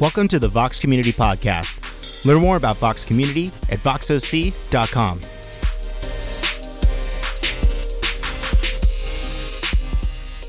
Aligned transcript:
Welcome 0.00 0.26
to 0.28 0.38
the 0.40 0.48
Vox 0.48 0.80
Community 0.80 1.12
Podcast. 1.12 2.24
Learn 2.24 2.42
more 2.42 2.56
about 2.56 2.78
Vox 2.78 3.04
Community 3.04 3.48
at 3.70 3.78
voxoc.com. 3.78 5.20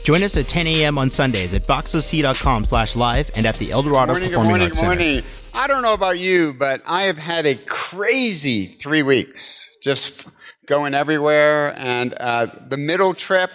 Join 0.04 0.21
us 0.21 0.38
at 0.38 0.47
10 0.47 0.68
a.m. 0.68 0.97
on 1.00 1.10
Sundays 1.10 1.52
at 1.54 1.64
voxoc.com 1.64 2.66
slash 2.66 2.96
live 2.96 3.32
and 3.36 3.46
at 3.47 3.55
the 3.55 3.71
Eldorado 3.71 4.14
morning, 4.14 4.29
Performing 4.29 4.50
morning, 4.50 4.68
Arts 4.68 4.79
Center. 4.79 4.89
morning. 5.02 5.23
I 5.55 5.66
don't 5.68 5.82
know 5.82 5.96
about 5.96 6.20
you, 6.20 6.54
but 6.59 6.82
I 6.88 7.04
have 7.04 7.18
had 7.18 7.48
a 7.48 7.55
crazy 7.55 8.68
three 8.68 9.02
weeks, 9.02 9.75
just 9.82 10.30
going 10.68 10.93
everywhere. 10.93 11.74
And 11.75 12.14
uh, 12.19 12.47
the 12.68 12.77
middle 12.77 13.16
trip, 13.16 13.50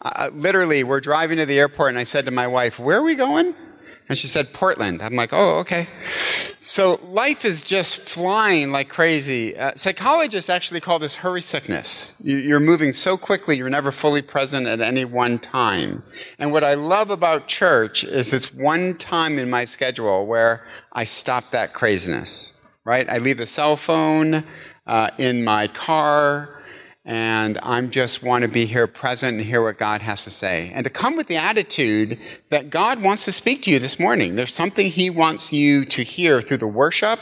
uh, 0.00 0.30
literally, 0.32 0.82
we're 0.82 1.00
driving 1.00 1.38
to 1.38 1.46
the 1.46 1.58
airport, 1.60 1.90
and 1.90 1.98
I 1.98 2.02
said 2.04 2.24
to 2.24 2.32
my 2.32 2.48
wife, 2.48 2.80
"Where 2.80 2.98
are 2.98 3.04
we 3.04 3.14
going?" 3.14 3.54
And 4.08 4.18
she 4.18 4.26
said, 4.26 4.52
Portland. 4.52 5.02
I'm 5.02 5.14
like, 5.14 5.30
oh, 5.32 5.58
okay. 5.60 5.86
So 6.60 7.00
life 7.04 7.44
is 7.44 7.64
just 7.64 8.08
flying 8.08 8.70
like 8.70 8.88
crazy. 8.88 9.56
Uh, 9.56 9.72
psychologists 9.74 10.50
actually 10.50 10.80
call 10.80 10.98
this 10.98 11.16
hurry 11.16 11.42
sickness. 11.42 12.20
You, 12.22 12.36
you're 12.36 12.60
moving 12.60 12.92
so 12.92 13.16
quickly, 13.16 13.56
you're 13.56 13.70
never 13.70 13.90
fully 13.90 14.22
present 14.22 14.66
at 14.66 14.80
any 14.80 15.04
one 15.04 15.38
time. 15.38 16.02
And 16.38 16.52
what 16.52 16.62
I 16.62 16.74
love 16.74 17.10
about 17.10 17.48
church 17.48 18.04
is 18.04 18.32
it's 18.32 18.52
one 18.52 18.96
time 18.98 19.38
in 19.38 19.50
my 19.50 19.64
schedule 19.64 20.26
where 20.26 20.64
I 20.92 21.04
stop 21.04 21.50
that 21.50 21.72
craziness, 21.72 22.66
right? 22.84 23.08
I 23.08 23.18
leave 23.18 23.38
the 23.38 23.46
cell 23.46 23.76
phone 23.76 24.44
uh, 24.86 25.10
in 25.18 25.44
my 25.44 25.68
car 25.68 26.61
and 27.04 27.58
I'm 27.64 27.90
just 27.90 28.22
want 28.22 28.42
to 28.42 28.48
be 28.48 28.64
here 28.64 28.86
present 28.86 29.36
and 29.36 29.44
hear 29.44 29.60
what 29.60 29.76
God 29.76 30.02
has 30.02 30.22
to 30.24 30.30
say. 30.30 30.70
And 30.72 30.84
to 30.84 30.90
come 30.90 31.16
with 31.16 31.26
the 31.26 31.36
attitude 31.36 32.18
that 32.50 32.70
God 32.70 33.02
wants 33.02 33.24
to 33.24 33.32
speak 33.32 33.62
to 33.62 33.72
you 33.72 33.80
this 33.80 33.98
morning. 33.98 34.36
There's 34.36 34.54
something 34.54 34.86
He 34.86 35.10
wants 35.10 35.52
you 35.52 35.84
to 35.86 36.02
hear 36.04 36.40
through 36.40 36.58
the 36.58 36.68
worship, 36.68 37.18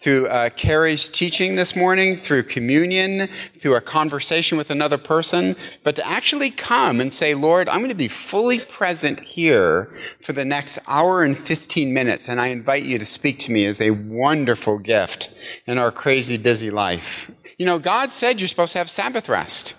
through 0.00 0.26
uh, 0.28 0.50
Carrie's 0.50 1.08
teaching 1.08 1.56
this 1.56 1.74
morning, 1.74 2.16
through 2.16 2.44
communion, 2.44 3.28
through 3.58 3.76
a 3.76 3.80
conversation 3.80 4.58
with 4.58 4.70
another 4.70 4.98
person, 4.98 5.56
but 5.82 5.96
to 5.96 6.06
actually 6.06 6.50
come 6.50 7.00
and 7.00 7.12
say, 7.12 7.34
Lord, 7.34 7.68
I'm 7.68 7.78
going 7.78 7.88
to 7.88 7.94
be 7.94 8.08
fully 8.08 8.60
present 8.60 9.20
here 9.20 9.86
for 10.20 10.32
the 10.32 10.44
next 10.44 10.78
hour 10.86 11.22
and 11.22 11.36
15 11.36 11.92
minutes, 11.92 12.28
and 12.28 12.40
I 12.40 12.48
invite 12.48 12.84
you 12.84 12.98
to 12.98 13.06
speak 13.06 13.38
to 13.40 13.52
me 13.52 13.66
as 13.66 13.80
a 13.80 13.90
wonderful 13.90 14.78
gift 14.78 15.34
in 15.66 15.78
our 15.78 15.90
crazy 15.90 16.36
busy 16.36 16.70
life. 16.70 17.30
You 17.58 17.66
know, 17.66 17.78
God 17.78 18.12
said 18.12 18.40
you're 18.40 18.48
supposed 18.48 18.72
to 18.72 18.78
have 18.78 18.90
Sabbath 18.90 19.28
rest. 19.28 19.75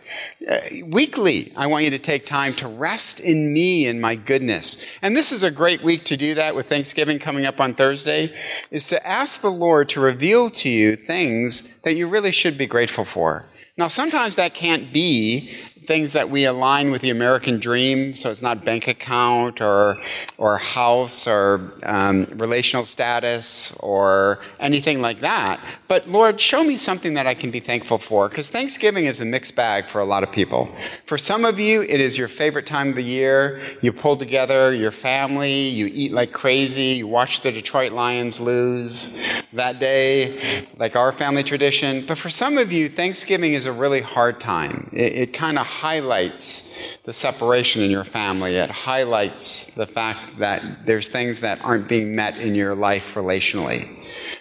Uh, 0.47 0.59
weekly, 0.85 1.51
I 1.55 1.67
want 1.67 1.83
you 1.83 1.89
to 1.91 1.99
take 1.99 2.25
time 2.25 2.53
to 2.55 2.67
rest 2.67 3.19
in 3.19 3.53
me 3.53 3.87
and 3.87 4.01
my 4.01 4.15
goodness. 4.15 4.85
And 5.01 5.15
this 5.15 5.31
is 5.31 5.43
a 5.43 5.51
great 5.51 5.83
week 5.83 6.03
to 6.05 6.17
do 6.17 6.33
that 6.35 6.55
with 6.55 6.67
Thanksgiving 6.67 7.19
coming 7.19 7.45
up 7.45 7.59
on 7.59 7.73
Thursday, 7.73 8.33
is 8.71 8.87
to 8.87 9.07
ask 9.07 9.41
the 9.41 9.51
Lord 9.51 9.89
to 9.89 9.99
reveal 9.99 10.49
to 10.51 10.69
you 10.69 10.95
things 10.95 11.77
that 11.81 11.95
you 11.95 12.07
really 12.07 12.31
should 12.31 12.57
be 12.57 12.67
grateful 12.67 13.05
for. 13.05 13.45
Now, 13.77 13.89
sometimes 13.89 14.35
that 14.35 14.53
can't 14.53 14.91
be 14.91 15.51
things 15.87 16.11
that 16.13 16.29
we 16.29 16.45
align 16.45 16.91
with 16.91 17.01
the 17.01 17.09
American 17.09 17.59
dream. 17.59 18.13
So 18.13 18.29
it's 18.29 18.41
not 18.41 18.65
bank 18.65 18.87
account 18.87 19.61
or 19.61 19.97
or 20.37 20.57
house 20.57 21.25
or 21.27 21.71
um, 21.83 22.25
relational 22.35 22.83
status 22.83 23.75
or 23.79 24.39
anything 24.59 25.01
like 25.01 25.19
that. 25.21 25.59
But 25.87 26.07
Lord, 26.07 26.39
show 26.39 26.63
me 26.63 26.77
something 26.77 27.13
that 27.15 27.25
I 27.25 27.33
can 27.33 27.49
be 27.49 27.61
thankful 27.61 27.97
for, 27.97 28.27
because 28.29 28.49
Thanksgiving 28.49 29.05
is 29.05 29.21
a 29.21 29.25
mixed 29.25 29.55
bag 29.55 29.85
for 29.85 29.99
a 30.01 30.05
lot 30.05 30.23
of 30.23 30.31
people. 30.31 30.69
For 31.05 31.17
some 31.17 31.45
of 31.45 31.59
you, 31.59 31.81
it 31.81 32.01
is 32.01 32.17
your 32.17 32.27
favorite 32.27 32.65
time 32.65 32.89
of 32.89 32.95
the 32.95 33.03
year. 33.03 33.61
You 33.81 33.93
pull 33.93 34.17
together 34.17 34.73
your 34.73 34.91
family, 34.91 35.69
you 35.69 35.87
eat 35.87 36.11
like 36.11 36.33
crazy, 36.33 36.97
you 36.99 37.07
watch 37.07 37.41
the 37.41 37.51
Detroit 37.51 37.93
Lions 37.93 38.39
lose 38.41 39.23
that 39.53 39.79
day, 39.79 40.65
like 40.77 40.95
our 40.97 41.11
family 41.13 41.43
tradition. 41.43 42.05
But 42.05 42.17
for 42.17 42.29
some 42.29 42.57
of 42.57 42.71
you, 42.71 42.89
Thanksgiving 42.89 43.53
is 43.53 43.65
a 43.65 43.71
really 43.71 44.01
hard 44.01 44.41
time. 44.41 44.89
It, 44.91 45.13
it 45.13 45.33
kind 45.33 45.57
of 45.57 45.65
highlights 45.77 46.97
the 47.03 47.13
separation 47.13 47.83
in 47.83 47.91
your 47.91 48.03
family. 48.03 48.55
It 48.55 48.71
highlights 48.71 49.75
the 49.75 49.85
fact 49.85 50.39
that 50.39 50.85
there's 50.85 51.07
things 51.07 51.41
that 51.41 51.63
aren't 51.63 51.87
being 51.87 52.15
met 52.15 52.37
in 52.37 52.55
your 52.55 52.73
life 52.73 53.13
relationally. 53.13 53.87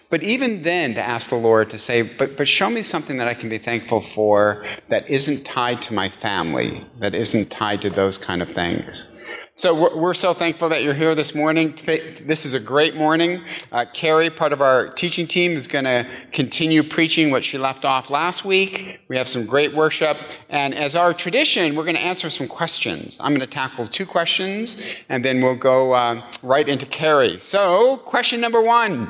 But 0.09 0.23
even 0.23 0.63
then, 0.63 0.95
to 0.95 1.03
ask 1.03 1.31
the 1.31 1.37
Lord 1.37 1.69
to 1.71 1.79
say, 1.79 2.03
but, 2.03 2.37
but 2.37 2.49
show 2.49 2.71
me 2.71 2.83
something 2.83 3.19
that 3.19 3.29
I 3.29 3.35
can 3.35 3.49
be 3.49 3.59
thankful 3.59 4.01
for 4.01 4.65
that 4.89 5.11
isn't 5.11 5.45
tied 5.45 5.83
to 5.83 5.95
my 5.95 6.09
family, 6.09 6.81
that 7.01 7.15
isn't 7.15 7.51
tied 7.51 7.83
to 7.83 7.91
those 7.91 8.17
kind 8.17 8.41
of 8.41 8.49
things. 8.49 9.16
So 9.59 9.97
we're, 9.97 10.13
so 10.13 10.35
thankful 10.35 10.69
that 10.69 10.83
you're 10.83 10.93
here 10.93 11.15
this 11.15 11.35
morning. 11.35 11.73
This 11.87 12.45
is 12.45 12.53
a 12.53 12.61
great 12.61 12.95
morning. 12.95 13.41
Uh, 13.73 13.87
Carrie, 13.91 14.29
part 14.29 14.53
of 14.53 14.61
our 14.61 14.89
teaching 14.89 15.27
team, 15.27 15.53
is 15.53 15.67
going 15.67 15.87
to 15.87 16.07
continue 16.31 16.83
preaching 16.83 17.31
what 17.31 17.43
she 17.43 17.57
left 17.57 17.87
off 17.87 18.11
last 18.11 18.45
week. 18.45 19.01
We 19.09 19.17
have 19.17 19.29
some 19.29 19.47
great 19.47 19.73
worship. 19.73 20.19
And 20.51 20.75
as 20.75 20.95
our 20.95 21.15
tradition, 21.15 21.75
we're 21.75 21.85
going 21.85 21.97
to 21.97 22.05
answer 22.05 22.29
some 22.29 22.49
questions. 22.49 23.17
I'm 23.19 23.31
going 23.31 23.41
to 23.41 23.47
tackle 23.47 23.87
two 23.87 24.05
questions, 24.05 24.95
and 25.09 25.25
then 25.25 25.41
we'll 25.41 25.57
go 25.57 25.95
uh, 25.95 26.21
right 26.43 26.69
into 26.69 26.85
Carrie. 26.85 27.39
So, 27.39 27.97
question 27.97 28.43
number 28.43 28.61
one. 28.61 29.09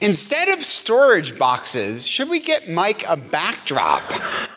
Instead 0.00 0.48
of 0.48 0.64
storage 0.64 1.38
boxes, 1.38 2.06
should 2.06 2.30
we 2.30 2.40
get 2.40 2.70
Mike 2.70 3.04
a 3.06 3.18
backdrop 3.18 4.02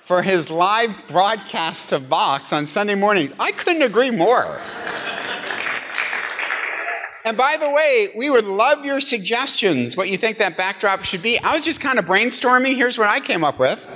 for 0.09 0.23
his 0.23 0.49
live 0.49 1.07
broadcast 1.07 1.89
to 1.89 1.99
Vox 1.99 2.51
on 2.51 2.65
Sunday 2.65 2.95
mornings? 2.95 3.31
I 3.39 3.51
couldn't 3.51 3.83
agree 3.83 4.09
more. 4.09 4.59
And 7.23 7.37
by 7.37 7.57
the 7.59 7.69
way, 7.69 8.07
we 8.17 8.31
would 8.31 8.45
love 8.45 8.83
your 8.83 9.01
suggestions, 9.01 9.95
what 9.95 10.09
you 10.09 10.17
think 10.17 10.39
that 10.39 10.57
backdrop 10.57 11.05
should 11.05 11.21
be. 11.21 11.37
I 11.37 11.53
was 11.53 11.63
just 11.63 11.79
kind 11.79 11.99
of 11.99 12.05
brainstorming. 12.05 12.75
Here's 12.75 12.97
what 12.97 13.07
I 13.07 13.19
came 13.19 13.43
up 13.43 13.59
with. 13.59 13.87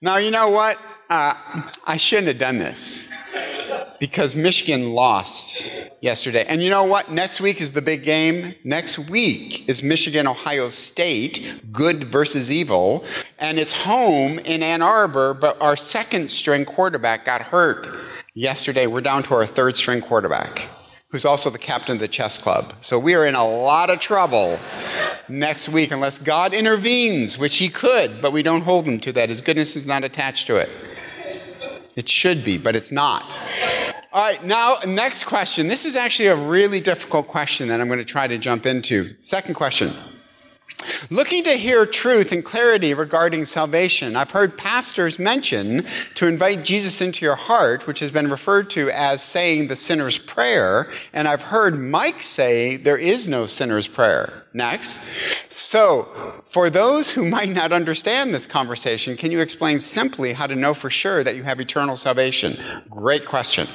Now, 0.00 0.18
you 0.18 0.30
know 0.30 0.50
what? 0.50 0.78
Uh, 1.10 1.34
I 1.88 1.96
shouldn't 1.96 2.28
have 2.28 2.38
done 2.38 2.58
this 2.58 3.12
because 4.06 4.36
Michigan 4.36 4.92
lost 4.92 5.90
yesterday. 6.00 6.44
And 6.48 6.62
you 6.62 6.70
know 6.70 6.84
what? 6.84 7.10
Next 7.10 7.40
week 7.40 7.60
is 7.60 7.72
the 7.72 7.82
big 7.82 8.04
game. 8.04 8.54
Next 8.62 9.10
week 9.10 9.68
is 9.68 9.82
Michigan 9.82 10.28
Ohio 10.28 10.68
State, 10.68 11.64
good 11.72 12.04
versus 12.04 12.52
evil. 12.52 13.04
And 13.40 13.58
it's 13.58 13.82
home 13.82 14.38
in 14.38 14.62
Ann 14.62 14.80
Arbor, 14.80 15.34
but 15.34 15.60
our 15.60 15.74
second 15.74 16.30
string 16.30 16.64
quarterback 16.64 17.24
got 17.24 17.42
hurt 17.42 17.88
yesterday. 18.32 18.86
We're 18.86 19.00
down 19.00 19.24
to 19.24 19.34
our 19.34 19.44
third 19.44 19.76
string 19.76 20.00
quarterback. 20.00 20.68
Who's 21.08 21.24
also 21.24 21.50
the 21.50 21.58
captain 21.58 21.94
of 21.94 22.00
the 22.00 22.06
chess 22.06 22.38
club. 22.38 22.74
So 22.80 23.00
we 23.00 23.14
are 23.16 23.26
in 23.26 23.34
a 23.34 23.44
lot 23.44 23.90
of 23.90 23.98
trouble 23.98 24.60
next 25.28 25.68
week 25.68 25.90
unless 25.90 26.18
God 26.18 26.54
intervenes, 26.54 27.38
which 27.38 27.56
He 27.56 27.68
could, 27.68 28.22
but 28.22 28.32
we 28.32 28.44
don't 28.44 28.62
hold 28.62 28.86
Him 28.86 29.00
to 29.00 29.12
that. 29.12 29.30
His 29.30 29.40
goodness 29.40 29.74
is 29.74 29.84
not 29.84 30.04
attached 30.04 30.46
to 30.46 30.56
it. 30.56 30.70
It 31.96 32.08
should 32.08 32.44
be, 32.44 32.58
but 32.58 32.76
it's 32.76 32.92
not. 32.92 33.40
All 34.16 34.22
right, 34.22 34.42
now, 34.42 34.76
next 34.86 35.24
question. 35.24 35.68
This 35.68 35.84
is 35.84 35.94
actually 35.94 36.28
a 36.28 36.36
really 36.36 36.80
difficult 36.80 37.26
question 37.26 37.68
that 37.68 37.82
I'm 37.82 37.86
going 37.86 37.98
to 37.98 38.04
try 38.04 38.26
to 38.26 38.38
jump 38.38 38.64
into. 38.64 39.08
Second 39.18 39.56
question. 39.56 39.92
Looking 41.10 41.44
to 41.44 41.52
hear 41.52 41.86
truth 41.86 42.32
and 42.32 42.44
clarity 42.44 42.92
regarding 42.92 43.44
salvation, 43.44 44.16
I've 44.16 44.32
heard 44.32 44.58
pastors 44.58 45.18
mention 45.18 45.86
to 46.14 46.26
invite 46.26 46.64
Jesus 46.64 47.00
into 47.00 47.24
your 47.24 47.36
heart, 47.36 47.86
which 47.86 48.00
has 48.00 48.10
been 48.10 48.28
referred 48.30 48.70
to 48.70 48.90
as 48.90 49.22
saying 49.22 49.68
the 49.68 49.76
sinner's 49.76 50.18
prayer, 50.18 50.88
and 51.12 51.28
I've 51.28 51.42
heard 51.42 51.78
Mike 51.78 52.22
say 52.22 52.76
there 52.76 52.98
is 52.98 53.26
no 53.28 53.46
sinner's 53.46 53.88
prayer. 53.88 54.44
Next. 54.52 55.52
So, 55.52 56.04
for 56.46 56.70
those 56.70 57.10
who 57.10 57.28
might 57.28 57.50
not 57.50 57.72
understand 57.72 58.32
this 58.32 58.46
conversation, 58.46 59.14
can 59.14 59.30
you 59.30 59.40
explain 59.40 59.80
simply 59.80 60.32
how 60.32 60.46
to 60.46 60.54
know 60.54 60.72
for 60.72 60.88
sure 60.88 61.22
that 61.22 61.36
you 61.36 61.42
have 61.42 61.60
eternal 61.60 61.94
salvation? 61.94 62.56
Great 62.88 63.26
question. 63.26 63.66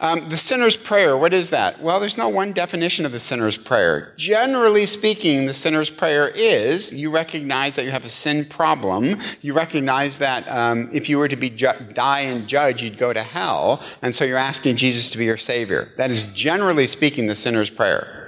Um, 0.00 0.28
the 0.28 0.36
sinner's 0.36 0.76
prayer, 0.76 1.16
what 1.16 1.32
is 1.32 1.50
that? 1.50 1.80
Well, 1.80 2.00
there's 2.00 2.18
no 2.18 2.28
one 2.28 2.52
definition 2.52 3.06
of 3.06 3.12
the 3.12 3.20
sinner's 3.20 3.56
prayer. 3.56 4.12
Generally 4.16 4.86
speaking, 4.86 5.46
the 5.46 5.54
sinner's 5.54 5.88
prayer 5.88 6.28
is 6.34 6.92
you 6.92 7.10
recognize 7.10 7.76
that 7.76 7.84
you 7.84 7.92
have 7.92 8.04
a 8.04 8.08
sin 8.08 8.44
problem. 8.44 9.20
You 9.40 9.54
recognize 9.54 10.18
that 10.18 10.46
um, 10.50 10.90
if 10.92 11.08
you 11.08 11.18
were 11.18 11.28
to 11.28 11.36
be 11.36 11.48
ju- 11.48 11.68
die 11.92 12.20
and 12.20 12.48
judge, 12.48 12.82
you'd 12.82 12.98
go 12.98 13.12
to 13.12 13.22
hell, 13.22 13.82
and 14.02 14.14
so 14.14 14.24
you're 14.24 14.36
asking 14.36 14.76
Jesus 14.76 15.10
to 15.10 15.18
be 15.18 15.26
your 15.26 15.36
savior. 15.36 15.88
That 15.96 16.10
is 16.10 16.24
generally 16.32 16.88
speaking 16.88 17.28
the 17.28 17.36
sinner's 17.36 17.70
prayer. 17.70 18.23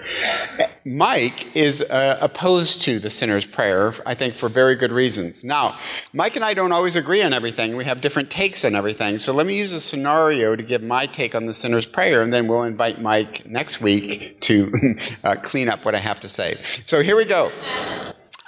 Mike 0.84 1.56
is 1.56 1.82
uh, 1.82 2.16
opposed 2.20 2.80
to 2.82 3.00
the 3.00 3.10
sinner's 3.10 3.44
prayer, 3.44 3.92
I 4.06 4.14
think, 4.14 4.34
for 4.34 4.48
very 4.48 4.76
good 4.76 4.92
reasons. 4.92 5.42
Now, 5.42 5.78
Mike 6.12 6.36
and 6.36 6.44
I 6.44 6.54
don't 6.54 6.70
always 6.70 6.94
agree 6.94 7.22
on 7.22 7.32
everything. 7.32 7.76
We 7.76 7.84
have 7.84 8.00
different 8.00 8.30
takes 8.30 8.64
on 8.64 8.76
everything. 8.76 9.18
So 9.18 9.32
let 9.32 9.46
me 9.46 9.58
use 9.58 9.72
a 9.72 9.80
scenario 9.80 10.54
to 10.54 10.62
give 10.62 10.84
my 10.84 11.06
take 11.06 11.34
on 11.34 11.46
the 11.46 11.54
sinner's 11.54 11.86
prayer, 11.86 12.22
and 12.22 12.32
then 12.32 12.46
we'll 12.46 12.62
invite 12.62 13.02
Mike 13.02 13.46
next 13.46 13.80
week 13.80 14.40
to 14.42 14.72
uh, 15.24 15.34
clean 15.42 15.68
up 15.68 15.84
what 15.84 15.96
I 15.96 15.98
have 15.98 16.20
to 16.20 16.28
say. 16.28 16.54
So 16.86 17.02
here 17.02 17.16
we 17.16 17.24
go. 17.24 17.50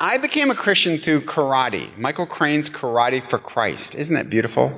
I 0.01 0.19
became 0.19 0.53
a 0.53 0.55
Christian 0.55 0.97
through 0.97 1.23
karate, 1.23 1.97
Michael 1.99 2.27
Crane's 2.27 2.71
Karate 2.71 3.21
for 3.21 3.39
Christ. 3.39 3.97
Isn't 3.97 4.15
that 4.15 4.31
beautiful? 4.31 4.73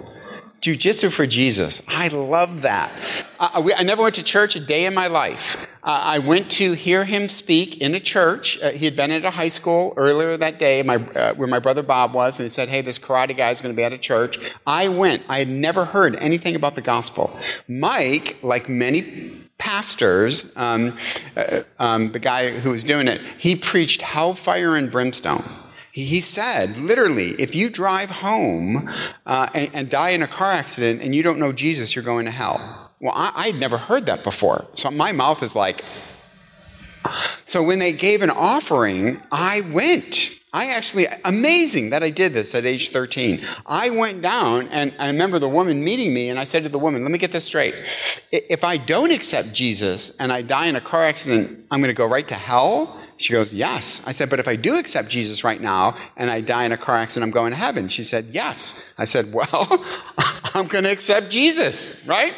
Jujitsu 0.60 1.10
for 1.10 1.26
Jesus. 1.26 1.82
I 1.88 2.08
love 2.08 2.62
that. 2.62 2.92
I 3.38 3.82
never 3.82 4.02
went 4.02 4.16
to 4.16 4.22
church 4.22 4.56
a 4.56 4.60
day 4.60 4.84
in 4.84 4.92
my 4.92 5.06
life. 5.06 5.66
Uh, 5.82 5.98
I 6.02 6.18
went 6.18 6.50
to 6.52 6.72
hear 6.72 7.04
him 7.04 7.30
speak 7.30 7.80
in 7.80 7.94
a 7.94 8.00
church. 8.00 8.60
Uh, 8.62 8.70
he 8.70 8.84
had 8.84 8.94
been 8.94 9.10
at 9.10 9.24
a 9.24 9.30
high 9.30 9.48
school 9.48 9.94
earlier 9.96 10.36
that 10.36 10.58
day, 10.58 10.82
my, 10.82 10.96
uh, 10.96 11.32
where 11.34 11.48
my 11.48 11.58
brother 11.58 11.82
Bob 11.82 12.12
was, 12.12 12.38
and 12.38 12.44
he 12.44 12.50
said, 12.50 12.68
"Hey, 12.68 12.82
this 12.82 12.98
karate 12.98 13.34
guy 13.34 13.50
is 13.50 13.62
going 13.62 13.74
to 13.74 13.76
be 13.76 13.82
at 13.82 13.94
a 13.94 13.98
church." 13.98 14.38
I 14.66 14.88
went. 14.88 15.22
I 15.26 15.38
had 15.38 15.48
never 15.48 15.86
heard 15.86 16.16
anything 16.16 16.54
about 16.54 16.74
the 16.74 16.82
gospel. 16.82 17.34
Mike, 17.66 18.36
like 18.42 18.68
many 18.68 19.30
pastors, 19.56 20.52
um, 20.56 20.96
uh, 21.36 21.62
um, 21.78 22.12
the 22.12 22.18
guy 22.18 22.50
who 22.50 22.72
was 22.72 22.84
doing 22.84 23.08
it, 23.08 23.22
he 23.38 23.56
preached 23.56 24.02
hellfire 24.02 24.76
and 24.76 24.90
brimstone. 24.90 25.44
He 26.04 26.20
said, 26.20 26.78
literally, 26.78 27.30
if 27.32 27.54
you 27.54 27.70
drive 27.70 28.10
home 28.10 28.88
uh, 29.26 29.48
and, 29.54 29.70
and, 29.74 29.90
die 29.90 30.10
in 30.10 30.22
a 30.22 30.26
car 30.26 30.52
accident 30.52 31.02
and 31.02 31.14
you 31.14 31.22
don't 31.22 31.38
know 31.38 31.52
Jesus, 31.52 31.94
you're 31.94 32.04
going 32.04 32.26
to 32.26 32.30
hell. 32.30 32.90
Well, 33.00 33.12
I, 33.14 33.32
I'd 33.34 33.60
never 33.60 33.78
heard 33.78 34.06
that 34.06 34.22
before. 34.22 34.66
So 34.74 34.90
my 34.90 35.12
mouth 35.12 35.42
is 35.42 35.56
like. 35.56 35.82
So 37.46 37.62
when 37.62 37.78
they 37.78 37.92
gave 37.92 38.22
an 38.22 38.30
offering, 38.30 39.20
I 39.32 39.62
went. 39.72 40.40
I 40.52 40.66
actually, 40.66 41.06
amazing 41.24 41.90
that 41.90 42.02
I 42.02 42.10
did 42.10 42.32
this 42.32 42.56
at 42.56 42.64
age 42.64 42.90
13. 42.90 43.40
I 43.66 43.90
went 43.90 44.20
down 44.20 44.66
and 44.68 44.92
I 44.98 45.06
remember 45.06 45.38
the 45.38 45.48
woman 45.48 45.84
meeting 45.84 46.12
me 46.12 46.28
and 46.28 46.40
I 46.40 46.44
said 46.44 46.64
to 46.64 46.68
the 46.68 46.78
woman, 46.78 47.02
let 47.02 47.12
me 47.12 47.18
get 47.18 47.30
this 47.30 47.44
straight. 47.44 47.74
If 48.32 48.64
I 48.64 48.76
don't 48.76 49.12
accept 49.12 49.52
Jesus 49.52 50.18
and 50.18 50.32
I 50.32 50.42
die 50.42 50.66
in 50.66 50.74
a 50.74 50.80
car 50.80 51.04
accident, 51.04 51.66
I'm 51.70 51.80
going 51.80 51.94
to 51.94 51.96
go 51.96 52.06
right 52.06 52.26
to 52.26 52.34
hell? 52.34 52.99
She 53.20 53.34
goes, 53.34 53.52
Yes. 53.52 54.02
I 54.06 54.12
said, 54.12 54.30
But 54.30 54.38
if 54.38 54.48
I 54.48 54.56
do 54.56 54.78
accept 54.78 55.10
Jesus 55.10 55.44
right 55.44 55.60
now 55.60 55.94
and 56.16 56.30
I 56.30 56.40
die 56.40 56.64
in 56.64 56.72
a 56.72 56.78
car 56.78 56.96
accident, 56.96 57.28
I'm 57.28 57.30
going 57.30 57.50
to 57.50 57.58
heaven. 57.58 57.88
She 57.88 58.02
said, 58.02 58.28
Yes. 58.32 58.90
I 58.96 59.04
said, 59.04 59.32
Well, 59.32 59.46
I'm 60.54 60.66
going 60.66 60.84
to 60.84 60.90
accept 60.90 61.30
Jesus, 61.30 62.02
right? 62.06 62.34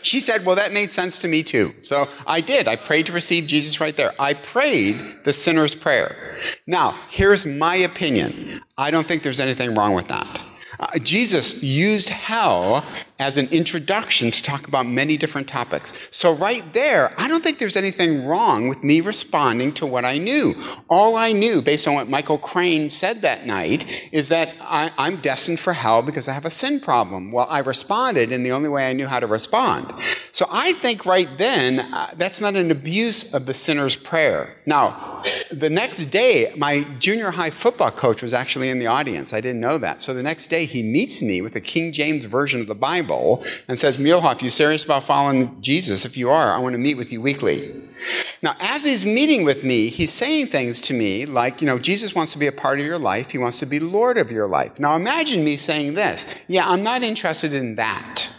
She 0.00 0.20
said, 0.20 0.46
Well, 0.46 0.56
that 0.56 0.72
made 0.72 0.90
sense 0.90 1.18
to 1.20 1.28
me 1.28 1.42
too. 1.42 1.72
So 1.82 2.04
I 2.26 2.40
did. 2.40 2.68
I 2.68 2.76
prayed 2.76 3.06
to 3.06 3.12
receive 3.12 3.46
Jesus 3.46 3.80
right 3.80 3.94
there. 3.94 4.12
I 4.18 4.32
prayed 4.32 4.96
the 5.24 5.32
sinner's 5.34 5.74
prayer. 5.74 6.36
Now, 6.66 6.98
here's 7.10 7.44
my 7.44 7.76
opinion. 7.76 8.62
I 8.78 8.90
don't 8.90 9.06
think 9.06 9.22
there's 9.22 9.40
anything 9.40 9.74
wrong 9.74 9.92
with 9.92 10.08
that. 10.08 10.40
Uh, 10.80 10.98
Jesus 11.00 11.62
used 11.62 12.08
hell 12.08 12.84
as 13.22 13.36
an 13.36 13.46
introduction 13.52 14.32
to 14.32 14.42
talk 14.42 14.66
about 14.66 14.84
many 14.84 15.16
different 15.16 15.46
topics. 15.46 16.08
So, 16.10 16.34
right 16.34 16.64
there, 16.72 17.12
I 17.16 17.28
don't 17.28 17.42
think 17.42 17.58
there's 17.58 17.76
anything 17.76 18.26
wrong 18.26 18.68
with 18.68 18.82
me 18.82 19.00
responding 19.00 19.72
to 19.74 19.86
what 19.86 20.04
I 20.04 20.18
knew. 20.18 20.54
All 20.90 21.14
I 21.16 21.30
knew, 21.32 21.62
based 21.62 21.86
on 21.86 21.94
what 21.94 22.08
Michael 22.08 22.36
Crane 22.36 22.90
said 22.90 23.22
that 23.22 23.46
night, 23.46 24.08
is 24.10 24.28
that 24.30 24.52
I, 24.60 24.90
am 24.98 25.16
destined 25.16 25.60
for 25.60 25.72
hell 25.72 26.02
because 26.02 26.26
I 26.26 26.32
have 26.32 26.44
a 26.44 26.50
sin 26.50 26.80
problem. 26.80 27.30
Well, 27.30 27.46
I 27.48 27.60
responded 27.60 28.32
in 28.32 28.42
the 28.42 28.50
only 28.50 28.68
way 28.68 28.90
I 28.90 28.92
knew 28.92 29.06
how 29.06 29.20
to 29.20 29.28
respond. 29.28 29.94
So, 30.32 30.46
I 30.50 30.72
think 30.72 31.06
right 31.06 31.28
then, 31.38 31.78
uh, 31.78 32.10
that's 32.16 32.40
not 32.40 32.56
an 32.56 32.72
abuse 32.72 33.32
of 33.32 33.46
the 33.46 33.54
sinner's 33.54 33.94
prayer. 33.94 34.56
Now, 34.66 35.22
the 35.52 35.70
next 35.70 36.06
day, 36.06 36.52
my 36.56 36.84
junior 36.98 37.30
high 37.30 37.50
football 37.50 37.92
coach 37.92 38.20
was 38.20 38.34
actually 38.34 38.68
in 38.68 38.80
the 38.80 38.88
audience. 38.88 39.32
I 39.32 39.40
didn't 39.40 39.60
know 39.60 39.78
that. 39.78 40.02
So, 40.02 40.12
the 40.12 40.24
next 40.24 40.48
day, 40.48 40.64
he 40.64 40.82
meets 40.82 41.22
me 41.22 41.40
with 41.40 41.52
the 41.52 41.60
King 41.60 41.92
James 41.92 42.24
Version 42.24 42.60
of 42.60 42.66
the 42.66 42.74
Bible 42.74 43.11
And 43.68 43.78
says, 43.78 43.96
Muehlhoff, 43.96 44.42
you 44.42 44.50
serious 44.50 44.84
about 44.84 45.04
following 45.04 45.60
Jesus? 45.60 46.04
If 46.04 46.16
you 46.16 46.30
are, 46.30 46.52
I 46.52 46.58
want 46.58 46.74
to 46.74 46.78
meet 46.78 46.96
with 46.96 47.12
you 47.12 47.20
weekly. 47.20 47.72
Now, 48.42 48.56
as 48.58 48.84
he's 48.84 49.06
meeting 49.06 49.44
with 49.44 49.62
me, 49.62 49.88
he's 49.88 50.12
saying 50.12 50.46
things 50.46 50.80
to 50.82 50.94
me 50.94 51.26
like, 51.26 51.60
you 51.60 51.66
know, 51.66 51.78
Jesus 51.78 52.14
wants 52.14 52.32
to 52.32 52.38
be 52.38 52.48
a 52.48 52.52
part 52.52 52.80
of 52.80 52.86
your 52.86 52.98
life. 52.98 53.30
He 53.30 53.38
wants 53.38 53.58
to 53.58 53.66
be 53.66 53.78
Lord 53.78 54.18
of 54.18 54.32
your 54.32 54.48
life. 54.48 54.80
Now, 54.80 54.96
imagine 54.96 55.44
me 55.44 55.56
saying 55.56 55.94
this. 55.94 56.42
Yeah, 56.48 56.68
I'm 56.68 56.82
not 56.82 57.02
interested 57.02 57.52
in 57.52 57.76
that. 57.76 58.31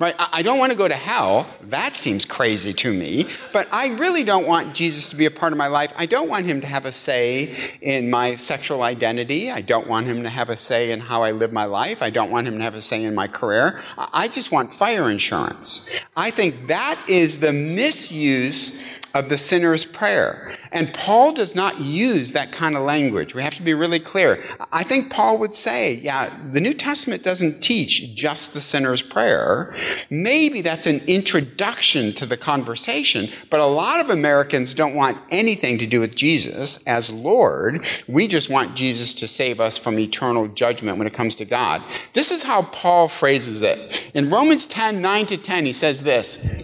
Right? 0.00 0.14
I 0.18 0.40
don't 0.40 0.58
want 0.58 0.72
to 0.72 0.78
go 0.78 0.88
to 0.88 0.94
hell. 0.94 1.46
That 1.64 1.94
seems 1.94 2.24
crazy 2.24 2.72
to 2.72 2.90
me. 2.90 3.26
But 3.52 3.68
I 3.70 3.88
really 3.96 4.24
don't 4.24 4.46
want 4.46 4.74
Jesus 4.74 5.10
to 5.10 5.16
be 5.16 5.26
a 5.26 5.30
part 5.30 5.52
of 5.52 5.58
my 5.58 5.66
life. 5.66 5.92
I 5.98 6.06
don't 6.06 6.30
want 6.30 6.46
him 6.46 6.62
to 6.62 6.66
have 6.66 6.86
a 6.86 6.92
say 6.92 7.54
in 7.82 8.08
my 8.08 8.34
sexual 8.36 8.82
identity. 8.82 9.50
I 9.50 9.60
don't 9.60 9.86
want 9.86 10.06
him 10.06 10.22
to 10.22 10.30
have 10.30 10.48
a 10.48 10.56
say 10.56 10.90
in 10.92 11.00
how 11.00 11.22
I 11.22 11.32
live 11.32 11.52
my 11.52 11.66
life. 11.66 12.02
I 12.02 12.08
don't 12.08 12.30
want 12.30 12.48
him 12.48 12.56
to 12.56 12.64
have 12.64 12.74
a 12.74 12.80
say 12.80 13.04
in 13.04 13.14
my 13.14 13.28
career. 13.28 13.78
I 13.98 14.28
just 14.28 14.50
want 14.50 14.72
fire 14.72 15.10
insurance. 15.10 16.00
I 16.16 16.30
think 16.30 16.68
that 16.68 16.98
is 17.06 17.40
the 17.40 17.52
misuse 17.52 18.82
of 19.14 19.28
the 19.28 19.38
sinner's 19.38 19.84
prayer. 19.84 20.52
And 20.72 20.92
Paul 20.94 21.32
does 21.32 21.56
not 21.56 21.80
use 21.80 22.32
that 22.32 22.52
kind 22.52 22.76
of 22.76 22.82
language. 22.82 23.34
We 23.34 23.42
have 23.42 23.54
to 23.54 23.62
be 23.62 23.74
really 23.74 23.98
clear. 23.98 24.38
I 24.72 24.84
think 24.84 25.10
Paul 25.10 25.38
would 25.38 25.54
say, 25.54 25.94
yeah, 25.94 26.30
the 26.52 26.60
New 26.60 26.74
Testament 26.74 27.22
doesn't 27.22 27.60
teach 27.60 28.14
just 28.14 28.54
the 28.54 28.60
sinner's 28.60 29.02
prayer. 29.02 29.74
Maybe 30.10 30.60
that's 30.60 30.86
an 30.86 31.00
introduction 31.06 32.12
to 32.14 32.26
the 32.26 32.36
conversation, 32.36 33.26
but 33.50 33.60
a 33.60 33.66
lot 33.66 34.00
of 34.00 34.10
Americans 34.10 34.74
don't 34.74 34.94
want 34.94 35.18
anything 35.30 35.78
to 35.78 35.86
do 35.86 36.00
with 36.00 36.14
Jesus 36.14 36.86
as 36.86 37.10
Lord. 37.10 37.84
We 38.06 38.28
just 38.28 38.48
want 38.48 38.76
Jesus 38.76 39.14
to 39.14 39.28
save 39.28 39.60
us 39.60 39.76
from 39.76 39.98
eternal 39.98 40.46
judgment 40.48 40.98
when 40.98 41.06
it 41.06 41.12
comes 41.12 41.34
to 41.36 41.44
God. 41.44 41.82
This 42.12 42.30
is 42.30 42.44
how 42.44 42.62
Paul 42.62 43.08
phrases 43.08 43.62
it. 43.62 44.10
In 44.14 44.30
Romans 44.30 44.66
10, 44.66 45.02
9 45.02 45.26
to 45.26 45.36
10, 45.36 45.64
he 45.64 45.72
says 45.72 46.02
this. 46.02 46.62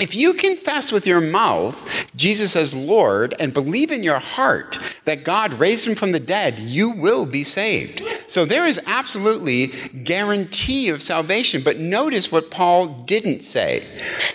If 0.00 0.16
you 0.16 0.34
confess 0.34 0.90
with 0.90 1.06
your 1.06 1.20
mouth 1.20 2.10
Jesus 2.16 2.56
as 2.56 2.74
Lord 2.74 3.34
and 3.38 3.54
believe 3.54 3.92
in 3.92 4.02
your 4.02 4.18
heart 4.18 4.78
that 5.04 5.24
God 5.24 5.52
raised 5.54 5.86
him 5.86 5.94
from 5.94 6.12
the 6.12 6.20
dead, 6.20 6.58
you 6.58 6.90
will 6.90 7.26
be 7.26 7.44
saved. 7.44 8.02
So 8.26 8.44
there 8.44 8.66
is 8.66 8.80
absolutely 8.86 9.68
guarantee 10.02 10.88
of 10.88 11.00
salvation. 11.00 11.62
But 11.64 11.78
notice 11.78 12.32
what 12.32 12.50
Paul 12.50 12.88
didn't 13.04 13.42
say. 13.42 13.86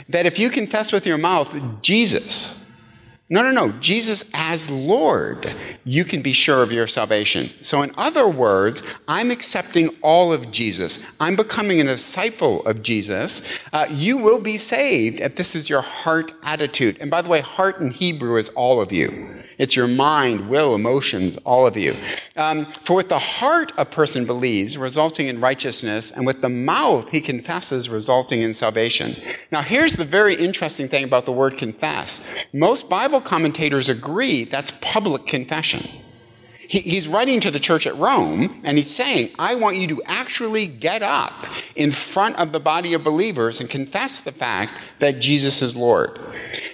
That 0.08 0.26
if 0.26 0.40
you 0.40 0.50
confess 0.50 0.94
with 0.94 1.06
your 1.06 1.18
mouth 1.18 1.82
Jesus, 1.82 2.59
no, 3.32 3.44
no, 3.44 3.52
no. 3.52 3.72
Jesus 3.74 4.28
as 4.34 4.72
Lord, 4.72 5.54
you 5.86 6.04
can 6.04 6.24
be 6.24 6.34
sure 6.34 6.64
of 6.64 6.72
your 6.72 6.88
salvation. 6.88 7.52
So, 7.62 7.84
in 7.84 7.92
other 7.96 8.28
words, 8.28 8.82
I'm 9.08 9.30
accepting 9.30 9.90
all 10.02 10.34
of 10.34 10.52
Jesus. 10.52 11.06
I'm 11.20 11.36
becoming 11.36 11.80
a 11.80 11.84
disciple 11.84 12.66
of 12.66 12.82
Jesus. 12.82 13.60
Uh, 13.72 13.86
you 13.92 14.18
will 14.18 14.42
be 14.42 14.58
saved 14.58 15.20
if 15.20 15.36
this 15.36 15.56
is 15.56 15.70
your 15.70 15.82
heart 15.82 16.32
attitude. 16.42 16.98
And 17.00 17.12
by 17.12 17.22
the 17.22 17.30
way, 17.30 17.42
heart 17.42 17.80
in 17.80 17.92
Hebrew 17.92 18.38
is 18.38 18.50
all 18.50 18.82
of 18.82 18.92
you. 18.92 19.39
It's 19.60 19.76
your 19.76 19.88
mind, 19.88 20.50
will, 20.50 20.74
emotions, 20.74 21.36
all 21.46 21.68
of 21.68 21.76
you. 21.76 21.96
Um, 22.38 22.66
for 22.66 22.96
with 22.96 23.10
the 23.10 23.20
heart 23.20 23.74
a 23.78 23.84
person 23.84 24.26
believes, 24.26 24.78
resulting 24.78 25.28
in 25.28 25.42
righteousness, 25.42 26.12
and 26.12 26.26
with 26.26 26.42
the 26.42 26.48
mouth 26.48 27.12
he 27.12 27.20
confesses, 27.20 27.90
resulting 27.90 28.42
in 28.42 28.54
salvation. 28.54 29.18
Now, 29.52 29.62
here's 29.62 29.94
the 29.94 30.06
very 30.06 30.34
interesting 30.34 30.88
thing 30.88 31.04
about 31.04 31.26
the 31.26 31.34
word 31.34 31.58
confess. 31.58 32.46
Most 32.54 32.90
Bible 32.90 33.20
commentators 33.20 33.90
agree 33.90 34.46
that's 34.46 34.72
public 34.82 35.28
confession. 35.28 35.88
He's 36.70 37.08
writing 37.08 37.40
to 37.40 37.50
the 37.50 37.60
church 37.60 37.88
at 37.88 37.98
Rome, 37.98 38.62
and 38.64 38.78
he's 38.78 38.96
saying, 38.96 39.32
I 39.40 39.56
want 39.56 39.78
you 39.78 39.88
to 39.88 40.04
actually 40.06 40.68
get 40.68 41.02
up 41.02 41.48
in 41.76 41.90
front 41.90 42.38
of 42.38 42.52
the 42.52 42.60
body 42.60 42.94
of 42.94 43.04
believers 43.04 43.60
and 43.60 43.68
confess 43.68 44.22
the 44.22 44.32
fact 44.32 44.74
that 45.00 45.20
Jesus 45.20 45.64
is 45.64 45.76
Lord. 45.76 46.20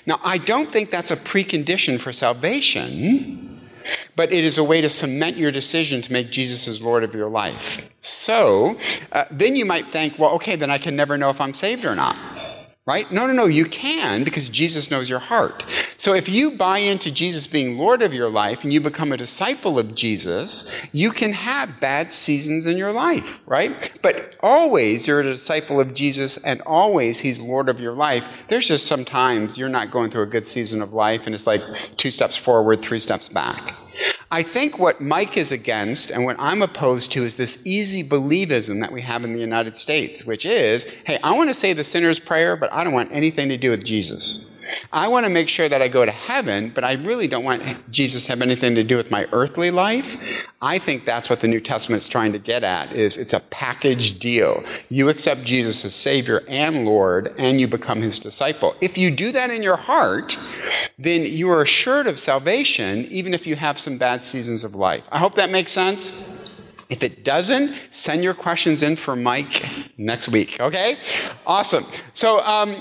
Now, 0.05 0.19
I 0.24 0.38
don't 0.38 0.67
think 0.67 0.91
that's 0.91 1.12
a 1.12 1.17
precondition 1.17 2.00
for 2.00 2.13
salvation, 2.13 3.59
but 4.15 4.31
it 4.31 4.43
is 4.43 4.57
a 4.57 4.63
way 4.63 4.81
to 4.81 4.89
cement 4.89 5.38
your 5.38 5.51
decision 5.51 6.01
to 6.03 6.13
make 6.13 6.31
Jesus 6.31 6.67
as 6.67 6.81
Lord 6.81 7.03
of 7.03 7.15
your 7.15 7.29
life. 7.29 7.89
So, 8.00 8.77
uh, 9.12 9.25
then 9.31 9.55
you 9.55 9.65
might 9.65 9.85
think, 9.85 10.19
well, 10.19 10.35
okay, 10.35 10.55
then 10.55 10.69
I 10.69 10.77
can 10.77 10.95
never 10.95 11.17
know 11.17 11.31
if 11.31 11.41
I'm 11.41 11.53
saved 11.53 11.85
or 11.85 11.95
not. 11.95 12.15
Right? 12.87 13.11
No, 13.11 13.25
no, 13.25 13.33
no, 13.33 13.45
you 13.45 13.65
can 13.65 14.23
because 14.23 14.47
Jesus 14.47 14.91
knows 14.91 15.09
your 15.09 15.17
heart. 15.17 15.63
So 15.97 16.13
if 16.13 16.29
you 16.29 16.51
buy 16.51 16.77
into 16.77 17.11
Jesus 17.11 17.47
being 17.47 17.79
Lord 17.79 18.03
of 18.03 18.13
your 18.13 18.29
life 18.29 18.63
and 18.63 18.71
you 18.71 18.79
become 18.79 19.11
a 19.11 19.17
disciple 19.17 19.79
of 19.79 19.95
Jesus, 19.95 20.85
you 20.93 21.09
can 21.09 21.33
have 21.33 21.79
bad 21.81 22.11
seasons 22.11 22.67
in 22.67 22.77
your 22.77 22.91
life, 22.91 23.41
right? 23.47 23.91
But 24.03 24.37
always 24.41 25.07
you're 25.07 25.21
a 25.21 25.23
disciple 25.23 25.79
of 25.79 25.95
Jesus 25.95 26.37
and 26.37 26.61
always 26.63 27.21
he's 27.21 27.39
Lord 27.39 27.69
of 27.69 27.81
your 27.81 27.93
life. 27.93 28.47
There's 28.49 28.67
just 28.67 28.85
sometimes 28.85 29.57
you're 29.57 29.67
not 29.67 29.89
going 29.89 30.11
through 30.11 30.23
a 30.23 30.27
good 30.27 30.45
season 30.45 30.83
of 30.83 30.93
life 30.93 31.25
and 31.25 31.33
it's 31.33 31.47
like 31.47 31.63
two 31.97 32.11
steps 32.11 32.37
forward, 32.37 32.83
three 32.83 32.99
steps 32.99 33.27
back. 33.27 33.73
I 34.32 34.41
think 34.41 34.79
what 34.79 35.00
Mike 35.00 35.38
is 35.38 35.51
against 35.51 36.10
and 36.10 36.25
what 36.25 36.36
I'm 36.39 36.62
opposed 36.62 37.12
to 37.13 37.24
is 37.24 37.38
this 37.38 37.65
easy 37.65 38.03
believism 38.03 38.82
that 38.82 38.91
we 38.91 39.01
have 39.01 39.24
in 39.24 39.34
the 39.34 39.39
United 39.39 39.75
States, 39.75 40.25
which 40.25 40.46
is, 40.46 40.86
hey, 41.05 41.20
I 41.24 41.38
want 41.38 41.50
to 41.50 41.53
say 41.53 41.74
the 41.74 41.84
sinner's 41.84 42.20
prayer, 42.20 42.55
but 42.55 42.74
I 42.74 42.84
don't 42.84 42.94
want 42.94 43.12
anything 43.12 43.50
to 43.50 43.58
do 43.58 43.70
with 43.70 43.86
Jesus. 43.86 44.51
I 44.91 45.07
want 45.07 45.25
to 45.25 45.31
make 45.31 45.50
sure 45.50 45.69
that 45.69 45.81
I 45.81 45.88
go 45.88 46.05
to 46.05 46.12
heaven, 46.12 46.69
but 46.69 46.84
I 46.84 46.93
really 46.93 47.27
don't 47.27 47.43
want 47.43 47.91
Jesus 47.91 48.25
to 48.25 48.31
have 48.31 48.41
anything 48.41 48.75
to 48.75 48.84
do 48.84 48.98
with 48.98 49.12
my 49.12 49.27
earthly 49.31 49.72
life. 49.72 50.48
I 50.62 50.77
think 50.79 51.05
that's 51.05 51.29
what 51.29 51.41
the 51.41 51.48
New 51.48 51.60
Testament 51.60 52.01
is 52.01 52.07
trying 52.07 52.31
to 52.34 52.39
get 52.39 52.63
at 52.63 52.91
is 52.91 53.17
it's 53.17 53.34
a 53.34 53.39
package 53.39 54.19
deal. 54.19 54.63
You 54.89 55.10
accept 55.10 55.43
Jesus 55.43 55.86
as 55.86 55.93
Savior 55.93 56.43
and 56.48 56.86
Lord, 56.86 57.34
and 57.38 57.60
you 57.60 57.67
become 57.67 58.01
his 58.01 58.19
disciple. 58.19 58.75
If 58.81 58.98
you 58.98 59.12
do 59.12 59.31
that 59.31 59.50
in 59.50 59.62
your 59.62 59.77
heart, 59.77 60.38
then 60.98 61.25
you 61.25 61.50
are 61.50 61.62
assured 61.62 62.07
of 62.07 62.19
salvation, 62.19 63.05
even 63.05 63.34
if 63.34 63.45
you 63.45 63.55
have 63.55 63.77
some 63.77 63.98
bad 63.98 64.24
seasons 64.24 64.63
of 64.63 64.75
life. 64.75 65.03
I 65.12 65.19
hope 65.19 65.36
that 65.36 65.51
makes 65.51 65.72
sense. 65.72 66.31
If 66.89 67.03
it 67.03 67.24
doesn't, 67.24 67.69
send 67.91 68.24
your 68.24 68.36
questions 68.36 68.84
in 68.84 68.95
for 68.95 69.15
Mike 69.15 69.65
next 69.97 70.27
week, 70.27 70.59
okay? 70.59 70.95
Awesome. 71.47 71.83
So, 72.13 72.39
um, 72.41 72.75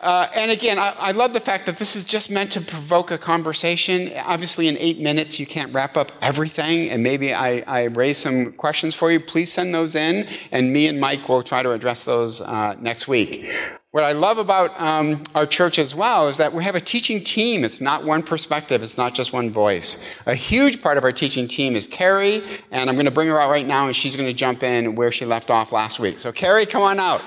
uh, 0.00 0.28
and 0.36 0.50
again, 0.50 0.78
I, 0.78 0.94
I, 0.98 1.10
love 1.12 1.32
the 1.32 1.40
fact 1.40 1.66
that 1.66 1.78
this 1.78 1.96
is 1.96 2.04
just 2.04 2.30
meant 2.30 2.52
to 2.52 2.60
provoke 2.60 3.10
a 3.10 3.18
conversation. 3.18 4.10
Obviously, 4.24 4.68
in 4.68 4.76
eight 4.78 5.00
minutes, 5.00 5.40
you 5.40 5.46
can't 5.46 5.72
wrap 5.72 5.96
up 5.96 6.12
everything, 6.22 6.90
and 6.90 7.02
maybe 7.02 7.34
I, 7.34 7.64
I 7.66 7.84
raise 7.84 8.18
some 8.18 8.52
questions 8.52 8.94
for 8.94 9.10
you. 9.10 9.18
Please 9.18 9.52
send 9.52 9.74
those 9.74 9.94
in, 9.94 10.26
and 10.52 10.72
me 10.72 10.86
and 10.86 11.00
Mike 11.00 11.28
will 11.28 11.42
try 11.42 11.62
to 11.62 11.72
address 11.72 12.04
those 12.04 12.40
uh, 12.40 12.76
next 12.80 13.08
week. 13.08 13.46
What 13.92 14.04
I 14.04 14.12
love 14.12 14.38
about 14.38 14.80
um, 14.80 15.20
our 15.34 15.46
church 15.46 15.76
as 15.76 15.96
well 15.96 16.28
is 16.28 16.36
that 16.36 16.52
we 16.52 16.62
have 16.62 16.76
a 16.76 16.80
teaching 16.80 17.24
team. 17.24 17.64
It's 17.64 17.80
not 17.80 18.04
one 18.04 18.22
perspective. 18.22 18.84
It's 18.84 18.96
not 18.96 19.16
just 19.16 19.32
one 19.32 19.50
voice. 19.50 20.14
A 20.26 20.34
huge 20.36 20.80
part 20.80 20.96
of 20.96 21.02
our 21.02 21.10
teaching 21.10 21.48
team 21.48 21.74
is 21.74 21.88
Carrie, 21.88 22.40
and 22.70 22.88
I'm 22.88 22.94
going 22.94 23.06
to 23.06 23.10
bring 23.10 23.26
her 23.26 23.40
out 23.40 23.50
right 23.50 23.66
now, 23.66 23.86
and 23.86 23.96
she's 23.96 24.14
going 24.14 24.28
to 24.28 24.32
jump 24.32 24.62
in 24.62 24.94
where 24.94 25.10
she 25.10 25.24
left 25.24 25.50
off 25.50 25.72
last 25.72 25.98
week. 25.98 26.20
So, 26.20 26.30
Carrie, 26.30 26.66
come 26.66 26.82
on 26.82 27.00
out. 27.00 27.20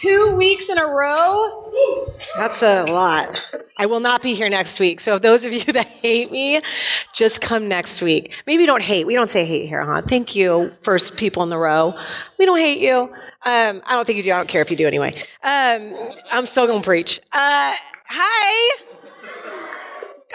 Two 0.00 0.34
weeks 0.36 0.68
in 0.68 0.78
a 0.78 0.86
row? 0.86 1.72
That's 2.36 2.62
a 2.62 2.84
lot. 2.84 3.44
I 3.78 3.86
will 3.86 4.00
not 4.00 4.22
be 4.22 4.34
here 4.34 4.48
next 4.48 4.80
week. 4.80 5.00
So 5.00 5.16
if 5.16 5.22
those 5.22 5.44
of 5.44 5.52
you 5.52 5.60
that 5.72 5.88
hate 5.88 6.30
me, 6.30 6.60
just 7.14 7.40
come 7.40 7.68
next 7.68 8.02
week. 8.02 8.42
Maybe 8.46 8.66
don't 8.66 8.82
hate. 8.82 9.06
We 9.06 9.14
don't 9.14 9.30
say 9.30 9.44
hate 9.44 9.68
here, 9.68 9.84
huh? 9.84 10.02
Thank 10.02 10.34
you, 10.34 10.70
first 10.82 11.16
people 11.16 11.42
in 11.42 11.48
the 11.48 11.58
row. 11.58 11.98
We 12.38 12.46
don't 12.46 12.58
hate 12.58 12.80
you. 12.80 12.96
Um, 13.44 13.82
I 13.84 13.94
don't 13.94 14.06
think 14.06 14.16
you 14.16 14.22
do. 14.22 14.32
I 14.32 14.36
don't 14.36 14.48
care 14.48 14.62
if 14.62 14.70
you 14.70 14.76
do 14.76 14.86
anyway. 14.86 15.20
Um, 15.42 15.94
I'm 16.30 16.46
still 16.46 16.66
going 16.66 16.80
to 16.80 16.86
preach. 16.86 17.20
Uh, 17.32 17.74
hi. 18.06 18.82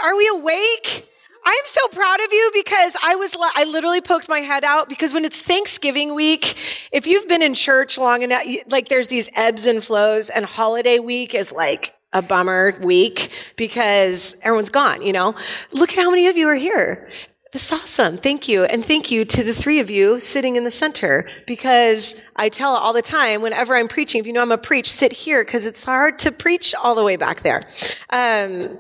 Are 0.04 0.16
we 0.16 0.28
awake? 0.28 1.08
I 1.44 1.52
am 1.52 1.66
so 1.66 1.88
proud 1.90 2.20
of 2.22 2.32
you 2.32 2.52
because 2.54 2.96
I 3.02 3.16
was, 3.16 3.36
I 3.56 3.64
literally 3.64 4.02
poked 4.02 4.30
my 4.30 4.40
head 4.40 4.64
out 4.64 4.88
because 4.88 5.14
when 5.14 5.26
it's 5.26 5.42
Thanksgiving 5.42 6.14
week, 6.14 6.56
if 6.92 7.08
you've 7.08 7.28
been 7.28 7.42
in 7.42 7.54
church 7.56 7.98
long 7.98 8.22
enough, 8.22 8.44
like 8.70 8.90
there's 8.90 9.08
these 9.08 9.30
ebbs 9.36 9.66
and 9.66 9.84
flows 9.84 10.30
and 10.30 10.46
holiday 10.46 11.00
week 11.00 11.34
is 11.34 11.52
like 11.52 11.96
a 12.14 12.22
bummer 12.22 12.78
week 12.82 13.32
because 13.56 14.36
everyone's 14.42 14.70
gone, 14.70 15.02
you 15.02 15.14
know? 15.14 15.34
Look 15.72 15.94
at 15.94 15.98
how 15.98 16.12
many 16.12 16.28
of 16.28 16.38
you 16.38 16.48
are 16.48 16.56
here. 16.56 17.10
This 17.52 17.66
is 17.66 17.72
awesome. 17.72 18.18
Thank 18.18 18.48
you. 18.48 18.64
And 18.64 18.86
thank 18.86 19.12
you 19.12 19.26
to 19.26 19.44
the 19.44 19.54
three 19.54 19.80
of 19.80 19.90
you 19.90 20.22
sitting 20.22 20.56
in 20.56 20.64
the 20.64 20.72
center 20.72 21.30
because 21.46 22.16
I 22.36 22.48
tell 22.48 22.76
all 22.76 22.94
the 22.94 23.02
time 23.02 23.42
whenever 23.42 23.76
I'm 23.76 23.90
preaching, 23.90 24.22
if 24.22 24.28
you 24.28 24.32
know 24.32 24.42
I'm 24.42 24.54
a 24.54 24.58
preach, 24.58 24.90
sit 24.90 25.12
here 25.12 25.44
because 25.44 25.66
it's 25.66 25.84
hard 25.84 26.18
to 26.20 26.32
preach 26.32 26.74
all 26.76 26.96
the 26.96 27.04
way 27.04 27.18
back 27.18 27.42
there. 27.42 27.66
Um, 28.10 28.80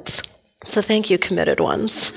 so 0.66 0.82
thank 0.82 1.10
you, 1.10 1.18
committed 1.18 1.60
ones. 1.60 2.12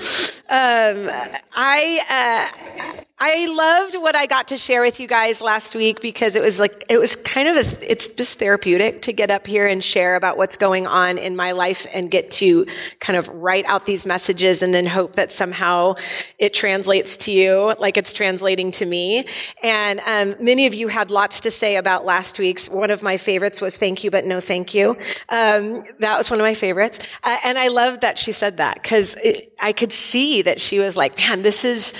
Um, 0.47 1.09
I 1.55 2.51
uh, 2.97 3.01
I 3.17 3.47
loved 3.47 3.95
what 3.95 4.13
I 4.13 4.25
got 4.25 4.49
to 4.49 4.57
share 4.57 4.81
with 4.81 4.99
you 4.99 5.07
guys 5.07 5.39
last 5.39 5.73
week 5.73 6.01
because 6.01 6.35
it 6.35 6.41
was 6.41 6.59
like, 6.59 6.83
it 6.89 6.97
was 6.97 7.15
kind 7.15 7.47
of 7.47 7.55
a, 7.55 7.91
it's 7.91 8.09
just 8.09 8.39
therapeutic 8.39 9.03
to 9.03 9.13
get 9.13 9.31
up 9.31 9.47
here 9.47 9.65
and 9.65 9.81
share 9.81 10.17
about 10.17 10.37
what's 10.37 10.57
going 10.57 10.85
on 10.85 11.17
in 11.17 11.33
my 11.33 11.53
life 11.53 11.87
and 11.93 12.11
get 12.11 12.29
to 12.31 12.65
kind 12.99 13.15
of 13.15 13.29
write 13.29 13.63
out 13.67 13.85
these 13.85 14.05
messages 14.05 14.61
and 14.61 14.73
then 14.73 14.85
hope 14.85 15.15
that 15.15 15.31
somehow 15.31 15.95
it 16.39 16.53
translates 16.53 17.15
to 17.15 17.31
you 17.31 17.73
like 17.79 17.95
it's 17.95 18.11
translating 18.11 18.69
to 18.71 18.85
me. 18.85 19.25
And, 19.63 20.01
um, 20.05 20.35
many 20.43 20.65
of 20.65 20.73
you 20.73 20.89
had 20.89 21.09
lots 21.09 21.39
to 21.41 21.51
say 21.51 21.77
about 21.77 22.03
last 22.03 22.37
week's. 22.37 22.69
One 22.69 22.91
of 22.91 23.01
my 23.01 23.15
favorites 23.15 23.61
was 23.61 23.77
thank 23.77 24.03
you, 24.03 24.11
but 24.11 24.25
no 24.25 24.41
thank 24.41 24.73
you. 24.73 24.97
Um, 25.29 25.85
that 25.99 26.17
was 26.17 26.29
one 26.29 26.41
of 26.41 26.43
my 26.43 26.53
favorites. 26.53 26.99
Uh, 27.23 27.37
and 27.45 27.57
I 27.57 27.69
love 27.69 28.01
that 28.01 28.19
she 28.19 28.33
said 28.33 28.57
that 28.57 28.83
because 28.83 29.15
I 29.61 29.71
could 29.71 29.93
see 29.93 30.34
that 30.41 30.59
she 30.59 30.79
was 30.79 30.95
like, 30.95 31.17
man, 31.17 31.41
this 31.41 31.65
is, 31.65 31.93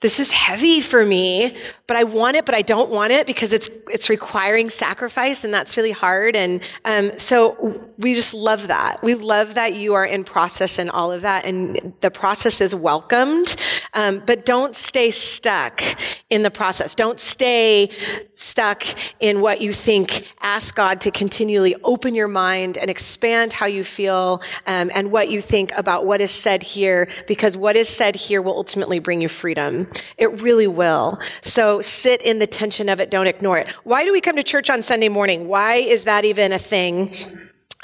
this 0.00 0.18
is 0.18 0.32
heavy 0.32 0.80
for 0.80 1.04
me, 1.04 1.54
but 1.86 1.96
I 1.96 2.04
want 2.04 2.36
it, 2.36 2.46
but 2.46 2.54
I 2.54 2.62
don't 2.62 2.90
want 2.90 3.12
it 3.12 3.26
because 3.26 3.52
it's 3.52 3.68
it's 3.88 4.08
requiring 4.08 4.70
sacrifice, 4.70 5.44
and 5.44 5.52
that's 5.52 5.76
really 5.76 5.90
hard. 5.90 6.36
And 6.36 6.62
um, 6.86 7.18
so 7.18 7.90
we 7.98 8.14
just 8.14 8.32
love 8.32 8.68
that. 8.68 9.02
We 9.02 9.14
love 9.14 9.54
that 9.54 9.74
you 9.74 9.92
are 9.94 10.06
in 10.06 10.24
process 10.24 10.78
and 10.78 10.90
all 10.90 11.12
of 11.12 11.20
that, 11.22 11.44
and 11.44 11.92
the 12.00 12.10
process 12.10 12.62
is 12.62 12.74
welcomed. 12.74 13.56
Um, 13.92 14.22
but 14.24 14.46
don't 14.46 14.74
stay 14.74 15.10
stuck 15.10 15.82
in 16.30 16.42
the 16.42 16.50
process. 16.50 16.94
Don't 16.94 17.20
stay 17.20 17.90
stuck 18.34 18.84
in 19.20 19.42
what 19.42 19.60
you 19.60 19.72
think. 19.72 20.32
Ask 20.40 20.74
God 20.74 21.02
to 21.02 21.10
continually 21.10 21.76
open 21.84 22.14
your 22.14 22.28
mind 22.28 22.78
and 22.78 22.88
expand 22.88 23.52
how 23.52 23.66
you 23.66 23.84
feel 23.84 24.40
um, 24.66 24.90
and 24.94 25.12
what 25.12 25.30
you 25.30 25.42
think 25.42 25.72
about 25.76 26.06
what 26.06 26.22
is 26.22 26.30
said 26.30 26.62
here, 26.62 27.08
because 27.26 27.54
what 27.54 27.76
is 27.76 27.88
said 27.88 28.16
here 28.16 28.40
will 28.40 28.56
ultimately 28.56 28.98
bring 28.98 29.20
you 29.20 29.28
freedom. 29.28 29.88
It 30.18 30.40
really 30.40 30.66
will. 30.66 31.18
So 31.42 31.80
sit 31.80 32.22
in 32.22 32.38
the 32.38 32.46
tension 32.46 32.88
of 32.88 33.00
it. 33.00 33.10
Don't 33.10 33.26
ignore 33.26 33.58
it. 33.58 33.68
Why 33.84 34.04
do 34.04 34.12
we 34.12 34.20
come 34.20 34.36
to 34.36 34.42
church 34.42 34.70
on 34.70 34.82
Sunday 34.82 35.08
morning? 35.08 35.48
Why 35.48 35.74
is 35.74 36.04
that 36.04 36.24
even 36.24 36.52
a 36.52 36.58
thing? 36.58 37.14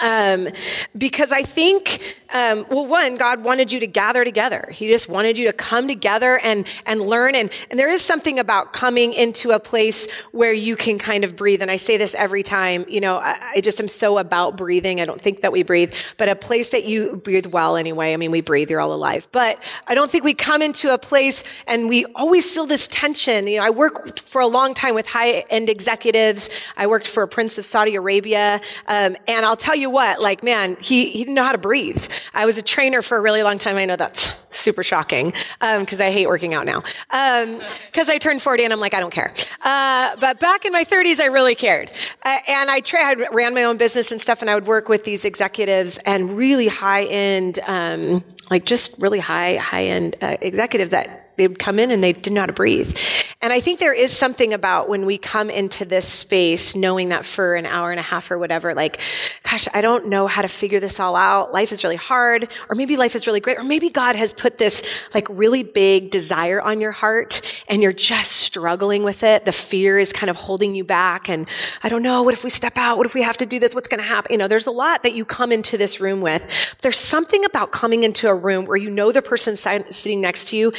Um, 0.01 0.49
because 0.97 1.33
I 1.33 1.43
think, 1.43 2.19
um, 2.35 2.67
well, 2.69 2.85
one, 2.85 3.17
God 3.17 3.43
wanted 3.43 3.73
you 3.73 3.81
to 3.81 3.87
gather 3.87 4.25
together. 4.25 4.69
He 4.71 4.89
just 4.89 5.09
wanted 5.09 5.39
you 5.39 5.47
to 5.47 5.55
come 5.55 5.89
together 5.89 6.39
and 6.43 6.67
and 6.85 7.01
learn. 7.01 7.35
And 7.35 7.51
and 7.71 7.79
there 7.79 7.91
is 7.91 8.03
something 8.03 8.39
about 8.39 8.75
coming 8.75 9.15
into 9.15 9.53
a 9.53 9.61
place 9.61 10.07
where 10.33 10.53
you 10.53 10.77
can 10.77 10.99
kind 10.99 11.25
of 11.25 11.35
breathe. 11.35 11.63
And 11.63 11.71
I 11.71 11.77
say 11.77 11.97
this 11.97 12.15
every 12.15 12.43
time. 12.43 12.85
You 12.89 13.01
know, 13.01 13.17
I, 13.17 13.53
I 13.57 13.61
just 13.63 13.81
am 13.81 13.89
so 13.89 14.19
about 14.19 14.59
breathing. 14.59 15.01
I 15.01 15.07
don't 15.07 15.21
think 15.21 15.41
that 15.41 15.51
we 15.51 15.63
breathe, 15.63 15.95
but 16.19 16.29
a 16.29 16.37
place 16.37 16.71
that 16.71 16.85
you 16.85 17.17
breathe 17.17 17.47
well 17.47 17.77
anyway. 17.77 18.13
I 18.13 18.19
mean, 18.19 18.31
we 18.31 18.43
breathe. 18.43 18.71
You're 18.71 18.81
all 18.81 18.93
alive. 18.93 19.29
But 19.33 19.59
I 19.87 19.95
don't 19.95 20.11
think 20.11 20.25
we 20.25 20.35
come 20.35 20.61
into 20.61 20.93
a 20.93 20.99
place 20.99 21.43
and 21.67 21.89
we 21.89 22.05
always 22.15 22.53
feel 22.53 22.67
this 22.67 22.87
tension. 22.89 23.47
You 23.47 23.59
know, 23.59 23.65
I 23.65 23.71
worked 23.71 24.21
for 24.21 24.43
a 24.43 24.47
long 24.47 24.75
time 24.75 24.95
with 24.95 25.07
high 25.07 25.45
end 25.49 25.71
executives. 25.71 26.51
I 26.77 26.87
worked 26.87 27.07
for 27.07 27.23
a 27.23 27.29
prince 27.29 27.57
of 27.57 27.65
Saudi 27.65 27.95
Arabia, 27.95 28.61
um, 28.87 29.17
and 29.27 29.47
I'll 29.47 29.57
tell 29.57 29.75
you 29.75 29.86
you 29.87 29.91
what, 29.91 30.21
like, 30.21 30.43
man, 30.43 30.77
he, 30.81 31.11
he 31.11 31.19
didn't 31.19 31.35
know 31.35 31.45
how 31.45 31.53
to 31.53 31.59
breathe. 31.59 32.05
I 32.35 32.45
was 32.45 32.59
a 32.59 32.63
trainer 32.63 33.03
for 33.03 33.17
a 33.17 33.21
really 33.21 33.43
long 33.43 33.59
time. 33.59 33.77
I 33.77 33.85
know 33.85 33.97
that's 33.97 34.33
super 34.51 34.83
shocking 34.83 35.33
Um, 35.61 35.83
because 35.83 36.01
um, 36.01 36.07
I 36.07 36.11
hate 36.11 36.27
working 36.27 36.55
out 36.55 36.67
now. 36.67 36.83
Um, 37.11 37.61
because 37.87 38.09
um, 38.09 38.15
I 38.15 38.19
turned 38.19 38.43
40 38.43 38.65
and 38.65 38.73
I'm 38.73 38.81
like, 38.81 38.95
I 38.95 39.01
don't 39.01 39.13
care. 39.13 39.33
Uh, 39.63 40.17
but 40.17 40.41
back 40.41 40.65
in 40.65 40.73
my 40.73 40.85
30s, 40.85 41.21
I 41.21 41.27
really 41.27 41.55
cared. 41.55 41.91
Uh, 42.25 42.39
and 42.49 42.71
I, 42.71 42.81
tra- 42.81 43.05
I 43.05 43.15
ran 43.33 43.55
my 43.55 43.65
own 43.65 43.77
business 43.77 44.11
and 44.11 44.21
stuff, 44.21 44.41
and 44.41 44.51
I 44.51 44.55
would 44.55 44.67
work 44.67 44.89
with 44.89 45.05
these 45.05 45.25
executives 45.25 45.99
and 46.05 46.31
really 46.33 46.69
high 46.69 47.05
end, 47.05 47.61
um, 47.67 48.25
like 48.51 48.65
just 48.65 48.99
really 48.99 49.21
high, 49.21 49.57
high 49.57 49.87
end 49.87 50.17
uh, 50.21 50.37
executives 50.41 50.91
that 50.91 51.26
they 51.37 51.49
would 51.49 51.59
come 51.59 51.79
in 51.79 51.91
and 51.91 52.03
they 52.03 52.13
didn't 52.13 52.35
know 52.35 52.41
how 52.41 52.47
to 52.47 52.53
breathe. 52.53 52.97
And 53.43 53.53
I 53.53 53.61
think 53.61 53.79
there 53.79 53.93
is 53.93 54.11
something 54.11 54.55
about 54.55 54.89
when 54.89 55.05
we 55.05 55.19
come 55.19 55.51
into 55.51 55.85
this 55.85 56.09
space, 56.09 56.75
knowing 56.75 57.11
that 57.11 57.25
for 57.25 57.55
an 57.55 57.67
hour 57.67 57.91
and 57.91 58.01
a 58.01 58.03
half 58.03 58.31
or 58.31 58.39
whatever, 58.39 58.75
like, 58.75 59.01
gosh, 59.43 59.69
I 59.75 59.83
don't 59.83 60.09
know 60.09 60.27
how 60.27 60.43
to 60.43 60.49
figure 60.49 60.81
this 60.81 60.99
all 60.99 61.15
out. 61.15 61.53
Life 61.53 61.71
is 61.71 61.85
really 61.85 61.97
hard, 61.97 62.49
or 62.69 62.75
maybe 62.75 62.97
life 62.97 63.15
is 63.15 63.27
really 63.27 63.41
great, 63.41 63.59
or 63.59 63.63
maybe 63.63 63.91
God 63.91 64.17
has 64.17 64.33
put 64.33 64.59
this 64.59 64.83
like 65.13 65.29
really 65.29 65.63
big 65.63 66.11
desire 66.11 66.61
on 66.61 66.81
your 66.81 66.93
heart 66.93 67.43
and 67.69 67.83
you're 67.83 67.93
just 67.93 68.33
struggling 68.33 69.05
with 69.05 69.23
it. 69.23 69.45
The 69.45 69.53
fear 69.53 69.99
is 69.99 70.13
kind 70.13 70.31
of 70.31 70.37
holding 70.37 70.75
you 70.75 70.85
back. 70.85 71.29
And 71.29 71.49
I 71.83 71.89
don't 71.89 72.03
know, 72.03 72.23
what 72.23 72.33
if 72.33 72.43
we 72.43 72.51
step 72.51 72.79
out? 72.79 72.97
What 72.97 73.07
if 73.07 73.15
we 73.15 73.23
have 73.23 73.37
to 73.39 73.47
do 73.47 73.59
this? 73.59 73.75
What's 73.75 73.89
going 73.89 74.01
to 74.01 74.07
happen? 74.07 74.33
You 74.33 74.39
know, 74.39 74.49
there's 74.49 74.67
a 74.67 74.73
lot 74.73 75.03
that 75.03 75.13
you 75.13 75.25
come 75.25 75.53
into 75.53 75.77
this 75.77 76.01
room 76.01 76.21
with. 76.21 76.77
There's 76.81 76.99
something 76.99 77.45
about 77.45 77.71
coming 77.71 78.03
into 78.03 78.29
a 78.29 78.35
room 78.35 78.65
where 78.65 78.79
you 78.79 78.91
know 78.91 79.13
the 79.13 79.23
person 79.23 79.57
sitting 79.57 80.21
next 80.21 80.49
to 80.49 80.57
you 80.57 80.73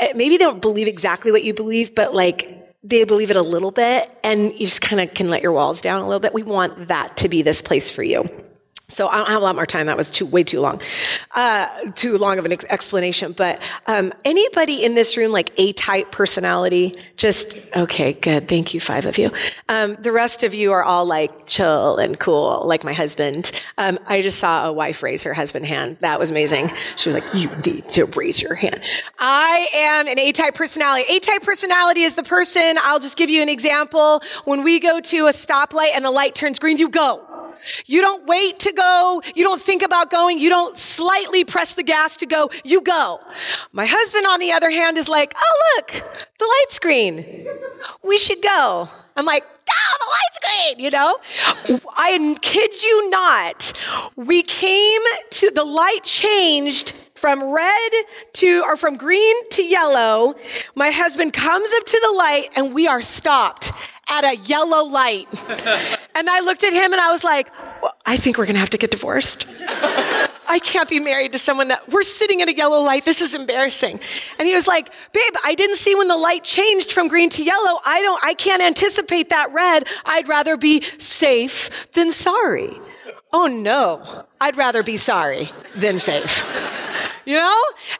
Eh, 0.00 0.12
maybe 0.16 0.36
they 0.38 0.44
don't 0.44 0.60
believe 0.60 0.88
exactly 0.88 1.30
what 1.30 1.44
you 1.44 1.54
believe, 1.54 1.94
but 1.94 2.14
like 2.14 2.56
they 2.82 3.04
believe 3.04 3.30
it 3.30 3.36
a 3.36 3.42
little 3.42 3.70
bit 3.70 4.10
and 4.24 4.52
you 4.54 4.66
just 4.66 4.80
kind 4.80 5.00
of 5.00 5.12
can 5.14 5.28
let 5.28 5.42
your 5.42 5.52
walls 5.52 5.82
down 5.82 6.00
a 6.02 6.06
little 6.06 6.20
bit. 6.20 6.32
We 6.32 6.42
want 6.42 6.88
that 6.88 7.18
to 7.18 7.28
be 7.28 7.42
this 7.42 7.60
place 7.60 7.90
for 7.90 8.02
you. 8.02 8.28
So 8.90 9.08
I 9.08 9.16
don't 9.18 9.28
have 9.28 9.40
a 9.40 9.44
lot 9.44 9.54
more 9.54 9.66
time. 9.66 9.86
That 9.86 9.96
was 9.96 10.10
too, 10.10 10.26
way 10.26 10.44
too 10.44 10.60
long, 10.60 10.80
uh, 11.34 11.68
too 11.94 12.18
long 12.18 12.38
of 12.38 12.44
an 12.44 12.52
ex- 12.52 12.64
explanation. 12.68 13.32
But 13.32 13.60
um, 13.86 14.12
anybody 14.24 14.84
in 14.84 14.94
this 14.94 15.16
room 15.16 15.32
like 15.32 15.52
A-type 15.56 16.10
personality? 16.10 16.96
Just 17.16 17.56
okay, 17.76 18.12
good. 18.12 18.48
Thank 18.48 18.74
you, 18.74 18.80
five 18.80 19.06
of 19.06 19.18
you. 19.18 19.30
Um, 19.68 19.96
the 20.00 20.12
rest 20.12 20.42
of 20.44 20.54
you 20.54 20.72
are 20.72 20.82
all 20.82 21.06
like 21.06 21.46
chill 21.46 21.96
and 21.96 22.18
cool, 22.18 22.62
like 22.66 22.84
my 22.84 22.92
husband. 22.92 23.52
Um, 23.78 23.98
I 24.06 24.22
just 24.22 24.38
saw 24.38 24.66
a 24.66 24.72
wife 24.72 25.02
raise 25.02 25.22
her 25.22 25.34
husband 25.34 25.66
hand. 25.66 25.96
That 26.00 26.18
was 26.18 26.30
amazing. 26.30 26.70
She 26.96 27.10
was 27.10 27.22
like, 27.22 27.34
"You 27.34 27.48
need 27.64 27.86
to 27.90 28.04
raise 28.06 28.42
your 28.42 28.54
hand." 28.54 28.80
I 29.18 29.68
am 29.74 30.08
an 30.08 30.18
A-type 30.18 30.54
personality. 30.54 31.04
A-type 31.10 31.42
personality 31.42 32.02
is 32.02 32.14
the 32.14 32.22
person. 32.22 32.76
I'll 32.82 33.00
just 33.00 33.16
give 33.16 33.30
you 33.30 33.42
an 33.42 33.48
example. 33.48 34.22
When 34.44 34.64
we 34.64 34.80
go 34.80 35.00
to 35.00 35.26
a 35.26 35.30
stoplight 35.30 35.90
and 35.94 36.04
the 36.04 36.10
light 36.10 36.34
turns 36.34 36.58
green, 36.58 36.78
you 36.78 36.88
go. 36.88 37.24
You 37.86 38.00
don't 38.00 38.26
wait 38.26 38.58
to 38.60 38.72
go. 38.72 39.22
You 39.34 39.44
don't 39.44 39.60
think 39.60 39.82
about 39.82 40.10
going. 40.10 40.38
You 40.38 40.48
don't 40.48 40.76
slightly 40.76 41.44
press 41.44 41.74
the 41.74 41.82
gas 41.82 42.16
to 42.18 42.26
go. 42.26 42.50
You 42.64 42.82
go. 42.82 43.20
My 43.72 43.86
husband, 43.86 44.26
on 44.26 44.40
the 44.40 44.52
other 44.52 44.70
hand, 44.70 44.98
is 44.98 45.08
like, 45.08 45.34
oh, 45.36 45.74
look, 45.76 45.88
the 46.38 46.44
light 46.44 46.70
screen. 46.70 47.46
We 48.02 48.18
should 48.18 48.42
go. 48.42 48.88
I'm 49.16 49.26
like, 49.26 49.44
oh, 49.44 49.96
the 50.00 50.10
light 50.10 50.74
screen, 50.74 50.84
you 50.84 50.90
know? 50.90 51.18
I 51.96 52.36
kid 52.40 52.82
you 52.82 53.10
not. 53.10 53.72
We 54.16 54.42
came 54.42 55.02
to, 55.30 55.50
the 55.50 55.64
light 55.64 56.00
changed 56.04 56.92
from 57.14 57.42
red 57.52 57.92
to, 58.34 58.62
or 58.66 58.76
from 58.76 58.96
green 58.96 59.48
to 59.50 59.62
yellow. 59.62 60.34
My 60.74 60.90
husband 60.90 61.32
comes 61.34 61.68
up 61.76 61.84
to 61.84 62.00
the 62.02 62.16
light 62.16 62.48
and 62.56 62.74
we 62.74 62.86
are 62.86 63.02
stopped 63.02 63.72
at 64.08 64.24
a 64.24 64.36
yellow 64.36 64.84
light. 64.84 65.28
and 66.14 66.28
I 66.28 66.40
looked 66.40 66.64
at 66.64 66.72
him 66.72 66.92
and 66.92 67.00
I 67.00 67.10
was 67.10 67.24
like, 67.24 67.50
well, 67.82 67.94
I 68.06 68.16
think 68.16 68.38
we're 68.38 68.46
going 68.46 68.54
to 68.54 68.60
have 68.60 68.70
to 68.70 68.78
get 68.78 68.90
divorced. 68.90 69.46
I 70.50 70.58
can't 70.58 70.88
be 70.88 70.98
married 70.98 71.32
to 71.32 71.38
someone 71.38 71.68
that 71.68 71.88
we're 71.88 72.02
sitting 72.02 72.40
in 72.40 72.48
a 72.48 72.52
yellow 72.52 72.80
light. 72.80 73.04
This 73.04 73.20
is 73.20 73.36
embarrassing. 73.36 74.00
And 74.38 74.48
he 74.48 74.54
was 74.54 74.66
like, 74.66 74.90
babe, 75.12 75.34
I 75.44 75.54
didn't 75.54 75.76
see 75.76 75.94
when 75.94 76.08
the 76.08 76.16
light 76.16 76.42
changed 76.42 76.90
from 76.90 77.06
green 77.06 77.30
to 77.30 77.44
yellow. 77.44 77.78
I 77.86 78.02
don't, 78.02 78.20
I 78.24 78.34
can't 78.34 78.60
anticipate 78.60 79.30
that 79.30 79.52
red. 79.52 79.86
I'd 80.04 80.26
rather 80.26 80.56
be 80.56 80.82
safe 80.98 81.92
than 81.92 82.10
sorry. 82.10 82.72
Oh 83.32 83.46
no, 83.46 84.26
I'd 84.40 84.56
rather 84.56 84.82
be 84.82 84.96
sorry 84.96 85.50
than 85.76 85.98
safe. 85.98 86.44
You 87.26 87.34
know? 87.34 87.40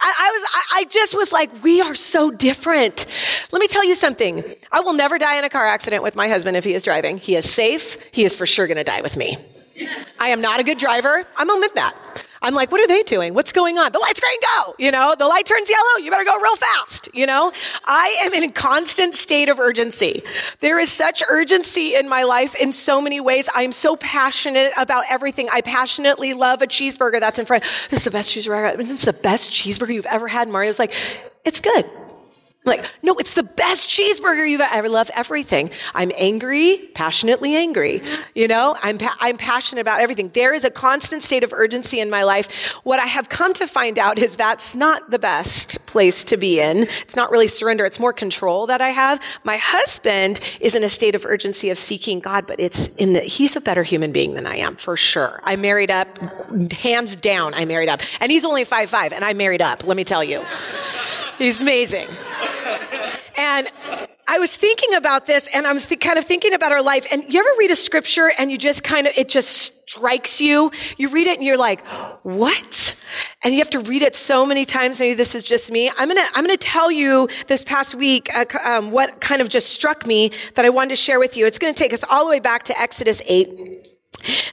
I, 0.00 0.14
I 0.18 0.30
was, 0.30 0.50
I, 0.52 0.80
I, 0.80 0.84
just 0.86 1.14
was 1.14 1.32
like, 1.32 1.62
we 1.62 1.80
are 1.82 1.94
so 1.94 2.30
different. 2.30 3.04
Let 3.52 3.60
me 3.60 3.68
tell 3.68 3.84
you 3.84 3.94
something. 3.94 4.42
I 4.72 4.80
will 4.80 4.94
never 4.94 5.18
die 5.18 5.36
in 5.36 5.44
a 5.44 5.50
car 5.50 5.66
accident 5.66 6.02
with 6.02 6.16
my 6.16 6.28
husband 6.28 6.56
if 6.56 6.64
he 6.64 6.72
is 6.72 6.82
driving. 6.82 7.18
He 7.18 7.36
is 7.36 7.48
safe. 7.48 8.02
He 8.12 8.24
is 8.24 8.34
for 8.34 8.46
sure 8.46 8.66
to 8.66 8.82
die 8.82 9.02
with 9.02 9.16
me. 9.16 9.38
I 10.18 10.28
am 10.28 10.40
not 10.40 10.60
a 10.60 10.64
good 10.64 10.78
driver. 10.78 11.24
I'm 11.36 11.50
omit 11.50 11.74
that. 11.74 11.94
I'm 12.42 12.54
like, 12.54 12.72
what 12.72 12.80
are 12.80 12.86
they 12.86 13.02
doing? 13.02 13.34
What's 13.34 13.52
going 13.52 13.76
on? 13.76 13.92
The 13.92 13.98
light's 13.98 14.18
green, 14.20 14.38
go! 14.56 14.74
You 14.78 14.90
know, 14.90 15.14
the 15.18 15.26
light 15.26 15.44
turns 15.44 15.68
yellow, 15.68 16.04
you 16.04 16.10
better 16.10 16.24
go 16.24 16.40
real 16.40 16.56
fast. 16.56 17.08
You 17.12 17.26
know, 17.26 17.52
I 17.84 18.22
am 18.24 18.32
in 18.32 18.44
a 18.44 18.52
constant 18.52 19.14
state 19.14 19.48
of 19.48 19.58
urgency. 19.58 20.22
There 20.60 20.78
is 20.78 20.90
such 20.90 21.22
urgency 21.28 21.94
in 21.94 22.08
my 22.08 22.22
life 22.22 22.54
in 22.54 22.72
so 22.72 23.00
many 23.00 23.20
ways. 23.20 23.48
I 23.54 23.62
am 23.62 23.72
so 23.72 23.96
passionate 23.96 24.72
about 24.78 25.04
everything. 25.10 25.48
I 25.52 25.60
passionately 25.60 26.32
love 26.32 26.62
a 26.62 26.66
cheeseburger 26.66 27.20
that's 27.20 27.38
in 27.38 27.46
front. 27.46 27.64
This 27.90 28.00
is 28.00 28.04
the 28.04 28.10
best 28.10 28.30
cheeseburger. 28.30 28.76
This 28.76 28.90
is 28.90 29.02
the 29.02 29.12
best 29.12 29.50
cheeseburger 29.50 29.92
you've 29.92 30.06
ever 30.06 30.28
had. 30.28 30.48
Mario's 30.48 30.78
like, 30.78 30.94
it's 31.44 31.60
good. 31.60 31.84
Like, 32.66 32.84
no, 33.02 33.14
it's 33.14 33.32
the 33.32 33.42
best 33.42 33.88
cheeseburger 33.88 34.48
you've 34.48 34.60
ever. 34.60 34.86
I 34.86 34.90
love 34.90 35.10
everything. 35.14 35.70
I'm 35.94 36.12
angry, 36.14 36.90
passionately 36.94 37.56
angry. 37.56 38.02
You 38.34 38.48
know, 38.48 38.76
I'm 38.82 38.98
pa- 38.98 39.16
I'm 39.18 39.38
passionate 39.38 39.80
about 39.80 40.00
everything. 40.00 40.28
There 40.34 40.52
is 40.52 40.64
a 40.64 40.70
constant 40.70 41.22
state 41.22 41.42
of 41.42 41.54
urgency 41.54 42.00
in 42.00 42.10
my 42.10 42.22
life. 42.22 42.72
What 42.84 43.00
I 43.00 43.06
have 43.06 43.30
come 43.30 43.54
to 43.54 43.66
find 43.66 43.98
out 43.98 44.18
is 44.18 44.36
that's 44.36 44.76
not 44.76 45.10
the 45.10 45.18
best 45.18 45.86
place 45.86 46.22
to 46.24 46.36
be 46.36 46.60
in. 46.60 46.82
It's 47.00 47.16
not 47.16 47.30
really 47.30 47.46
surrender. 47.48 47.86
It's 47.86 47.98
more 47.98 48.12
control 48.12 48.66
that 48.66 48.82
I 48.82 48.90
have. 48.90 49.20
My 49.42 49.56
husband 49.56 50.40
is 50.60 50.74
in 50.74 50.84
a 50.84 50.88
state 50.90 51.14
of 51.14 51.24
urgency 51.24 51.70
of 51.70 51.78
seeking 51.78 52.20
God, 52.20 52.46
but 52.46 52.60
it's 52.60 52.88
in 52.96 53.14
the. 53.14 53.20
He's 53.20 53.56
a 53.56 53.62
better 53.62 53.82
human 53.82 54.12
being 54.12 54.34
than 54.34 54.46
I 54.46 54.56
am 54.56 54.76
for 54.76 54.96
sure. 54.96 55.40
I 55.44 55.56
married 55.56 55.90
up, 55.90 56.18
hands 56.72 57.16
down. 57.16 57.54
I 57.54 57.64
married 57.64 57.88
up, 57.88 58.02
and 58.20 58.30
he's 58.30 58.44
only 58.44 58.64
five 58.64 58.90
five, 58.90 59.14
and 59.14 59.24
I 59.24 59.32
married 59.32 59.62
up. 59.62 59.86
Let 59.86 59.96
me 59.96 60.04
tell 60.04 60.22
you, 60.22 60.44
he's 61.38 61.62
amazing. 61.62 62.06
And 63.36 63.68
I 64.28 64.38
was 64.38 64.56
thinking 64.56 64.94
about 64.94 65.26
this 65.26 65.48
and 65.52 65.66
I 65.66 65.72
was 65.72 65.86
th- 65.86 66.00
kind 66.00 66.18
of 66.18 66.24
thinking 66.24 66.54
about 66.54 66.70
our 66.70 66.82
life. 66.82 67.06
And 67.10 67.24
you 67.32 67.40
ever 67.40 67.58
read 67.58 67.70
a 67.70 67.76
scripture 67.76 68.30
and 68.38 68.50
you 68.50 68.58
just 68.58 68.84
kind 68.84 69.06
of, 69.08 69.14
it 69.16 69.28
just 69.28 69.48
strikes 69.90 70.40
you? 70.40 70.70
You 70.98 71.08
read 71.08 71.26
it 71.26 71.38
and 71.38 71.44
you're 71.44 71.58
like, 71.58 71.84
what? 72.22 72.96
And 73.42 73.52
you 73.52 73.58
have 73.58 73.70
to 73.70 73.80
read 73.80 74.02
it 74.02 74.14
so 74.14 74.46
many 74.46 74.64
times. 74.64 75.00
Maybe 75.00 75.14
this 75.14 75.34
is 75.34 75.42
just 75.42 75.72
me. 75.72 75.90
I'm 75.98 76.08
going 76.08 76.16
to, 76.16 76.32
I'm 76.34 76.44
going 76.44 76.56
to 76.56 76.64
tell 76.64 76.92
you 76.92 77.28
this 77.48 77.64
past 77.64 77.96
week, 77.96 78.32
uh, 78.32 78.44
um, 78.64 78.92
what 78.92 79.20
kind 79.20 79.42
of 79.42 79.48
just 79.48 79.70
struck 79.70 80.06
me 80.06 80.30
that 80.54 80.64
I 80.64 80.70
wanted 80.70 80.90
to 80.90 80.96
share 80.96 81.18
with 81.18 81.36
you. 81.36 81.46
It's 81.46 81.58
going 81.58 81.74
to 81.74 81.78
take 81.78 81.92
us 81.92 82.04
all 82.08 82.24
the 82.24 82.30
way 82.30 82.40
back 82.40 82.62
to 82.64 82.80
Exodus 82.80 83.20
8. 83.26 83.89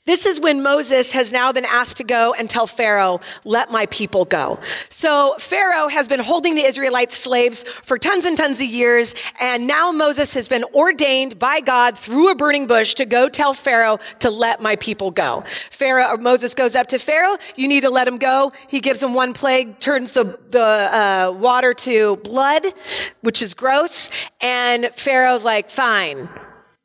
This 0.05 0.25
is 0.25 0.39
when 0.39 0.63
Moses 0.63 1.11
has 1.11 1.31
now 1.31 1.51
been 1.51 1.65
asked 1.65 1.97
to 1.97 2.03
go 2.03 2.33
and 2.33 2.49
tell 2.49 2.67
Pharaoh, 2.67 3.19
let 3.43 3.71
my 3.71 3.85
people 3.87 4.25
go. 4.25 4.59
So 4.89 5.35
Pharaoh 5.37 5.87
has 5.87 6.07
been 6.07 6.19
holding 6.19 6.55
the 6.55 6.63
Israelites 6.63 7.17
slaves 7.17 7.63
for 7.63 7.97
tons 7.97 8.25
and 8.25 8.37
tons 8.37 8.61
of 8.61 8.67
years. 8.67 9.15
And 9.39 9.67
now 9.67 9.91
Moses 9.91 10.33
has 10.33 10.47
been 10.47 10.63
ordained 10.73 11.37
by 11.39 11.59
God 11.59 11.97
through 11.97 12.31
a 12.31 12.35
burning 12.35 12.67
bush 12.67 12.95
to 12.95 13.05
go 13.05 13.29
tell 13.29 13.53
Pharaoh 13.53 13.99
to 14.19 14.29
let 14.29 14.61
my 14.61 14.75
people 14.77 15.11
go. 15.11 15.43
Pharaoh, 15.71 16.13
or 16.13 16.17
Moses 16.17 16.53
goes 16.53 16.75
up 16.75 16.87
to 16.87 16.99
Pharaoh. 16.99 17.37
You 17.55 17.67
need 17.67 17.81
to 17.81 17.89
let 17.89 18.07
him 18.07 18.17
go. 18.17 18.53
He 18.67 18.79
gives 18.79 19.03
him 19.03 19.13
one 19.13 19.33
plague, 19.33 19.79
turns 19.79 20.13
the, 20.13 20.39
the 20.51 20.61
uh, 20.61 21.35
water 21.37 21.73
to 21.73 22.15
blood, 22.17 22.65
which 23.21 23.41
is 23.41 23.53
gross. 23.53 24.09
And 24.41 24.89
Pharaoh's 24.95 25.43
like, 25.43 25.69
fine 25.69 26.29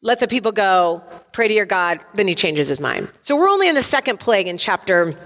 let 0.02 0.18
the 0.18 0.26
people 0.26 0.52
go, 0.52 1.02
pray 1.32 1.48
to 1.48 1.54
your 1.54 1.64
God. 1.64 2.00
Then 2.14 2.28
he 2.28 2.34
changes 2.34 2.68
his 2.68 2.80
mind. 2.80 3.08
So 3.22 3.36
we're 3.36 3.48
only 3.48 3.68
in 3.68 3.74
the 3.74 3.82
second 3.82 4.18
plague 4.20 4.48
in 4.48 4.58
chapter 4.58 5.16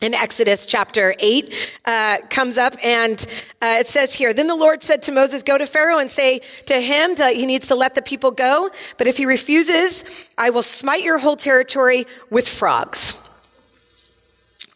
in 0.00 0.12
Exodus 0.12 0.66
chapter 0.66 1.14
8 1.18 1.72
uh, 1.86 2.18
comes 2.28 2.58
up 2.58 2.74
and 2.84 3.24
uh, 3.62 3.76
it 3.78 3.86
says 3.86 4.12
here, 4.12 4.34
Then 4.34 4.48
the 4.48 4.56
Lord 4.56 4.82
said 4.82 5.02
to 5.02 5.12
Moses, 5.12 5.42
Go 5.42 5.56
to 5.56 5.66
Pharaoh 5.66 5.98
and 5.98 6.10
say 6.10 6.40
to 6.66 6.80
him 6.80 7.14
that 7.14 7.36
he 7.36 7.46
needs 7.46 7.68
to 7.68 7.74
let 7.74 7.94
the 7.94 8.02
people 8.02 8.30
go. 8.30 8.70
But 8.98 9.06
if 9.06 9.16
he 9.16 9.24
refuses, 9.24 10.04
I 10.36 10.50
will 10.50 10.62
smite 10.62 11.04
your 11.04 11.18
whole 11.18 11.36
territory 11.36 12.06
with 12.28 12.46
frogs. 12.46 13.14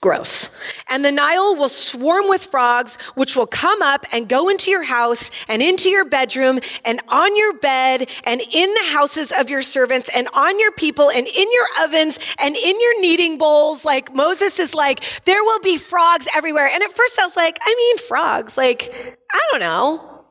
Gross. 0.00 0.72
And 0.88 1.04
the 1.04 1.10
Nile 1.10 1.56
will 1.56 1.68
swarm 1.68 2.28
with 2.28 2.44
frogs, 2.44 2.96
which 3.16 3.34
will 3.34 3.48
come 3.48 3.82
up 3.82 4.06
and 4.12 4.28
go 4.28 4.48
into 4.48 4.70
your 4.70 4.84
house 4.84 5.28
and 5.48 5.60
into 5.60 5.88
your 5.88 6.04
bedroom 6.04 6.60
and 6.84 7.00
on 7.08 7.36
your 7.36 7.54
bed 7.54 8.08
and 8.22 8.40
in 8.40 8.74
the 8.74 8.90
houses 8.92 9.32
of 9.32 9.50
your 9.50 9.62
servants 9.62 10.08
and 10.14 10.28
on 10.34 10.60
your 10.60 10.70
people 10.70 11.10
and 11.10 11.26
in 11.26 11.48
your 11.52 11.84
ovens 11.84 12.20
and 12.38 12.56
in 12.56 12.80
your 12.80 13.00
kneading 13.00 13.38
bowls. 13.38 13.84
Like 13.84 14.14
Moses 14.14 14.60
is 14.60 14.72
like, 14.72 15.02
there 15.24 15.42
will 15.42 15.60
be 15.60 15.76
frogs 15.76 16.28
everywhere. 16.32 16.68
And 16.72 16.80
at 16.84 16.92
first 16.92 17.18
I 17.18 17.26
was 17.26 17.36
like, 17.36 17.58
I 17.60 17.74
mean, 17.76 17.98
frogs. 18.06 18.56
Like, 18.56 19.26
I 19.32 19.48
don't 19.50 19.60
know 19.60 20.24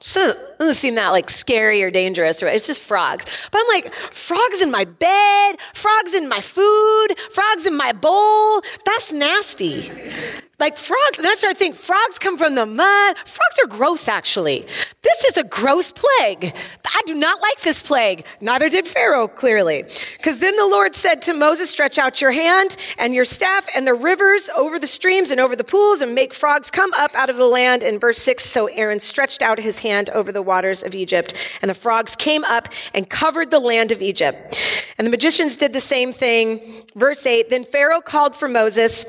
doesn't 0.60 0.76
seem 0.76 0.96
that 0.96 1.10
like 1.10 1.30
scary 1.30 1.84
or 1.84 1.92
dangerous. 1.92 2.42
Right? 2.42 2.56
It's 2.56 2.68
just 2.68 2.82
frogs. 2.82 3.26
But 3.52 3.62
I'm 3.62 3.68
like, 3.68 3.94
frogs 3.94 4.62
in 4.62 4.72
my 4.72 4.86
bed, 4.86 5.58
frogs 5.74 6.14
in 6.14 6.28
my 6.30 6.42
food, 6.42 7.08
frogs 7.32 7.66
in 7.66 7.76
my 7.76 7.94
bowl. 7.94 8.62
That's 8.86 9.12
nasty. 9.12 9.92
Like 10.60 10.76
frogs, 10.76 11.18
and 11.18 11.26
then 11.26 11.34
I 11.34 11.54
thinking, 11.54 11.74
frogs 11.74 12.18
come 12.18 12.36
from 12.36 12.56
the 12.56 12.66
mud. 12.66 13.18
Frogs 13.20 13.60
are 13.64 13.68
gross, 13.68 14.08
actually. 14.08 14.66
This 15.04 15.24
is 15.26 15.38
a 15.38 15.44
gross 15.44 15.92
plague. 15.92 16.52
I 16.88 17.02
do 17.06 17.14
not 17.14 17.40
like 17.44 17.62
this 17.62 17.84
plague. 17.84 18.26
Neither 18.42 18.68
did 18.68 18.88
Pharaoh, 18.88 19.28
clearly. 19.28 19.84
Because 20.18 20.40
then 20.40 20.56
the 20.56 20.66
Lord 20.66 20.96
said 20.96 21.22
to 21.24 21.36
Moses, 21.36 21.70
stretch 21.70 22.00
out 22.00 22.22
your 22.22 22.32
hand 22.32 22.76
and 22.98 23.14
your 23.14 23.24
staff 23.24 23.70
and 23.76 23.86
the 23.86 23.94
rivers 23.94 24.50
over 24.58 24.80
the 24.80 24.88
streams 24.88 25.30
and 25.30 25.40
over 25.40 25.56
the 25.56 25.64
pools 25.64 26.02
and 26.02 26.16
make 26.16 26.34
frogs 26.34 26.72
come 26.72 26.90
up 26.98 27.14
out 27.14 27.30
of 27.30 27.38
the 27.38 27.46
land. 27.46 27.84
In 27.84 28.00
verse 28.00 28.18
six, 28.18 28.44
so 28.44 28.66
Aaron 28.66 29.00
stretched 29.00 29.44
out 29.44 29.60
his 29.60 29.78
hand 29.78 30.10
over 30.10 30.32
the 30.32 30.42
waters 30.48 30.82
of 30.82 30.96
Egypt 30.96 31.36
and 31.62 31.70
the 31.70 31.76
frogs 31.76 32.16
came 32.16 32.44
up 32.46 32.70
and 32.96 33.08
covered 33.08 33.52
the 33.52 33.60
land 33.60 33.92
of 33.92 34.02
Egypt. 34.02 34.58
And 34.98 35.06
the 35.06 35.12
magicians 35.12 35.58
did 35.58 35.74
the 35.74 35.82
same 35.82 36.12
thing. 36.12 36.84
Verse 36.96 37.24
eight, 37.28 37.52
then 37.52 37.66
Pharaoh 37.66 38.02
called 38.02 38.36
for 38.36 38.50
Moses 38.50 39.06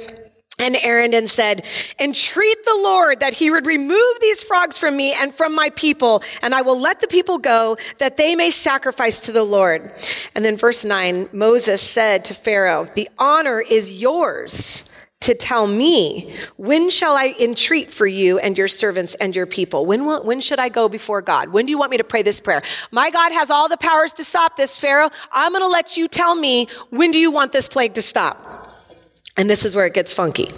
and 0.61 0.75
Aaron 0.75 1.15
and 1.15 1.31
said, 1.31 1.65
entreat 2.01 2.65
the 2.65 2.81
Lord 2.83 3.21
that 3.21 3.33
he 3.35 3.49
would 3.49 3.65
remove 3.65 4.21
these 4.21 4.43
frogs 4.43 4.77
from 4.77 4.97
me 4.97 5.15
and 5.15 5.33
from 5.33 5.55
my 5.55 5.71
people, 5.71 6.21
and 6.43 6.53
I 6.53 6.63
will 6.63 6.79
let 6.79 6.99
the 6.99 7.07
people 7.07 7.39
go 7.39 7.77
that 7.99 8.17
they 8.17 8.35
may 8.35 8.51
sacrifice 8.51 9.21
to 9.21 9.33
the 9.33 9.45
Lord. 9.45 9.93
And 10.35 10.45
then 10.45 10.57
verse 10.57 10.85
nine, 10.85 11.29
Moses 11.33 11.81
said 11.81 12.25
to 12.25 12.35
Pharaoh, 12.35 12.89
the 12.97 13.09
honor 13.21 13.61
is 13.61 13.93
yours 13.93 14.83
to 15.21 15.35
tell 15.35 15.67
me, 15.67 16.33
when 16.57 16.91
shall 16.91 17.17
I 17.17 17.35
entreat 17.41 17.93
for 17.93 18.07
you 18.07 18.39
and 18.39 18.57
your 18.57 18.69
servants 18.69 19.15
and 19.15 19.35
your 19.35 19.47
people? 19.47 19.85
When 19.85 20.07
will, 20.07 20.23
when 20.23 20.41
should 20.41 20.61
I 20.61 20.69
go 20.69 20.89
before 20.89 21.23
God? 21.23 21.49
When 21.49 21.67
do 21.67 21.71
you 21.71 21.79
want 21.79 21.91
me 21.91 21.97
to 21.97 22.05
pray 22.05 22.23
this 22.23 22.41
prayer? 22.41 22.63
My 22.93 23.11
God 23.11 23.33
has 23.33 23.51
all 23.51 23.69
the 23.69 23.77
powers 23.77 24.13
to 24.15 24.25
stop 24.25 24.57
this, 24.57 24.79
Pharaoh. 24.79 25.11
I'm 25.33 25.53
going 25.53 25.63
to 25.63 25.69
let 25.69 25.97
you 25.97 26.07
tell 26.07 26.35
me, 26.35 26.69
when 26.91 27.11
do 27.11 27.19
you 27.19 27.33
want 27.33 27.53
this 27.53 27.69
plague 27.69 27.95
to 27.95 28.03
stop? 28.03 28.45
And 29.37 29.49
this 29.49 29.65
is 29.65 29.77
where 29.77 29.87
it 29.87 29.95
gets 29.95 30.13
funky. 30.13 30.53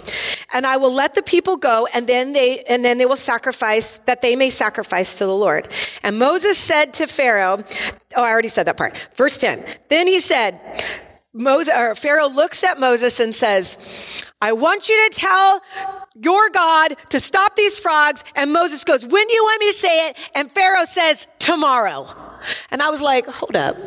And 0.53 0.65
I 0.65 0.77
will 0.77 0.93
let 0.93 1.13
the 1.13 1.21
people 1.21 1.57
go 1.57 1.87
and 1.93 2.07
then 2.07 2.33
they, 2.33 2.63
and 2.63 2.83
then 2.83 2.97
they 2.97 3.05
will 3.05 3.15
sacrifice 3.15 3.97
that 4.05 4.21
they 4.21 4.35
may 4.35 4.49
sacrifice 4.49 5.17
to 5.19 5.25
the 5.25 5.35
Lord. 5.35 5.71
And 6.01 6.17
Moses 6.17 6.57
said 6.57 6.93
to 6.95 7.07
Pharaoh, 7.07 7.63
oh, 8.15 8.23
I 8.23 8.29
already 8.29 8.47
said 8.47 8.67
that 8.67 8.77
part. 8.77 8.97
Verse 9.15 9.37
10. 9.37 9.65
Then 9.89 10.07
he 10.07 10.19
said, 10.19 10.59
Moses, 11.33 11.73
Pharaoh 11.99 12.27
looks 12.27 12.63
at 12.63 12.79
Moses 12.79 13.19
and 13.19 13.35
says, 13.35 13.77
I 14.41 14.53
want 14.53 14.89
you 14.89 15.09
to 15.09 15.15
tell 15.17 15.61
your 16.15 16.49
God 16.49 16.95
to 17.09 17.19
stop 17.19 17.55
these 17.55 17.79
frogs. 17.79 18.23
And 18.35 18.51
Moses 18.51 18.83
goes, 18.83 19.05
when 19.05 19.27
do 19.27 19.33
you 19.33 19.43
want 19.43 19.59
me 19.59 19.71
to 19.71 19.77
say 19.77 20.07
it? 20.09 20.17
And 20.35 20.51
Pharaoh 20.51 20.85
says, 20.85 21.27
tomorrow. 21.39 22.07
And 22.71 22.81
I 22.81 22.89
was 22.89 23.01
like, 23.01 23.25
hold 23.27 23.55
up. 23.55 23.77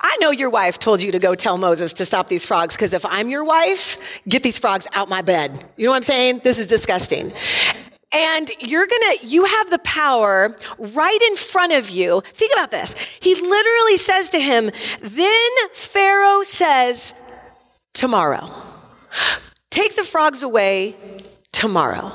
I 0.00 0.16
know 0.20 0.30
your 0.30 0.50
wife 0.50 0.78
told 0.78 1.02
you 1.02 1.12
to 1.12 1.18
go 1.18 1.34
tell 1.34 1.58
Moses 1.58 1.92
to 1.94 2.06
stop 2.06 2.28
these 2.28 2.44
frogs 2.44 2.74
because 2.74 2.92
if 2.92 3.06
I'm 3.06 3.30
your 3.30 3.44
wife, 3.44 3.96
get 4.28 4.42
these 4.42 4.58
frogs 4.58 4.86
out 4.94 5.08
my 5.08 5.22
bed. 5.22 5.64
You 5.76 5.86
know 5.86 5.92
what 5.92 5.96
I'm 5.96 6.02
saying? 6.02 6.40
This 6.42 6.58
is 6.58 6.66
disgusting. 6.66 7.32
And 8.10 8.50
you're 8.60 8.86
gonna, 8.86 9.16
you 9.22 9.44
have 9.44 9.70
the 9.70 9.78
power 9.80 10.56
right 10.78 11.22
in 11.28 11.36
front 11.36 11.72
of 11.72 11.90
you. 11.90 12.22
Think 12.32 12.52
about 12.54 12.70
this. 12.70 12.94
He 13.20 13.34
literally 13.34 13.96
says 13.96 14.30
to 14.30 14.40
him, 14.40 14.70
then 15.02 15.50
Pharaoh 15.74 16.42
says, 16.42 17.14
tomorrow. 17.92 18.50
Frogs 20.08 20.42
away 20.42 20.96
tomorrow. 21.52 22.12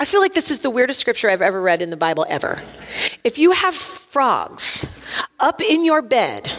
I 0.00 0.06
feel 0.06 0.20
like 0.20 0.34
this 0.34 0.50
is 0.50 0.60
the 0.60 0.70
weirdest 0.70 0.98
scripture 0.98 1.28
I've 1.28 1.42
ever 1.42 1.60
read 1.60 1.82
in 1.82 1.90
the 1.90 1.96
Bible 1.96 2.24
ever. 2.28 2.62
If 3.22 3.38
you 3.38 3.52
have 3.52 3.74
frogs 3.74 4.86
up 5.38 5.60
in 5.60 5.84
your 5.84 6.00
bed, 6.00 6.50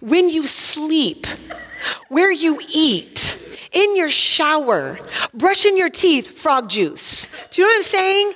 when 0.00 0.30
you 0.30 0.46
sleep, 0.46 1.26
where 2.08 2.32
you 2.32 2.60
eat, 2.72 3.38
in 3.72 3.96
your 3.96 4.08
shower, 4.08 4.98
brushing 5.34 5.76
your 5.76 5.90
teeth, 5.90 6.30
frog 6.30 6.68
juice. 6.68 7.26
Do 7.50 7.62
you 7.62 7.68
know 7.68 7.72
what 7.72 7.76
I'm 7.76 7.82
saying? 7.82 8.32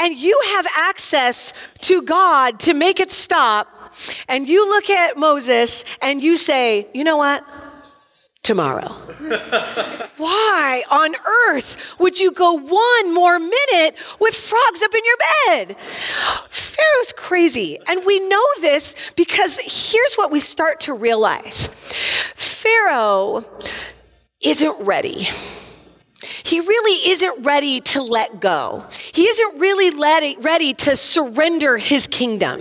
And 0.00 0.16
you 0.16 0.40
have 0.54 0.66
access 0.76 1.52
to 1.82 2.02
God 2.02 2.60
to 2.60 2.74
make 2.74 3.00
it 3.00 3.10
stop. 3.10 3.68
And 4.28 4.48
you 4.48 4.68
look 4.68 4.88
at 4.90 5.16
Moses 5.16 5.84
and 6.00 6.22
you 6.22 6.36
say, 6.36 6.86
you 6.94 7.04
know 7.04 7.16
what? 7.16 7.44
Tomorrow. 8.42 8.88
Why 10.16 10.82
on 10.90 11.14
earth 11.48 11.98
would 11.98 12.18
you 12.18 12.32
go 12.32 12.52
one 12.54 13.14
more 13.14 13.38
minute 13.38 13.96
with 14.20 14.34
frogs 14.34 14.82
up 14.82 14.94
in 14.94 15.00
your 15.04 15.16
bed? 15.46 15.76
Pharaoh's 16.50 17.12
crazy. 17.16 17.78
And 17.86 18.04
we 18.04 18.18
know 18.28 18.44
this 18.60 18.96
because 19.16 19.58
here's 19.58 20.14
what 20.14 20.30
we 20.30 20.40
start 20.40 20.80
to 20.80 20.94
realize 20.94 21.68
Pharaoh 22.34 23.44
isn't 24.40 24.80
ready. 24.80 25.28
He 26.50 26.58
really 26.58 27.10
isn't 27.12 27.44
ready 27.44 27.80
to 27.80 28.02
let 28.02 28.40
go. 28.40 28.84
He 29.12 29.28
isn't 29.28 29.60
really 29.60 29.90
ready 30.40 30.74
to 30.74 30.96
surrender 30.96 31.78
his 31.78 32.08
kingdom. 32.08 32.60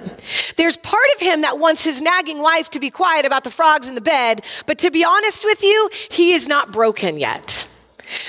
There's 0.57 0.77
part 0.77 1.07
of 1.15 1.21
him 1.21 1.41
that 1.41 1.57
wants 1.57 1.83
his 1.83 1.99
nagging 1.99 2.39
wife 2.39 2.69
to 2.69 2.79
be 2.79 2.91
quiet 2.91 3.25
about 3.25 3.43
the 3.43 3.49
frogs 3.49 3.87
in 3.87 3.95
the 3.95 4.01
bed, 4.01 4.43
but 4.67 4.77
to 4.79 4.91
be 4.91 5.03
honest 5.03 5.43
with 5.43 5.63
you, 5.63 5.89
he 6.11 6.33
is 6.33 6.47
not 6.47 6.71
broken 6.71 7.17
yet. 7.19 7.67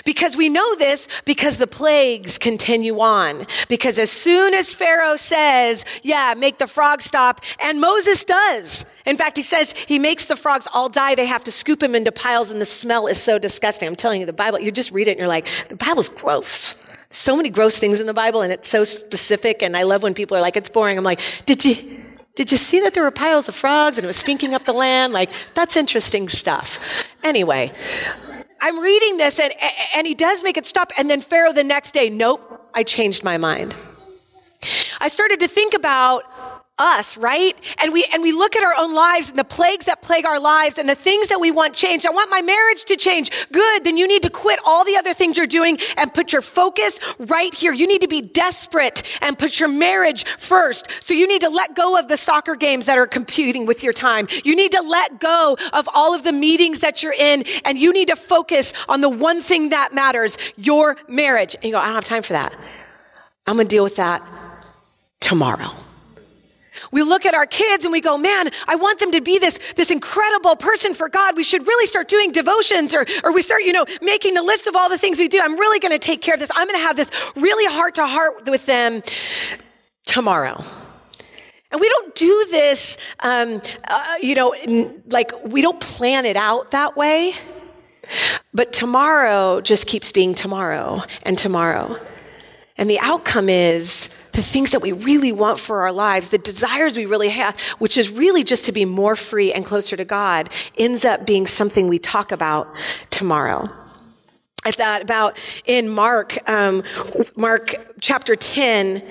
Because 0.05 0.37
we 0.37 0.49
know 0.49 0.75
this 0.77 1.09
because 1.25 1.57
the 1.57 1.67
plagues 1.67 2.39
continue 2.39 3.01
on. 3.01 3.47
Because 3.69 3.99
as 3.99 4.11
soon 4.11 4.55
as 4.55 4.75
Pharaoh 4.75 5.17
says, 5.17 5.85
yeah, 6.03 6.35
make 6.37 6.59
the 6.59 6.67
frogs 6.67 7.05
stop, 7.05 7.41
and 7.61 7.81
Moses 7.81 8.25
does. 8.25 8.85
In 9.07 9.17
fact, 9.17 9.37
he 9.37 9.43
says 9.43 9.73
he 9.73 9.99
makes 9.99 10.27
the 10.27 10.37
frogs 10.37 10.69
all 10.73 10.89
die. 10.89 11.15
They 11.15 11.27
have 11.27 11.45
to 11.45 11.53
scoop 11.53 11.81
them 11.81 11.95
into 11.95 12.13
piles 12.13 12.51
and 12.51 12.61
the 12.61 12.67
smell 12.67 13.07
is 13.07 13.21
so 13.23 13.39
disgusting. 13.39 13.89
I'm 13.89 13.97
telling 13.97 14.21
you, 14.21 14.27
the 14.27 14.33
Bible, 14.33 14.61
you 14.61 14.71
just 14.71 14.93
read 14.93 15.09
it 15.09 15.13
and 15.13 15.19
you're 15.19 15.29
like, 15.29 15.47
the 15.69 15.77
Bible's 15.77 16.09
gross. 16.09 16.75
So 17.11 17.37
many 17.37 17.49
gross 17.49 17.79
things 17.79 17.99
in 17.99 18.07
the 18.07 18.15
Bible 18.15 18.43
and 18.43 18.53
it's 18.53 18.69
so 18.69 18.85
specific. 18.85 19.63
And 19.63 19.77
I 19.77 19.83
love 19.83 20.03
when 20.03 20.15
people 20.15 20.37
are 20.37 20.41
like, 20.41 20.57
it's 20.57 20.69
boring. 20.69 20.97
I'm 20.97 21.05
like, 21.05 21.21
did 21.47 21.65
you, 21.65 22.03
did 22.37 22.53
you 22.53 22.59
see 22.59 22.81
that 22.81 22.95
there 22.95 23.03
were 23.03 23.11
piles 23.11 23.49
of 23.49 23.55
frogs 23.55 23.99
and 23.99 24.05
it 24.05 24.07
was 24.07 24.17
stinking 24.17 24.55
up 24.55 24.65
the 24.65 24.73
land? 24.73 25.13
Like, 25.13 25.31
that's 25.55 25.77
interesting 25.77 26.29
stuff. 26.29 26.79
Anyway, 27.25 27.73
I'm 28.63 28.79
reading 28.79 29.17
this 29.17 29.39
and, 29.39 29.53
and 29.95 30.07
he 30.07 30.15
does 30.15 30.43
make 30.43 30.57
it 30.57 30.67
stop. 30.67 30.93
And 30.99 31.11
then 31.11 31.21
Pharaoh 31.21 31.53
the 31.53 31.65
next 31.65 31.93
day, 31.93 32.11
nope, 32.11 32.41
I 32.75 32.83
changed 32.83 33.25
my 33.25 33.39
mind. 33.39 33.75
I 35.01 35.09
started 35.09 35.41
to 35.41 35.49
think 35.49 35.75
about 35.75 36.25
us, 36.81 37.17
right? 37.17 37.55
And 37.83 37.93
we, 37.93 38.05
and 38.13 38.23
we 38.23 38.33
look 38.33 38.57
at 38.57 38.63
our 38.63 38.75
own 38.77 38.95
lives 38.95 39.29
and 39.29 39.39
the 39.39 39.45
plagues 39.45 39.85
that 39.85 40.03
plague 40.03 40.25
our 40.25 40.41
lives 40.41 40.79
and 40.79 40.89
the 40.89 40.95
things 40.95 41.29
that 41.29 41.39
we 41.39 41.51
want 41.51 41.75
changed. 41.75 42.07
I 42.07 42.11
want 42.11 42.31
my 42.31 42.41
marriage 42.43 42.85
to 42.87 42.97
change. 42.97 43.31
Good. 43.53 43.85
Then 43.85 43.97
you 43.97 44.09
need 44.09 44.23
to 44.23 44.31
quit 44.31 44.59
all 44.67 44.85
the 44.85 44.97
other 44.97 45.15
things 45.15 45.37
you're 45.37 45.47
doing 45.47 45.79
and 45.97 46.13
put 46.13 46.33
your 46.33 46.43
focus 46.43 46.99
right 47.19 47.55
here. 47.55 47.73
You 47.73 47.87
need 47.87 48.01
to 48.01 48.09
be 48.09 48.23
desperate 48.23 49.03
and 49.21 49.39
put 49.39 49.61
your 49.61 49.69
marriage 49.69 50.25
first. 50.39 50.89
So 51.01 51.15
you 51.15 51.29
need 51.29 51.43
to 51.43 51.51
let 51.51 51.77
go 51.77 51.99
of 51.99 52.09
the 52.09 52.17
soccer 52.17 52.57
games 52.57 52.87
that 52.87 52.99
are 52.99 53.07
competing 53.07 53.67
with 53.67 53.83
your 53.83 53.93
time. 53.93 54.27
You 54.43 54.57
need 54.57 54.73
to 54.73 54.81
let 54.81 55.21
go 55.21 55.59
of 55.73 55.89
all 55.95 56.15
of 56.15 56.25
the 56.25 56.33
meetings 56.33 56.81
that 56.81 57.03
you're 57.03 57.15
in 57.17 57.45
and 57.65 57.79
you 57.79 57.93
need 57.93 58.09
to 58.09 58.17
focus 58.17 58.73
on 58.89 59.03
the 59.03 59.09
one 59.09 59.43
thing 59.43 59.69
that 59.69 59.93
matters, 59.93 60.39
your 60.57 60.97
marriage. 61.09 61.55
And 61.57 61.65
you 61.65 61.73
go, 61.73 61.79
I 61.79 61.87
don't 61.87 61.95
have 61.95 62.05
time 62.05 62.23
for 62.23 62.33
that. 62.33 62.55
I'm 63.47 63.57
going 63.57 63.67
to 63.67 63.71
deal 63.71 63.85
with 63.85 63.97
that 63.97 64.23
tomorrow. 65.21 65.71
We 66.91 67.03
look 67.03 67.27
at 67.27 67.35
our 67.35 67.47
kids 67.47 67.85
and 67.85 67.93
we 67.93 68.01
go, 68.01 68.19
man, 68.19 68.51
I 68.67 68.77
want 68.77 68.99
them 68.99 69.13
to 69.13 69.21
be 69.21 69.39
this, 69.39 69.59
this 69.75 69.91
incredible 69.91 70.57
person 70.57 70.95
for 70.95 71.09
God. 71.09 71.37
We 71.37 71.45
should 71.45 71.67
really 71.67 71.87
start 71.87 72.09
doing 72.09 72.33
devotions 72.33 72.95
or, 72.95 73.07
or 73.25 73.33
we 73.33 73.43
start, 73.43 73.63
you 73.63 73.73
know, 73.73 73.87
making 74.01 74.35
the 74.35 74.43
list 74.43 74.67
of 74.67 74.77
all 74.77 74.89
the 74.89 74.99
things 74.99 75.19
we 75.19 75.29
do. 75.29 75.41
I'm 75.43 75.57
really 75.57 75.79
going 75.79 75.93
to 75.93 75.99
take 75.99 76.23
care 76.23 76.35
of 76.35 76.41
this. 76.41 76.51
I'm 76.55 76.67
going 76.67 76.79
to 76.79 76.87
have 76.87 76.97
this 76.97 77.11
really 77.37 77.73
heart 77.73 77.97
to 77.97 78.07
heart 78.07 78.49
with 78.49 78.67
them 78.67 79.03
tomorrow. 80.05 80.65
And 81.71 81.81
we 81.81 81.89
don't 81.89 82.15
do 82.17 82.47
this, 82.51 82.97
um, 83.21 83.63
uh, 83.87 84.15
you 84.21 84.35
know, 84.35 84.55
like 85.11 85.33
we 85.45 85.63
don't 85.63 85.81
plan 85.81 86.27
it 86.27 86.37
out 86.37 86.73
that 86.73 86.97
way. 86.97 87.35
But 88.53 88.73
tomorrow 88.73 89.61
just 89.61 89.87
keeps 89.87 90.11
being 90.11 90.35
tomorrow 90.35 91.03
and 91.23 91.39
tomorrow. 91.39 91.97
And 92.77 92.91
the 92.91 92.99
outcome 93.01 93.49
is 93.49 94.09
the 94.33 94.43
things 94.43 94.71
that 94.73 94.83
we 94.83 94.93
really 94.93 95.33
want 95.33 95.59
for 95.59 95.83
our 95.83 95.93
lives, 95.93 96.29
the 96.29 96.39
desires 96.39 96.97
we 96.97 97.07
really 97.07 97.31
have, 97.31 97.61
which 97.79 97.97
is 97.99 98.11
really 98.11 98.45
just 98.45 98.65
to 98.67 98.73
be 98.73 98.85
more 98.85 99.17
free 99.17 99.53
and 99.53 99.65
closer 99.65 99.97
to 99.97 100.05
God, 100.05 100.51
ends 100.79 101.05
up 101.05 101.27
being 101.27 101.47
something 101.47 101.89
we 101.89 101.99
talk 101.99 102.33
about 102.33 102.69
tomorrow. 103.11 103.71
I 104.65 104.73
thought 104.73 105.01
about 105.01 105.39
in 105.65 105.89
Mark, 105.89 106.37
um, 106.49 106.83
Mark 107.35 107.95
chapter 108.01 108.37
10, 108.37 109.03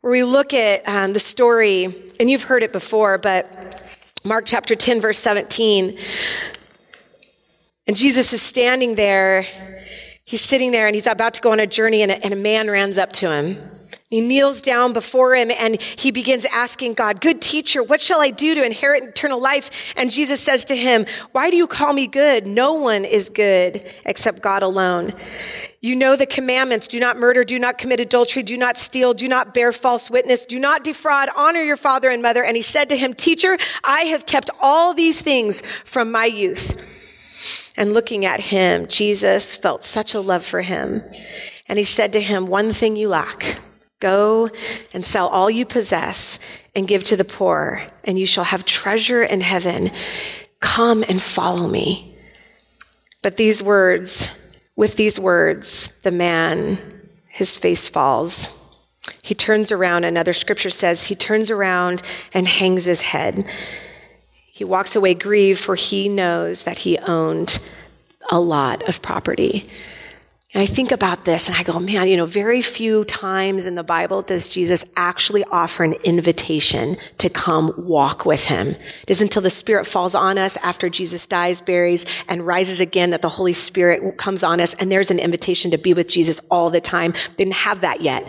where 0.00 0.12
we 0.12 0.24
look 0.24 0.54
at 0.54 0.86
um, 0.88 1.12
the 1.12 1.20
story, 1.20 2.12
and 2.18 2.30
you've 2.30 2.44
heard 2.44 2.62
it 2.62 2.72
before, 2.72 3.18
but 3.18 3.82
Mark 4.24 4.46
chapter 4.46 4.74
10, 4.74 5.02
verse 5.02 5.18
17. 5.18 5.98
And 7.86 7.96
Jesus 7.96 8.32
is 8.32 8.40
standing 8.40 8.94
there. 8.94 9.46
He's 10.24 10.40
sitting 10.40 10.72
there 10.72 10.86
and 10.86 10.94
he's 10.94 11.06
about 11.06 11.34
to 11.34 11.42
go 11.42 11.52
on 11.52 11.60
a 11.60 11.66
journey, 11.66 12.00
and 12.00 12.10
a, 12.10 12.24
and 12.24 12.32
a 12.32 12.36
man 12.36 12.68
runs 12.68 12.96
up 12.96 13.12
to 13.14 13.30
him. 13.30 13.58
He 14.14 14.20
kneels 14.20 14.60
down 14.60 14.92
before 14.92 15.34
him 15.34 15.50
and 15.50 15.82
he 15.82 16.12
begins 16.12 16.44
asking 16.44 16.94
God, 16.94 17.20
Good 17.20 17.42
teacher, 17.42 17.82
what 17.82 18.00
shall 18.00 18.20
I 18.20 18.30
do 18.30 18.54
to 18.54 18.64
inherit 18.64 19.02
eternal 19.02 19.40
life? 19.40 19.92
And 19.96 20.08
Jesus 20.08 20.40
says 20.40 20.64
to 20.66 20.76
him, 20.76 21.04
Why 21.32 21.50
do 21.50 21.56
you 21.56 21.66
call 21.66 21.92
me 21.92 22.06
good? 22.06 22.46
No 22.46 22.74
one 22.74 23.04
is 23.04 23.28
good 23.28 23.92
except 24.04 24.40
God 24.40 24.62
alone. 24.62 25.14
You 25.80 25.96
know 25.96 26.14
the 26.14 26.26
commandments. 26.26 26.86
Do 26.86 27.00
not 27.00 27.16
murder. 27.16 27.42
Do 27.42 27.58
not 27.58 27.76
commit 27.76 27.98
adultery. 27.98 28.44
Do 28.44 28.56
not 28.56 28.78
steal. 28.78 29.14
Do 29.14 29.26
not 29.26 29.52
bear 29.52 29.72
false 29.72 30.08
witness. 30.08 30.44
Do 30.44 30.60
not 30.60 30.84
defraud. 30.84 31.28
Honor 31.36 31.64
your 31.64 31.76
father 31.76 32.08
and 32.08 32.22
mother. 32.22 32.44
And 32.44 32.54
he 32.54 32.62
said 32.62 32.90
to 32.90 32.96
him, 32.96 33.14
Teacher, 33.14 33.58
I 33.82 34.02
have 34.02 34.26
kept 34.26 34.48
all 34.62 34.94
these 34.94 35.22
things 35.22 35.60
from 35.84 36.12
my 36.12 36.26
youth. 36.26 36.80
And 37.76 37.92
looking 37.92 38.24
at 38.24 38.38
him, 38.38 38.86
Jesus 38.86 39.56
felt 39.56 39.82
such 39.82 40.14
a 40.14 40.20
love 40.20 40.46
for 40.46 40.60
him. 40.60 41.02
And 41.66 41.80
he 41.80 41.84
said 41.84 42.12
to 42.12 42.20
him, 42.20 42.46
One 42.46 42.72
thing 42.72 42.94
you 42.94 43.08
lack. 43.08 43.58
Go 44.00 44.50
and 44.92 45.04
sell 45.04 45.28
all 45.28 45.50
you 45.50 45.64
possess 45.64 46.38
and 46.74 46.88
give 46.88 47.04
to 47.04 47.16
the 47.16 47.24
poor, 47.24 47.86
and 48.02 48.18
you 48.18 48.26
shall 48.26 48.44
have 48.44 48.64
treasure 48.64 49.22
in 49.22 49.40
heaven. 49.40 49.90
Come 50.60 51.04
and 51.08 51.22
follow 51.22 51.68
me. 51.68 52.16
But 53.22 53.36
these 53.36 53.62
words, 53.62 54.28
with 54.76 54.96
these 54.96 55.18
words, 55.18 55.88
the 56.02 56.10
man, 56.10 56.78
his 57.28 57.56
face 57.56 57.88
falls. 57.88 58.50
He 59.22 59.34
turns 59.34 59.72
around, 59.72 60.04
another 60.04 60.32
scripture 60.32 60.70
says, 60.70 61.04
he 61.04 61.14
turns 61.14 61.50
around 61.50 62.02
and 62.32 62.46
hangs 62.48 62.84
his 62.84 63.00
head. 63.02 63.48
He 64.46 64.64
walks 64.64 64.94
away 64.94 65.14
grieved, 65.14 65.60
for 65.60 65.74
he 65.74 66.08
knows 66.08 66.64
that 66.64 66.78
he 66.78 66.98
owned 66.98 67.58
a 68.30 68.38
lot 68.38 68.88
of 68.88 69.02
property. 69.02 69.68
And 70.54 70.62
I 70.62 70.66
think 70.66 70.92
about 70.92 71.24
this 71.24 71.48
and 71.48 71.58
I 71.58 71.64
go, 71.64 71.80
man, 71.80 72.06
you 72.06 72.16
know, 72.16 72.26
very 72.26 72.62
few 72.62 73.04
times 73.04 73.66
in 73.66 73.74
the 73.74 73.82
Bible 73.82 74.22
does 74.22 74.48
Jesus 74.48 74.84
actually 74.94 75.42
offer 75.50 75.82
an 75.82 75.94
invitation 76.04 76.96
to 77.18 77.28
come 77.28 77.74
walk 77.76 78.24
with 78.24 78.44
him. 78.44 78.68
It 78.68 79.10
isn't 79.10 79.26
until 79.26 79.42
the 79.42 79.50
Spirit 79.50 79.84
falls 79.84 80.14
on 80.14 80.38
us 80.38 80.56
after 80.58 80.88
Jesus 80.88 81.26
dies, 81.26 81.60
buries, 81.60 82.06
and 82.28 82.46
rises 82.46 82.78
again 82.78 83.10
that 83.10 83.20
the 83.20 83.30
Holy 83.30 83.52
Spirit 83.52 84.16
comes 84.16 84.44
on 84.44 84.60
us 84.60 84.74
and 84.74 84.92
there's 84.92 85.10
an 85.10 85.18
invitation 85.18 85.72
to 85.72 85.78
be 85.78 85.92
with 85.92 86.06
Jesus 86.06 86.40
all 86.52 86.70
the 86.70 86.80
time. 86.80 87.10
They 87.36 87.44
didn't 87.44 87.54
have 87.54 87.80
that 87.80 88.00
yet. 88.00 88.24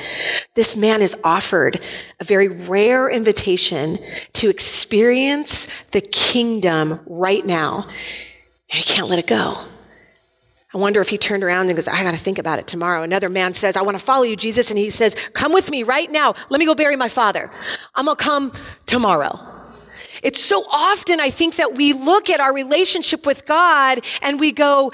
This 0.56 0.76
man 0.76 1.04
is 1.04 1.16
offered 1.24 1.80
a 2.20 2.24
very 2.24 2.48
rare 2.48 3.08
invitation 3.08 4.00
to 4.34 4.50
experience 4.50 5.68
the 5.92 6.02
kingdom 6.02 7.02
right 7.06 7.46
now. 7.46 7.88
And 8.72 8.84
he 8.84 8.84
can't 8.84 9.10
let 9.10 9.20
it 9.20 9.28
go. 9.28 9.60
I 10.76 10.78
wonder 10.78 11.00
if 11.00 11.08
he 11.08 11.18
turned 11.18 11.42
around 11.42 11.68
and 11.68 11.78
goes, 11.78 11.88
I 11.88 12.04
got 12.04 12.12
to 12.12 12.18
think 12.18 12.38
about 12.38 12.60
it 12.60 12.68
tomorrow. 12.68 13.02
Another 13.02 13.30
man 13.30 13.54
says, 13.54 13.78
I 13.78 13.82
want 13.82 13.98
to 13.98 14.04
follow 14.04 14.24
you, 14.24 14.36
Jesus. 14.36 14.70
And 14.70 14.78
he 14.78 14.90
says, 14.90 15.16
come 15.32 15.54
with 15.54 15.72
me 15.72 15.84
right 15.84 16.12
now. 16.12 16.36
Let 16.50 16.60
me 16.60 16.66
go 16.66 16.76
bury 16.76 16.98
my 16.98 17.08
father. 17.08 17.50
I'm 17.96 18.06
going 18.06 18.18
to 18.18 18.22
come 18.22 18.52
tomorrow. 18.86 19.40
It's 20.22 20.42
so 20.42 20.66
often, 20.70 21.22
I 21.22 21.30
think, 21.30 21.56
that 21.56 21.76
we 21.76 21.94
look 21.94 22.30
at 22.30 22.42
our 22.42 22.54
relationship 22.54 23.26
with 23.26 23.46
God 23.46 24.04
and 24.22 24.38
we 24.38 24.52
go, 24.52 24.92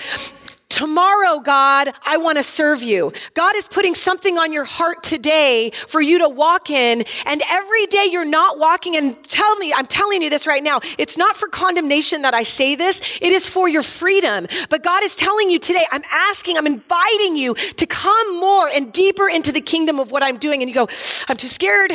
Tomorrow, 0.71 1.41
God, 1.41 1.89
I 2.01 2.15
want 2.15 2.37
to 2.37 2.43
serve 2.43 2.81
you. 2.81 3.11
God 3.33 3.57
is 3.57 3.67
putting 3.67 3.93
something 3.93 4.37
on 4.37 4.53
your 4.53 4.63
heart 4.63 5.03
today 5.03 5.71
for 5.89 5.99
you 5.99 6.19
to 6.19 6.29
walk 6.29 6.69
in. 6.69 7.03
And 7.25 7.41
every 7.49 7.87
day 7.87 8.07
you're 8.09 8.23
not 8.23 8.57
walking 8.57 8.95
and 8.95 9.21
tell 9.25 9.53
me, 9.57 9.73
I'm 9.73 9.85
telling 9.85 10.21
you 10.21 10.29
this 10.29 10.47
right 10.47 10.63
now. 10.63 10.79
It's 10.97 11.17
not 11.17 11.35
for 11.35 11.49
condemnation 11.49 12.21
that 12.21 12.33
I 12.33 12.43
say 12.43 12.75
this. 12.75 13.01
It 13.21 13.33
is 13.33 13.49
for 13.49 13.67
your 13.67 13.83
freedom. 13.83 14.47
But 14.69 14.81
God 14.81 15.03
is 15.03 15.13
telling 15.13 15.51
you 15.51 15.59
today, 15.59 15.85
I'm 15.91 16.03
asking, 16.09 16.57
I'm 16.57 16.65
inviting 16.65 17.35
you 17.35 17.53
to 17.53 17.85
come 17.85 18.39
more 18.39 18.69
and 18.69 18.93
deeper 18.93 19.27
into 19.27 19.51
the 19.51 19.61
kingdom 19.61 19.99
of 19.99 20.09
what 20.09 20.23
I'm 20.23 20.37
doing. 20.37 20.61
And 20.61 20.69
you 20.69 20.73
go, 20.73 20.87
I'm 21.27 21.35
too 21.35 21.49
scared. 21.49 21.91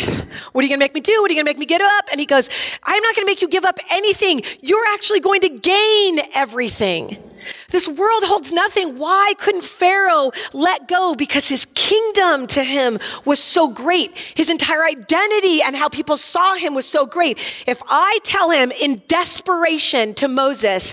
What 0.53 0.61
are 0.61 0.67
you 0.67 0.69
going 0.69 0.79
to 0.81 0.85
make 0.85 0.95
me 0.95 1.01
do? 1.01 1.19
What 1.23 1.31
are 1.31 1.33
you 1.33 1.43
going 1.43 1.47
to 1.47 1.51
make 1.51 1.59
me 1.59 1.65
get 1.65 1.81
up? 1.81 2.09
And 2.13 2.21
he 2.21 2.27
goes, 2.27 2.51
I'm 2.83 3.03
not 3.03 3.17
going 3.17 3.25
to 3.25 3.31
make 3.31 3.41
you 3.41 3.49
give 3.49 3.65
up 3.65 3.79
anything. 3.91 4.43
You're 4.61 4.87
actually 4.93 5.21
going 5.21 5.41
to 5.41 5.49
gain 5.49 6.21
everything. 6.35 7.23
This 7.71 7.89
world 7.89 8.25
holds 8.25 8.53
nothing. 8.53 8.99
Why 8.99 9.35
couldn't 9.39 9.65
Pharaoh 9.65 10.33
let 10.53 10.89
go? 10.89 11.15
Because 11.15 11.49
his 11.49 11.67
kingdom 11.75 12.47
to 12.49 12.63
him 12.63 12.99
was 13.25 13.39
so 13.39 13.69
great. 13.69 14.17
His 14.35 14.51
entire 14.51 14.85
identity 14.85 15.63
and 15.63 15.77
how 15.77 15.89
people 15.89 16.17
saw 16.17 16.55
him 16.55 16.75
was 16.75 16.87
so 16.87 17.07
great. 17.07 17.39
If 17.67 17.81
I 17.89 18.19
tell 18.23 18.51
him 18.51 18.71
in 18.71 19.03
desperation 19.09 20.15
to 20.15 20.29
Moses, 20.29 20.93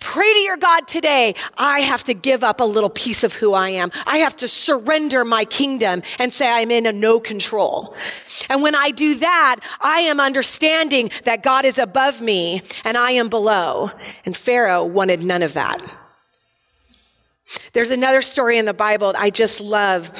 pray 0.00 0.32
to 0.32 0.38
your 0.40 0.56
God 0.56 0.88
today, 0.88 1.34
I 1.56 1.80
have 1.80 2.04
to 2.04 2.14
give 2.14 2.42
up 2.42 2.60
a 2.60 2.64
little 2.64 2.90
piece 2.90 3.22
of 3.22 3.34
who 3.34 3.52
I 3.52 3.70
am. 3.70 3.90
I 4.06 4.18
have 4.18 4.36
to 4.38 4.48
surrender 4.48 5.24
my 5.24 5.44
kingdom 5.44 6.02
and 6.18 6.32
say 6.32 6.50
I'm 6.50 6.70
in 6.70 6.86
a 6.86 6.92
no 6.92 7.20
control. 7.20 7.94
And 8.48 8.62
when 8.62 8.74
I 8.74 8.90
do 8.90 9.14
that, 9.16 9.56
I 9.80 10.00
am 10.00 10.18
understanding 10.18 11.10
that 11.24 11.42
God 11.42 11.64
is 11.64 11.78
above 11.78 12.20
me 12.20 12.62
and 12.84 12.96
I 12.96 13.12
am 13.12 13.28
below. 13.28 13.90
And 14.24 14.36
Pharaoh 14.36 14.84
wanted 14.84 15.22
none 15.22 15.42
of 15.42 15.54
that. 15.54 15.80
There's 17.72 17.90
another 17.90 18.22
story 18.22 18.58
in 18.58 18.64
the 18.64 18.74
Bible 18.74 19.12
I 19.16 19.30
just 19.30 19.60
love 19.60 20.10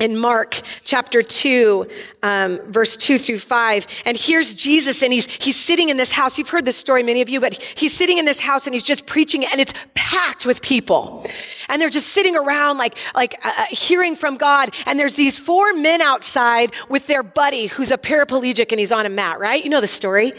in 0.00 0.16
Mark 0.16 0.60
chapter 0.82 1.22
2, 1.22 1.86
um, 2.22 2.58
verse 2.66 2.96
2 2.96 3.18
through 3.18 3.38
5. 3.38 3.86
And 4.06 4.16
here's 4.16 4.54
Jesus, 4.54 5.02
and 5.02 5.12
he's, 5.12 5.26
he's 5.26 5.56
sitting 5.56 5.90
in 5.90 5.98
this 5.98 6.10
house. 6.10 6.38
You've 6.38 6.48
heard 6.48 6.64
this 6.64 6.78
story, 6.78 7.02
many 7.02 7.20
of 7.20 7.28
you, 7.28 7.38
but 7.38 7.62
he's 7.76 7.94
sitting 7.94 8.18
in 8.18 8.24
this 8.24 8.40
house 8.40 8.66
and 8.66 8.74
he's 8.74 8.82
just 8.82 9.06
preaching, 9.06 9.44
and 9.44 9.60
it's 9.60 9.74
packed 9.94 10.46
with 10.46 10.62
people. 10.62 11.26
And 11.68 11.80
they're 11.80 11.90
just 11.90 12.08
sitting 12.08 12.34
around, 12.34 12.78
like, 12.78 12.96
like 13.14 13.38
uh, 13.44 13.52
uh 13.56 13.66
hearing 13.70 14.16
from 14.16 14.36
God. 14.36 14.74
And 14.86 14.98
there's 14.98 15.14
these 15.14 15.38
four 15.38 15.74
men 15.74 16.00
outside 16.00 16.72
with 16.88 17.06
their 17.06 17.22
buddy 17.22 17.66
who's 17.66 17.90
a 17.90 17.98
paraplegic 17.98 18.72
and 18.72 18.80
he's 18.80 18.90
on 18.90 19.06
a 19.06 19.10
mat, 19.10 19.38
right? 19.38 19.62
You 19.62 19.70
know 19.70 19.80
the 19.80 19.86
story. 19.86 20.32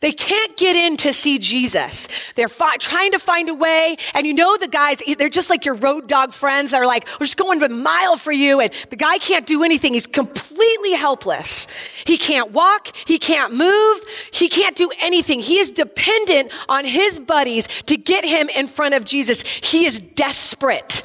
They 0.00 0.12
can't 0.12 0.56
get 0.56 0.76
in 0.76 0.96
to 0.98 1.12
see 1.12 1.38
Jesus. 1.38 2.08
They're 2.34 2.48
fi- 2.48 2.76
trying 2.76 3.12
to 3.12 3.18
find 3.18 3.48
a 3.48 3.54
way. 3.54 3.96
And 4.14 4.26
you 4.26 4.32
know 4.32 4.56
the 4.56 4.68
guys, 4.68 5.02
they're 5.18 5.28
just 5.28 5.50
like 5.50 5.64
your 5.64 5.74
road 5.74 6.08
dog 6.08 6.32
friends 6.32 6.70
that 6.70 6.78
are 6.78 6.86
like, 6.86 7.06
we're 7.18 7.26
just 7.26 7.36
going 7.36 7.62
a 7.62 7.68
mile 7.68 8.16
for 8.16 8.32
you. 8.32 8.60
And 8.60 8.72
the 8.90 8.96
guy 8.96 9.18
can't 9.18 9.46
do 9.46 9.62
anything. 9.62 9.94
He's 9.94 10.06
completely 10.06 10.92
helpless. 10.92 11.66
He 12.04 12.16
can't 12.16 12.50
walk. 12.52 12.94
He 13.06 13.18
can't 13.18 13.54
move. 13.54 14.00
He 14.32 14.48
can't 14.48 14.76
do 14.76 14.90
anything. 15.00 15.40
He 15.40 15.58
is 15.58 15.70
dependent 15.70 16.52
on 16.68 16.84
his 16.84 17.18
buddies 17.18 17.66
to 17.84 17.96
get 17.96 18.24
him 18.24 18.48
in 18.48 18.68
front 18.68 18.94
of 18.94 19.04
Jesus. 19.04 19.42
He 19.42 19.86
is 19.86 20.00
desperate, 20.00 21.02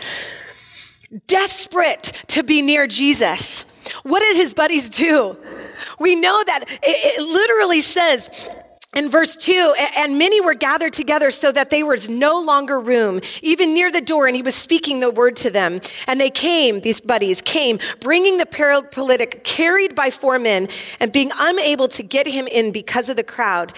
desperate 1.28 2.12
to 2.28 2.44
be 2.44 2.62
near 2.62 2.88
Jesus. 2.88 3.66
What 4.04 4.20
did 4.22 4.36
his 4.36 4.54
buddies 4.54 4.90
do? 4.90 5.38
We 6.00 6.16
know 6.16 6.44
that 6.44 6.64
it, 6.68 6.80
it 6.82 7.22
literally 7.22 7.82
says, 7.82 8.30
in 8.96 9.10
verse 9.10 9.36
2, 9.36 9.76
and 9.98 10.18
many 10.18 10.40
were 10.40 10.54
gathered 10.54 10.94
together 10.94 11.30
so 11.30 11.52
that 11.52 11.70
there 11.70 11.86
was 11.86 12.08
no 12.08 12.42
longer 12.42 12.80
room, 12.80 13.22
even 13.42 13.74
near 13.74 13.92
the 13.92 14.02
door, 14.02 14.26
and 14.28 14.36
he 14.36 14.42
was 14.42 14.56
speaking 14.56 15.02
the 15.02 15.12
word 15.12 15.36
to 15.38 15.50
them. 15.50 15.82
And 16.08 16.20
they 16.20 16.30
came, 16.30 16.82
these 16.82 17.00
buddies 17.00 17.42
came, 17.42 17.80
bringing 18.00 18.38
the 18.38 18.46
paralytic, 18.46 19.44
carried 19.44 19.96
by 19.96 20.10
four 20.10 20.40
men, 20.40 20.70
and 21.00 21.12
being 21.12 21.32
unable 21.38 21.88
to 21.90 22.04
get 22.04 22.26
him 22.26 22.48
in 22.48 22.72
because 22.72 23.10
of 23.10 23.18
the 23.18 23.24
crowd. 23.24 23.74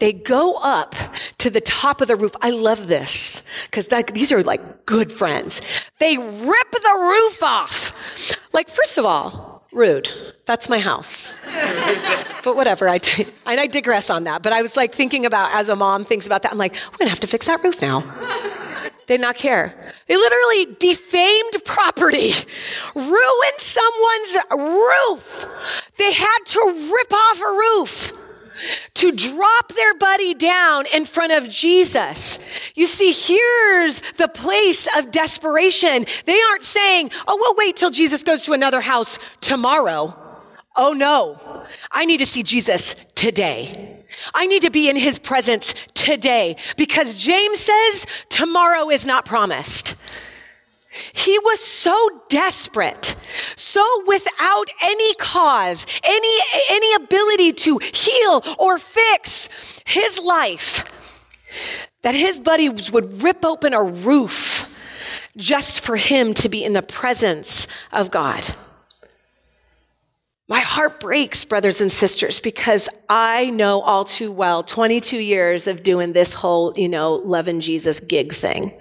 They 0.00 0.12
go 0.12 0.58
up 0.62 0.94
to 1.38 1.50
the 1.50 1.60
top 1.60 2.00
of 2.00 2.08
the 2.08 2.16
roof. 2.16 2.34
I 2.40 2.50
love 2.50 2.86
this 2.86 3.42
because 3.64 3.88
these 4.12 4.32
are 4.32 4.42
like 4.42 4.86
good 4.86 5.12
friends. 5.12 5.60
They 5.98 6.18
rip 6.18 6.70
the 6.70 6.98
roof 7.00 7.42
off. 7.42 7.92
Like, 8.52 8.68
first 8.68 8.98
of 8.98 9.04
all, 9.04 9.47
Rude. 9.72 10.10
That's 10.46 10.68
my 10.68 10.78
house. 10.78 11.32
but 12.42 12.56
whatever. 12.56 12.88
I, 12.88 12.98
t- 12.98 13.26
and 13.46 13.60
I 13.60 13.66
digress 13.66 14.08
on 14.10 14.24
that. 14.24 14.42
But 14.42 14.52
I 14.52 14.62
was 14.62 14.76
like 14.76 14.94
thinking 14.94 15.26
about, 15.26 15.52
as 15.52 15.68
a 15.68 15.76
mom 15.76 16.04
thinks 16.04 16.26
about 16.26 16.42
that, 16.42 16.52
I'm 16.52 16.58
like, 16.58 16.72
we're 16.72 16.98
going 16.98 17.06
to 17.06 17.10
have 17.10 17.20
to 17.20 17.26
fix 17.26 17.46
that 17.46 17.62
roof 17.62 17.80
now. 17.82 18.00
They 19.06 19.14
did 19.14 19.20
not 19.20 19.36
care. 19.36 19.74
They 20.06 20.16
literally 20.16 20.76
defamed 20.78 21.64
property, 21.64 22.32
ruined 22.94 23.58
someone's 23.58 24.36
roof. 24.50 25.46
They 25.96 26.12
had 26.12 26.38
to 26.44 26.90
rip 26.92 27.12
off 27.12 27.40
a 27.40 27.50
roof 27.50 28.17
to 28.94 29.12
drop 29.12 29.72
their 29.74 29.94
buddy 29.94 30.34
down 30.34 30.86
in 30.92 31.04
front 31.04 31.32
of 31.32 31.48
Jesus. 31.48 32.38
You 32.74 32.86
see, 32.86 33.12
here's 33.12 34.00
the 34.16 34.28
place 34.28 34.88
of 34.96 35.10
desperation. 35.10 36.06
They 36.24 36.40
aren't 36.50 36.62
saying, 36.62 37.10
oh, 37.26 37.38
we'll 37.40 37.66
wait 37.66 37.76
till 37.76 37.90
Jesus 37.90 38.22
goes 38.22 38.42
to 38.42 38.52
another 38.52 38.80
house 38.80 39.18
tomorrow. 39.40 40.16
Oh 40.76 40.92
no, 40.92 41.40
I 41.90 42.04
need 42.04 42.18
to 42.18 42.26
see 42.26 42.44
Jesus 42.44 42.94
today. 43.16 44.04
I 44.34 44.46
need 44.46 44.62
to 44.62 44.70
be 44.70 44.88
in 44.88 44.96
his 44.96 45.18
presence 45.18 45.74
today 45.94 46.56
because 46.76 47.14
James 47.14 47.58
says 47.58 48.06
tomorrow 48.28 48.88
is 48.88 49.04
not 49.04 49.24
promised. 49.24 49.94
He 51.12 51.38
was 51.38 51.60
so 51.60 52.22
desperate, 52.28 53.16
so 53.56 53.82
without 54.06 54.70
any 54.82 55.14
cause, 55.14 55.86
any, 56.04 56.38
any 56.70 56.94
ability 56.94 57.52
to 57.52 57.78
heal 57.78 58.42
or 58.58 58.78
fix 58.78 59.48
his 59.84 60.18
life, 60.18 60.84
that 62.02 62.14
his 62.14 62.38
buddies 62.40 62.92
would 62.92 63.22
rip 63.22 63.44
open 63.44 63.74
a 63.74 63.82
roof 63.82 64.74
just 65.36 65.80
for 65.80 65.96
him 65.96 66.34
to 66.34 66.48
be 66.48 66.64
in 66.64 66.72
the 66.72 66.82
presence 66.82 67.66
of 67.92 68.10
God. 68.10 68.54
My 70.50 70.60
heart 70.60 70.98
breaks, 70.98 71.44
brothers 71.44 71.82
and 71.82 71.92
sisters, 71.92 72.40
because 72.40 72.88
I 73.06 73.50
know 73.50 73.82
all 73.82 74.04
too 74.04 74.32
well 74.32 74.62
22 74.62 75.18
years 75.18 75.66
of 75.66 75.82
doing 75.82 76.14
this 76.14 76.32
whole, 76.32 76.72
you 76.74 76.88
know, 76.88 77.16
loving 77.16 77.60
Jesus 77.60 78.00
gig 78.00 78.32
thing. 78.32 78.72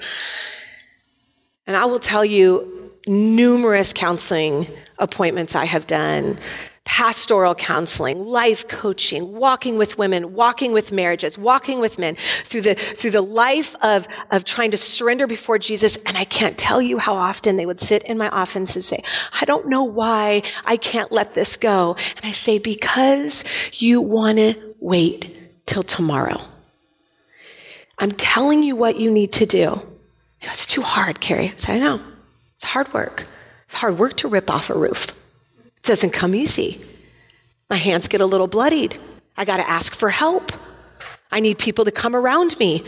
And 1.67 1.75
I 1.75 1.85
will 1.85 1.99
tell 1.99 2.25
you 2.25 2.91
numerous 3.05 3.93
counseling 3.93 4.67
appointments 4.97 5.55
I 5.55 5.65
have 5.65 5.85
done, 5.85 6.39
pastoral 6.85 7.53
counseling, 7.53 8.23
life 8.23 8.67
coaching, 8.69 9.33
walking 9.33 9.77
with 9.77 9.97
women, 9.97 10.33
walking 10.33 10.71
with 10.71 10.91
marriages, 10.93 11.37
walking 11.37 11.79
with 11.79 11.99
men 11.99 12.15
through 12.45 12.61
the, 12.61 12.75
through 12.75 13.11
the 13.11 13.21
life 13.21 13.75
of, 13.81 14.07
of 14.31 14.45
trying 14.45 14.71
to 14.71 14.77
surrender 14.77 15.27
before 15.27 15.59
Jesus. 15.59 15.97
And 16.05 16.17
I 16.17 16.23
can't 16.23 16.57
tell 16.57 16.81
you 16.81 16.97
how 16.97 17.15
often 17.15 17.57
they 17.57 17.65
would 17.65 17.81
sit 17.81 18.03
in 18.03 18.17
my 18.17 18.29
office 18.29 18.75
and 18.75 18.83
say, 18.83 19.03
I 19.41 19.45
don't 19.45 19.67
know 19.67 19.83
why 19.83 20.43
I 20.65 20.77
can't 20.77 21.11
let 21.11 21.33
this 21.33 21.57
go. 21.57 21.97
And 22.15 22.25
I 22.25 22.31
say, 22.31 22.57
because 22.57 23.43
you 23.73 24.01
want 24.01 24.37
to 24.37 24.55
wait 24.79 25.65
till 25.65 25.83
tomorrow. 25.83 26.41
I'm 27.99 28.11
telling 28.11 28.63
you 28.63 28.75
what 28.75 28.99
you 28.99 29.11
need 29.11 29.33
to 29.33 29.45
do. 29.45 29.81
It's 30.41 30.65
too 30.65 30.81
hard, 30.81 31.19
Carrie. 31.19 31.49
I 31.49 31.53
said, 31.57 31.75
I 31.75 31.79
know. 31.79 32.01
It's 32.55 32.63
hard 32.63 32.93
work. 32.93 33.27
It's 33.65 33.75
hard 33.75 33.97
work 33.97 34.17
to 34.17 34.27
rip 34.27 34.49
off 34.49 34.69
a 34.69 34.73
roof. 34.77 35.09
It 35.77 35.83
doesn't 35.83 36.11
come 36.11 36.33
easy. 36.33 36.81
My 37.69 37.75
hands 37.75 38.07
get 38.07 38.21
a 38.21 38.25
little 38.25 38.47
bloodied. 38.47 38.97
I 39.35 39.45
got 39.45 39.57
to 39.57 39.69
ask 39.69 39.93
for 39.93 40.09
help. 40.09 40.51
I 41.31 41.39
need 41.39 41.57
people 41.57 41.85
to 41.85 41.91
come 41.91 42.15
around 42.15 42.57
me. 42.59 42.83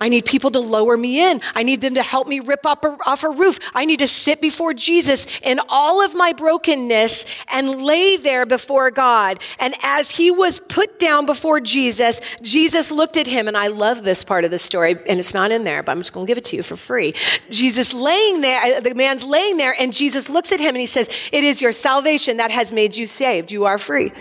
I 0.00 0.08
need 0.08 0.26
people 0.26 0.52
to 0.52 0.60
lower 0.60 0.96
me 0.96 1.28
in. 1.28 1.40
I 1.56 1.64
need 1.64 1.80
them 1.80 1.96
to 1.96 2.02
help 2.04 2.28
me 2.28 2.38
rip 2.38 2.64
up 2.64 2.84
a, 2.84 2.96
off 3.04 3.24
a 3.24 3.30
roof. 3.30 3.58
I 3.74 3.84
need 3.84 3.98
to 3.98 4.06
sit 4.06 4.40
before 4.40 4.72
Jesus 4.72 5.26
in 5.42 5.58
all 5.68 6.04
of 6.04 6.14
my 6.14 6.32
brokenness 6.32 7.24
and 7.48 7.82
lay 7.82 8.16
there 8.16 8.46
before 8.46 8.92
God. 8.92 9.40
And 9.58 9.74
as 9.82 10.12
he 10.12 10.30
was 10.30 10.60
put 10.60 11.00
down 11.00 11.26
before 11.26 11.58
Jesus, 11.58 12.20
Jesus 12.42 12.92
looked 12.92 13.16
at 13.16 13.26
him. 13.26 13.48
And 13.48 13.56
I 13.56 13.66
love 13.66 14.04
this 14.04 14.22
part 14.22 14.44
of 14.44 14.52
the 14.52 14.58
story, 14.58 14.96
and 15.08 15.18
it's 15.18 15.34
not 15.34 15.50
in 15.50 15.64
there, 15.64 15.82
but 15.82 15.90
I'm 15.90 15.98
just 15.98 16.12
going 16.12 16.26
to 16.26 16.30
give 16.30 16.38
it 16.38 16.44
to 16.44 16.56
you 16.56 16.62
for 16.62 16.76
free. 16.76 17.14
Jesus 17.50 17.92
laying 17.92 18.40
there, 18.40 18.76
uh, 18.76 18.80
the 18.80 18.94
man's 18.94 19.24
laying 19.24 19.56
there, 19.56 19.74
and 19.80 19.92
Jesus 19.92 20.30
looks 20.30 20.52
at 20.52 20.60
him 20.60 20.68
and 20.68 20.78
he 20.78 20.86
says, 20.86 21.10
It 21.32 21.42
is 21.42 21.60
your 21.60 21.72
salvation 21.72 22.36
that 22.36 22.52
has 22.52 22.72
made 22.72 22.96
you 22.96 23.06
saved. 23.06 23.50
You 23.50 23.64
are 23.64 23.78
free. 23.78 24.12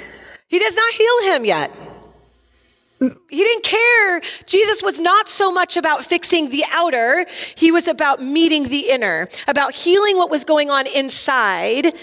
He 0.48 0.58
does 0.58 0.76
not 0.76 0.94
heal 0.94 1.34
him 1.34 1.46
yet. 1.46 1.72
He 3.00 3.44
didn't 3.44 3.64
care. 3.64 4.22
Jesus 4.48 4.82
was 4.82 5.00
not 5.00 5.30
so 5.30 5.52
much 5.52 5.78
about 5.78 6.04
fixing 6.04 6.50
the 6.50 6.64
outer. 6.74 7.28
He 7.56 7.72
was 7.72 7.88
about 7.88 8.24
meeting 8.24 8.70
the 8.70 8.90
inner, 8.90 9.30
about 9.48 9.74
healing 9.74 10.18
what 10.18 10.32
was 10.32 10.44
going 10.44 10.72
on 10.72 10.88
inside. 10.88 11.94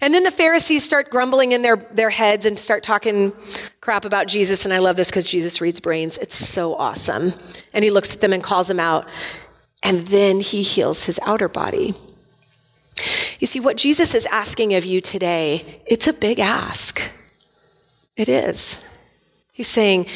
And 0.00 0.14
then 0.14 0.22
the 0.22 0.30
Pharisees 0.30 0.84
start 0.84 1.10
grumbling 1.10 1.52
in 1.52 1.62
their, 1.62 1.76
their 1.76 2.10
heads 2.10 2.46
and 2.46 2.58
start 2.58 2.82
talking 2.82 3.32
crap 3.80 4.04
about 4.04 4.26
Jesus. 4.28 4.64
And 4.64 4.72
I 4.74 4.78
love 4.78 4.96
this 4.96 5.10
because 5.10 5.28
Jesus 5.28 5.60
reads 5.60 5.80
brains. 5.80 6.18
It's 6.18 6.34
so 6.36 6.74
awesome. 6.74 7.32
And 7.72 7.84
he 7.84 7.90
looks 7.90 8.14
at 8.14 8.20
them 8.20 8.32
and 8.32 8.42
calls 8.42 8.68
them 8.68 8.80
out. 8.80 9.06
and 9.82 10.06
then 10.08 10.40
he 10.40 10.62
heals 10.62 11.04
his 11.04 11.18
outer 11.24 11.48
body. 11.48 11.94
You 13.40 13.46
see, 13.46 13.60
what 13.60 13.76
Jesus 13.76 14.14
is 14.14 14.26
asking 14.26 14.74
of 14.74 14.84
you 14.84 15.00
today, 15.00 15.80
it's 15.86 16.06
a 16.06 16.12
big 16.12 16.38
ask. 16.38 17.02
It 18.16 18.28
is. 18.28 18.84
He's 19.52 19.68
saying, 19.68 20.06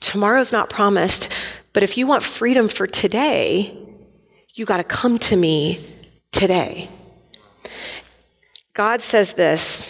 tomorrow's 0.00 0.52
not 0.52 0.68
promised, 0.68 1.28
but 1.72 1.84
if 1.84 1.96
you 1.96 2.06
want 2.08 2.24
freedom 2.24 2.68
for 2.68 2.88
today, 2.88 3.76
you 4.54 4.66
got 4.66 4.78
to 4.78 4.84
come 4.84 5.18
to 5.20 5.36
me 5.36 5.86
today. 6.32 6.88
God 8.74 9.00
says 9.00 9.34
this. 9.34 9.86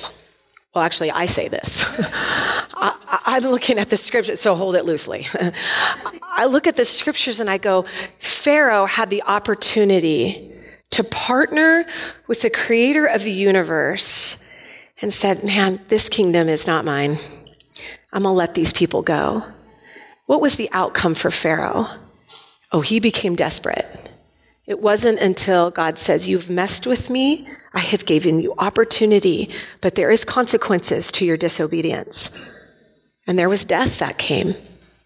Well, 0.75 0.85
actually, 0.85 1.11
I 1.11 1.27
say 1.27 1.49
this. 1.49 1.85
I, 2.75 3.39
am 3.43 3.45
looking 3.45 3.79
at 3.79 3.89
the 3.91 3.97
scriptures, 3.97 4.41
so 4.41 4.55
hold 4.55 4.77
it 4.77 4.85
loosely. 4.85 5.27
I 6.23 6.45
look 6.47 6.67
at 6.67 6.77
the 6.77 6.85
scriptures 6.85 7.41
and 7.41 7.51
I 7.51 7.59
go, 7.59 7.87
Pharaoh 8.19 8.87
had 8.87 9.11
the 9.11 9.23
opportunity 9.23 10.53
to 10.91 11.05
partner 11.05 11.87
with 12.27 12.43
the 12.43 12.51
creator 12.51 13.07
of 13.07 13.23
the 13.23 13.33
universe 13.33 14.39
and 15.01 15.13
said, 15.13 15.43
Man, 15.43 15.81
this 15.89 16.09
kingdom 16.09 16.49
is 16.49 16.67
not 16.67 16.85
mine. 16.85 17.19
I'm 18.13 18.23
going 18.23 18.33
to 18.33 18.37
let 18.37 18.55
these 18.55 18.73
people 18.73 19.03
go. 19.03 19.45
What 20.27 20.41
was 20.41 20.57
the 20.57 20.71
outcome 20.73 21.15
for 21.15 21.31
Pharaoh? 21.31 21.89
Oh, 22.73 22.81
he 22.81 23.01
became 23.01 23.35
desperate. 23.37 24.11
It 24.67 24.81
wasn't 24.81 25.19
until 25.19 25.71
God 25.71 25.99
says, 25.99 26.29
You've 26.29 26.49
messed 26.49 26.87
with 26.87 27.11
me. 27.11 27.49
I 27.75 27.81
have 27.81 28.07
given 28.07 28.41
you 28.41 28.55
opportunity, 28.59 29.51
but 29.81 29.97
there 29.97 30.11
is 30.11 30.25
consequences 30.25 31.11
to 31.13 31.25
your 31.25 31.37
disobedience. 31.37 32.31
And 33.27 33.39
there 33.39 33.49
was 33.49 33.65
death 33.65 33.99
that 33.99 34.19
came. 34.19 34.55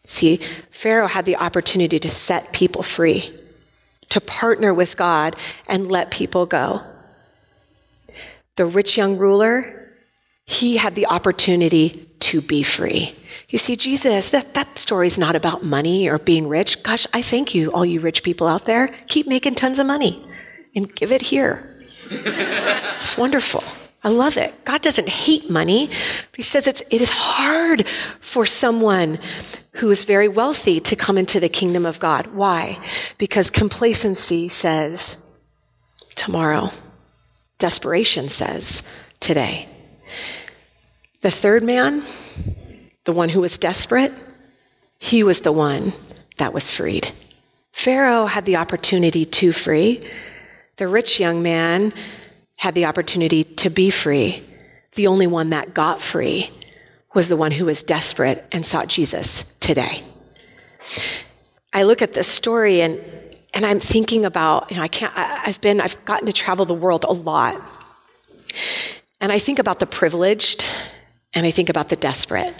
See, 0.06 0.36
Pharaoh 0.70 1.08
had 1.08 1.24
the 1.24 1.36
opportunity 1.36 1.98
to 1.98 2.10
set 2.10 2.52
people 2.52 2.82
free, 2.82 3.32
to 4.10 4.20
partner 4.20 4.74
with 4.74 4.96
God 4.96 5.36
and 5.66 5.90
let 5.90 6.10
people 6.10 6.46
go. 6.46 6.82
The 8.56 8.66
rich 8.66 8.96
young 8.96 9.16
ruler, 9.16 9.90
he 10.44 10.76
had 10.76 10.94
the 10.94 11.06
opportunity 11.06 12.03
to 12.20 12.40
be 12.40 12.62
free. 12.62 13.14
You 13.48 13.58
see, 13.58 13.76
Jesus, 13.76 14.30
that, 14.30 14.54
that 14.54 14.78
story 14.78 15.06
is 15.06 15.18
not 15.18 15.36
about 15.36 15.64
money 15.64 16.08
or 16.08 16.18
being 16.18 16.48
rich. 16.48 16.82
Gosh, 16.82 17.06
I 17.12 17.22
thank 17.22 17.54
you, 17.54 17.70
all 17.72 17.84
you 17.84 18.00
rich 18.00 18.22
people 18.22 18.48
out 18.48 18.64
there. 18.64 18.88
Keep 19.06 19.26
making 19.26 19.54
tons 19.54 19.78
of 19.78 19.86
money 19.86 20.26
and 20.74 20.92
give 20.94 21.12
it 21.12 21.22
here. 21.22 21.80
it's 22.10 23.16
wonderful. 23.16 23.62
I 24.02 24.10
love 24.10 24.36
it. 24.36 24.64
God 24.64 24.82
doesn't 24.82 25.08
hate 25.08 25.48
money, 25.48 25.86
but 25.86 26.36
He 26.36 26.42
says 26.42 26.66
it's, 26.66 26.82
it 26.90 27.00
is 27.00 27.10
hard 27.10 27.86
for 28.20 28.44
someone 28.44 29.18
who 29.76 29.90
is 29.90 30.04
very 30.04 30.28
wealthy 30.28 30.78
to 30.80 30.94
come 30.94 31.16
into 31.16 31.40
the 31.40 31.48
kingdom 31.48 31.86
of 31.86 31.98
God. 31.98 32.28
Why? 32.28 32.78
Because 33.18 33.50
complacency 33.50 34.48
says 34.48 35.24
tomorrow, 36.14 36.70
desperation 37.58 38.28
says 38.28 38.82
today. 39.20 39.68
The 41.24 41.30
third 41.30 41.62
man, 41.62 42.02
the 43.04 43.12
one 43.14 43.30
who 43.30 43.40
was 43.40 43.56
desperate, 43.56 44.12
he 44.98 45.22
was 45.22 45.40
the 45.40 45.52
one 45.52 45.94
that 46.36 46.52
was 46.52 46.70
freed. 46.70 47.12
Pharaoh 47.72 48.26
had 48.26 48.44
the 48.44 48.56
opportunity 48.56 49.24
to 49.24 49.50
free. 49.50 50.06
The 50.76 50.86
rich 50.86 51.18
young 51.18 51.42
man 51.42 51.94
had 52.58 52.74
the 52.74 52.84
opportunity 52.84 53.42
to 53.42 53.70
be 53.70 53.88
free. 53.88 54.44
The 54.96 55.06
only 55.06 55.26
one 55.26 55.48
that 55.48 55.72
got 55.72 55.98
free 55.98 56.50
was 57.14 57.28
the 57.28 57.38
one 57.38 57.52
who 57.52 57.64
was 57.64 57.82
desperate 57.82 58.44
and 58.52 58.66
sought 58.66 58.88
Jesus 58.88 59.44
today. 59.60 60.04
I 61.72 61.84
look 61.84 62.02
at 62.02 62.12
this 62.12 62.28
story 62.28 62.82
and, 62.82 63.00
and 63.54 63.64
I'm 63.64 63.80
thinking 63.80 64.26
about, 64.26 64.70
you 64.70 64.76
know, 64.76 64.82
I 64.82 64.88
can't, 64.88 65.16
I, 65.16 65.44
I've 65.46 65.60
been, 65.62 65.80
I've 65.80 66.04
gotten 66.04 66.26
to 66.26 66.34
travel 66.34 66.66
the 66.66 66.74
world 66.74 67.06
a 67.08 67.14
lot. 67.14 67.58
And 69.22 69.32
I 69.32 69.38
think 69.38 69.58
about 69.58 69.78
the 69.78 69.86
privileged 69.86 70.66
and 71.34 71.46
I 71.46 71.50
think 71.50 71.68
about 71.68 71.88
the 71.88 71.96
desperate. 71.96 72.54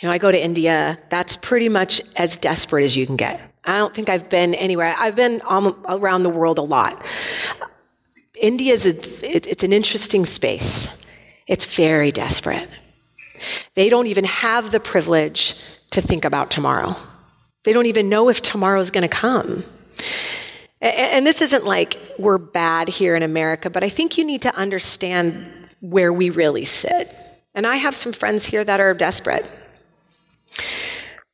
You 0.00 0.08
know, 0.08 0.12
I 0.12 0.18
go 0.18 0.30
to 0.30 0.42
India, 0.42 0.98
that's 1.08 1.36
pretty 1.36 1.68
much 1.68 2.02
as 2.16 2.36
desperate 2.36 2.84
as 2.84 2.96
you 2.96 3.06
can 3.06 3.16
get. 3.16 3.40
I 3.64 3.78
don't 3.78 3.94
think 3.94 4.08
I've 4.08 4.28
been 4.28 4.54
anywhere. 4.54 4.94
I've 4.98 5.16
been 5.16 5.40
around 5.46 6.22
the 6.22 6.30
world 6.30 6.58
a 6.58 6.62
lot. 6.62 7.02
India 8.40 8.72
is 8.72 8.86
a, 8.86 8.90
it, 9.36 9.46
it's 9.46 9.64
an 9.64 9.72
interesting 9.72 10.26
space. 10.26 11.02
It's 11.46 11.64
very 11.64 12.12
desperate. 12.12 12.68
They 13.74 13.88
don't 13.88 14.06
even 14.06 14.24
have 14.24 14.70
the 14.70 14.80
privilege 14.80 15.56
to 15.90 16.00
think 16.00 16.24
about 16.24 16.50
tomorrow. 16.50 16.96
They 17.62 17.72
don't 17.72 17.86
even 17.86 18.08
know 18.08 18.28
if 18.28 18.42
tomorrow 18.42 18.80
is 18.80 18.90
going 18.90 19.02
to 19.02 19.08
come. 19.08 19.64
And, 20.80 20.94
and 20.94 21.26
this 21.26 21.40
isn't 21.40 21.64
like 21.64 21.98
we're 22.18 22.38
bad 22.38 22.88
here 22.88 23.16
in 23.16 23.22
America, 23.22 23.70
but 23.70 23.82
I 23.82 23.88
think 23.88 24.18
you 24.18 24.24
need 24.24 24.42
to 24.42 24.54
understand 24.54 25.46
where 25.80 26.12
we 26.12 26.30
really 26.30 26.64
sit. 26.64 27.14
And 27.54 27.66
I 27.66 27.76
have 27.76 27.94
some 27.94 28.12
friends 28.12 28.46
here 28.46 28.64
that 28.64 28.80
are 28.80 28.94
desperate. 28.94 29.48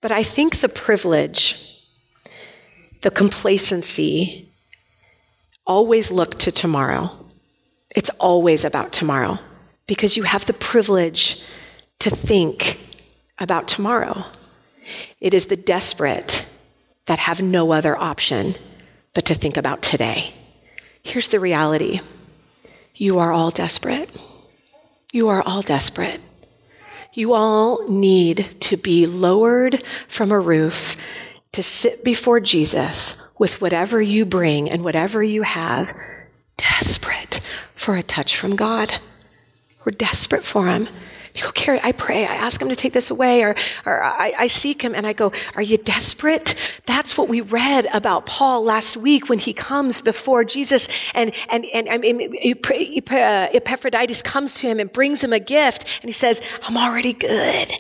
But 0.00 0.12
I 0.12 0.22
think 0.22 0.61
the 0.61 0.68
privilege, 0.68 1.85
the 3.02 3.11
complacency, 3.11 4.48
always 5.66 6.11
look 6.11 6.38
to 6.40 6.50
tomorrow. 6.50 7.11
It's 7.94 8.11
always 8.18 8.64
about 8.64 8.92
tomorrow 8.92 9.38
because 9.87 10.16
you 10.16 10.22
have 10.24 10.46
the 10.46 10.52
privilege 10.52 11.42
to 12.00 12.11
think 12.11 12.78
about 13.38 13.68
tomorrow. 13.68 14.24
It 15.20 15.35
is 15.35 15.46
the 15.46 15.56
desperate 15.56 16.46
that 17.06 17.18
have 17.18 17.42
no 17.42 17.72
other 17.72 17.96
option 17.96 18.54
but 19.14 19.24
to 19.26 19.35
think 19.35 19.56
about 19.56 19.83
today. 19.83 20.33
Here's 21.02 21.28
the 21.28 21.40
reality 21.40 22.00
you 22.94 23.18
are 23.18 23.33
all 23.33 23.50
desperate. 23.50 24.11
You 25.12 25.28
are 25.28 25.42
all 25.42 25.62
desperate. 25.62 26.20
You 27.12 27.34
all 27.34 27.88
need 27.88 28.56
to 28.60 28.76
be 28.76 29.06
lowered 29.06 29.82
from 30.06 30.30
a 30.30 30.38
roof 30.38 30.96
to 31.52 31.62
sit 31.62 32.04
before 32.04 32.38
Jesus 32.38 33.20
with 33.38 33.60
whatever 33.60 34.00
you 34.00 34.24
bring 34.24 34.70
and 34.70 34.84
whatever 34.84 35.22
you 35.22 35.42
have, 35.42 35.92
desperate 36.56 37.40
for 37.74 37.96
a 37.96 38.02
touch 38.02 38.36
from 38.36 38.54
God. 38.54 38.98
We're 39.84 39.92
desperate 39.92 40.44
for 40.44 40.68
Him. 40.68 40.88
You 41.34 41.44
go, 41.44 41.52
Carrie, 41.52 41.80
I 41.82 41.92
pray, 41.92 42.26
I 42.26 42.34
ask 42.34 42.60
him 42.60 42.68
to 42.68 42.76
take 42.76 42.92
this 42.92 43.10
away, 43.10 43.42
or, 43.44 43.54
or 43.86 44.02
I, 44.02 44.34
I, 44.36 44.46
seek 44.48 44.82
him 44.82 44.94
and 44.94 45.06
I 45.06 45.12
go, 45.12 45.32
Are 45.54 45.62
you 45.62 45.78
desperate? 45.78 46.54
That's 46.86 47.16
what 47.16 47.28
we 47.28 47.40
read 47.40 47.86
about 47.92 48.26
Paul 48.26 48.64
last 48.64 48.96
week 48.96 49.28
when 49.28 49.38
he 49.38 49.52
comes 49.52 50.00
before 50.00 50.44
Jesus 50.44 50.88
and, 51.14 51.32
and, 51.48 51.64
and 51.66 51.88
I 51.88 51.98
mean, 51.98 52.34
uh, 52.42 53.48
Epaphroditus 53.52 54.22
comes 54.22 54.54
to 54.56 54.66
him 54.66 54.80
and 54.80 54.92
brings 54.92 55.22
him 55.22 55.32
a 55.32 55.40
gift 55.40 56.00
and 56.02 56.08
he 56.08 56.12
says, 56.12 56.42
I'm 56.62 56.76
already 56.76 57.12
good. 57.12 57.70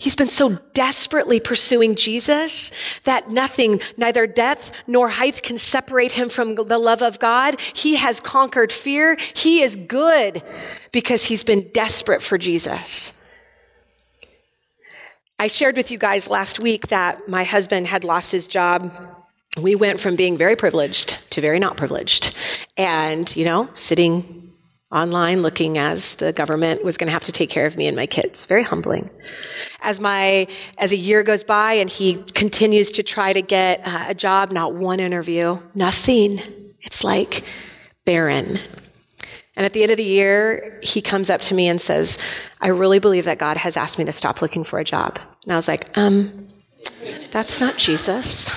He's 0.00 0.16
been 0.16 0.30
so 0.30 0.58
desperately 0.72 1.40
pursuing 1.40 1.94
Jesus 1.94 2.72
that 3.04 3.28
nothing, 3.28 3.82
neither 3.98 4.26
death 4.26 4.72
nor 4.86 5.10
height 5.10 5.42
can 5.42 5.58
separate 5.58 6.12
him 6.12 6.30
from 6.30 6.54
the 6.54 6.78
love 6.78 7.02
of 7.02 7.18
God. 7.18 7.60
He 7.60 7.96
has 7.96 8.18
conquered 8.18 8.72
fear. 8.72 9.18
He 9.34 9.60
is 9.60 9.76
good 9.76 10.42
because 10.90 11.26
he's 11.26 11.44
been 11.44 11.68
desperate 11.74 12.22
for 12.22 12.38
Jesus. 12.38 13.22
I 15.38 15.48
shared 15.48 15.76
with 15.76 15.90
you 15.90 15.98
guys 15.98 16.30
last 16.30 16.58
week 16.58 16.88
that 16.88 17.28
my 17.28 17.44
husband 17.44 17.86
had 17.86 18.02
lost 18.02 18.32
his 18.32 18.46
job. 18.46 18.90
We 19.60 19.74
went 19.74 20.00
from 20.00 20.16
being 20.16 20.38
very 20.38 20.56
privileged 20.56 21.30
to 21.32 21.42
very 21.42 21.58
not 21.58 21.76
privileged. 21.76 22.34
And, 22.78 23.36
you 23.36 23.44
know, 23.44 23.68
sitting 23.74 24.39
online 24.92 25.42
looking 25.42 25.78
as 25.78 26.16
the 26.16 26.32
government 26.32 26.84
was 26.84 26.96
going 26.96 27.06
to 27.06 27.12
have 27.12 27.24
to 27.24 27.32
take 27.32 27.48
care 27.48 27.66
of 27.66 27.76
me 27.76 27.86
and 27.86 27.96
my 27.96 28.06
kids. 28.06 28.44
Very 28.44 28.64
humbling. 28.64 29.08
As 29.82 30.00
my, 30.00 30.48
as 30.78 30.92
a 30.92 30.96
year 30.96 31.22
goes 31.22 31.44
by 31.44 31.74
and 31.74 31.88
he 31.88 32.14
continues 32.32 32.90
to 32.92 33.02
try 33.02 33.32
to 33.32 33.42
get 33.42 33.80
uh, 33.84 34.06
a 34.08 34.14
job, 34.14 34.50
not 34.52 34.74
one 34.74 34.98
interview, 34.98 35.58
nothing. 35.74 36.40
It's 36.80 37.04
like 37.04 37.44
barren. 38.04 38.58
And 39.56 39.66
at 39.66 39.74
the 39.74 39.82
end 39.82 39.92
of 39.92 39.96
the 39.96 40.04
year, 40.04 40.80
he 40.82 41.00
comes 41.00 41.30
up 41.30 41.40
to 41.42 41.54
me 41.54 41.68
and 41.68 41.80
says, 41.80 42.18
I 42.60 42.68
really 42.68 42.98
believe 42.98 43.26
that 43.26 43.38
God 43.38 43.58
has 43.58 43.76
asked 43.76 43.98
me 43.98 44.04
to 44.06 44.12
stop 44.12 44.42
looking 44.42 44.64
for 44.64 44.78
a 44.78 44.84
job. 44.84 45.18
And 45.44 45.52
I 45.52 45.56
was 45.56 45.68
like, 45.68 45.96
um, 45.96 46.46
that's 47.30 47.60
not 47.60 47.76
Jesus. 47.76 48.50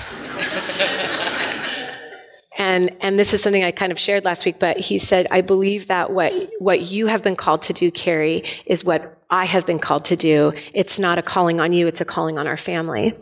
And, 2.63 2.95
and 3.01 3.19
this 3.19 3.33
is 3.33 3.43
something 3.43 3.61
I 3.61 3.71
kind 3.71 3.91
of 3.91 3.99
shared 3.99 4.23
last 4.23 4.45
week, 4.45 4.57
but 4.57 4.77
he 4.79 4.97
said, 4.97 5.27
I 5.29 5.41
believe 5.41 5.87
that 5.87 6.11
what, 6.11 6.31
what 6.59 6.83
you 6.83 7.07
have 7.07 7.21
been 7.21 7.35
called 7.35 7.61
to 7.63 7.73
do, 7.73 7.91
Carrie, 7.91 8.45
is 8.65 8.85
what 8.85 9.21
I 9.29 9.43
have 9.43 9.65
been 9.65 9.79
called 9.79 10.05
to 10.05 10.15
do. 10.15 10.53
It's 10.73 10.97
not 10.97 11.17
a 11.17 11.21
calling 11.21 11.59
on 11.59 11.73
you, 11.73 11.87
it's 11.87 11.99
a 11.99 12.05
calling 12.05 12.39
on 12.39 12.47
our 12.47 12.55
family. 12.55 13.13
I'm 13.13 13.17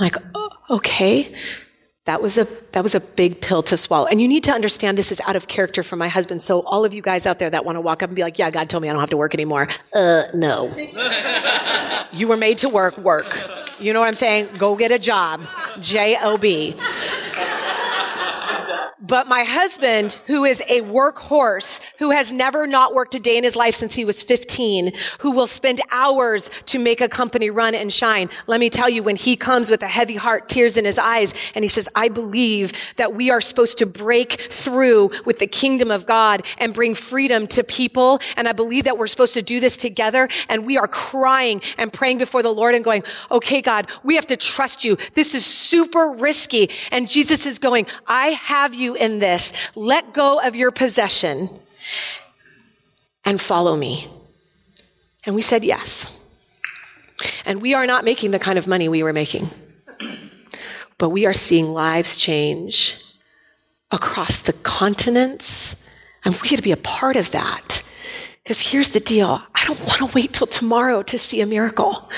like, 0.00 0.16
oh, 0.34 0.48
okay. 0.70 1.34
That 2.06 2.22
was 2.22 2.38
a 2.38 2.46
that 2.70 2.84
was 2.84 2.94
a 2.94 3.00
big 3.00 3.40
pill 3.40 3.64
to 3.64 3.76
swallow. 3.76 4.06
And 4.06 4.20
you 4.20 4.28
need 4.28 4.44
to 4.44 4.52
understand 4.52 4.96
this 4.96 5.10
is 5.10 5.20
out 5.26 5.34
of 5.34 5.48
character 5.48 5.82
for 5.82 5.96
my 5.96 6.06
husband. 6.08 6.40
So 6.40 6.60
all 6.60 6.84
of 6.84 6.94
you 6.94 7.02
guys 7.02 7.26
out 7.26 7.40
there 7.40 7.50
that 7.50 7.64
want 7.64 7.76
to 7.76 7.80
walk 7.80 8.02
up 8.04 8.10
and 8.10 8.16
be 8.16 8.22
like, 8.22 8.38
"Yeah, 8.38 8.48
God 8.50 8.70
told 8.70 8.82
me 8.82 8.88
I 8.88 8.92
don't 8.92 9.00
have 9.00 9.10
to 9.10 9.16
work 9.16 9.34
anymore." 9.34 9.66
Uh, 9.92 10.22
no. 10.32 10.72
you 12.12 12.28
were 12.28 12.36
made 12.36 12.58
to 12.58 12.68
work, 12.68 12.96
work. 12.98 13.36
You 13.80 13.92
know 13.92 13.98
what 13.98 14.06
I'm 14.06 14.14
saying? 14.14 14.50
Go 14.56 14.76
get 14.76 14.92
a 14.92 15.00
job. 15.00 15.42
J 15.80 16.16
O 16.22 16.38
B. 16.38 16.76
But 19.06 19.28
my 19.28 19.44
husband, 19.44 20.18
who 20.26 20.44
is 20.44 20.60
a 20.68 20.80
workhorse, 20.80 21.80
who 21.98 22.10
has 22.10 22.32
never 22.32 22.66
not 22.66 22.92
worked 22.92 23.14
a 23.14 23.20
day 23.20 23.36
in 23.36 23.44
his 23.44 23.54
life 23.54 23.76
since 23.76 23.94
he 23.94 24.04
was 24.04 24.22
15, 24.22 24.92
who 25.20 25.30
will 25.30 25.46
spend 25.46 25.80
hours 25.92 26.50
to 26.66 26.78
make 26.78 27.00
a 27.00 27.08
company 27.08 27.48
run 27.48 27.74
and 27.74 27.92
shine. 27.92 28.30
Let 28.48 28.58
me 28.58 28.68
tell 28.68 28.88
you, 28.88 29.04
when 29.04 29.14
he 29.14 29.36
comes 29.36 29.70
with 29.70 29.82
a 29.82 29.86
heavy 29.86 30.16
heart, 30.16 30.48
tears 30.48 30.76
in 30.76 30.84
his 30.84 30.98
eyes, 30.98 31.34
and 31.54 31.62
he 31.62 31.68
says, 31.68 31.88
I 31.94 32.08
believe 32.08 32.72
that 32.96 33.14
we 33.14 33.30
are 33.30 33.40
supposed 33.40 33.78
to 33.78 33.86
break 33.86 34.40
through 34.50 35.10
with 35.24 35.38
the 35.38 35.46
kingdom 35.46 35.90
of 35.90 36.04
God 36.04 36.44
and 36.58 36.74
bring 36.74 36.94
freedom 36.94 37.46
to 37.48 37.62
people. 37.62 38.18
And 38.36 38.48
I 38.48 38.52
believe 38.52 38.84
that 38.84 38.98
we're 38.98 39.06
supposed 39.06 39.34
to 39.34 39.42
do 39.42 39.60
this 39.60 39.76
together. 39.76 40.28
And 40.48 40.66
we 40.66 40.78
are 40.78 40.88
crying 40.88 41.62
and 41.78 41.92
praying 41.92 42.18
before 42.18 42.42
the 42.42 42.52
Lord 42.52 42.74
and 42.74 42.82
going, 42.82 43.04
okay, 43.30 43.62
God, 43.62 43.88
we 44.02 44.16
have 44.16 44.26
to 44.26 44.36
trust 44.36 44.84
you. 44.84 44.98
This 45.14 45.34
is 45.34 45.46
super 45.46 46.10
risky. 46.10 46.70
And 46.90 47.08
Jesus 47.08 47.46
is 47.46 47.60
going, 47.60 47.86
I 48.08 48.28
have 48.28 48.74
you 48.74 48.95
in 48.96 49.18
this. 49.18 49.52
Let 49.74 50.12
go 50.12 50.40
of 50.40 50.56
your 50.56 50.70
possession 50.70 51.50
and 53.24 53.40
follow 53.40 53.76
me. 53.76 54.08
And 55.24 55.34
we 55.34 55.42
said 55.42 55.64
yes. 55.64 56.12
And 57.44 57.62
we 57.62 57.74
are 57.74 57.86
not 57.86 58.04
making 58.04 58.30
the 58.30 58.38
kind 58.38 58.58
of 58.58 58.66
money 58.66 58.88
we 58.88 59.02
were 59.02 59.12
making, 59.12 59.48
but 60.98 61.10
we 61.10 61.26
are 61.26 61.32
seeing 61.32 61.72
lives 61.72 62.16
change 62.16 63.00
across 63.90 64.40
the 64.40 64.52
continents, 64.52 65.88
and 66.24 66.34
we 66.36 66.48
get 66.48 66.56
to 66.56 66.62
be 66.62 66.72
a 66.72 66.76
part 66.76 67.16
of 67.16 67.30
that. 67.30 67.82
Because 68.42 68.60
here's 68.60 68.90
the 68.90 69.00
deal. 69.00 69.42
I 69.54 69.64
don't 69.64 69.80
want 69.80 69.98
to 69.98 70.06
wait 70.14 70.32
till 70.34 70.46
tomorrow 70.46 71.02
to 71.02 71.18
see 71.18 71.40
a 71.40 71.46
miracle. 71.46 72.08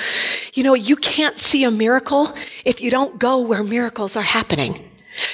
You 0.52 0.62
know, 0.64 0.74
you 0.74 0.96
can't 0.96 1.38
see 1.38 1.64
a 1.64 1.70
miracle 1.70 2.34
if 2.64 2.82
you 2.82 2.90
don't 2.90 3.18
go 3.18 3.40
where 3.40 3.62
miracles 3.62 4.16
are 4.16 4.22
happening. 4.22 4.87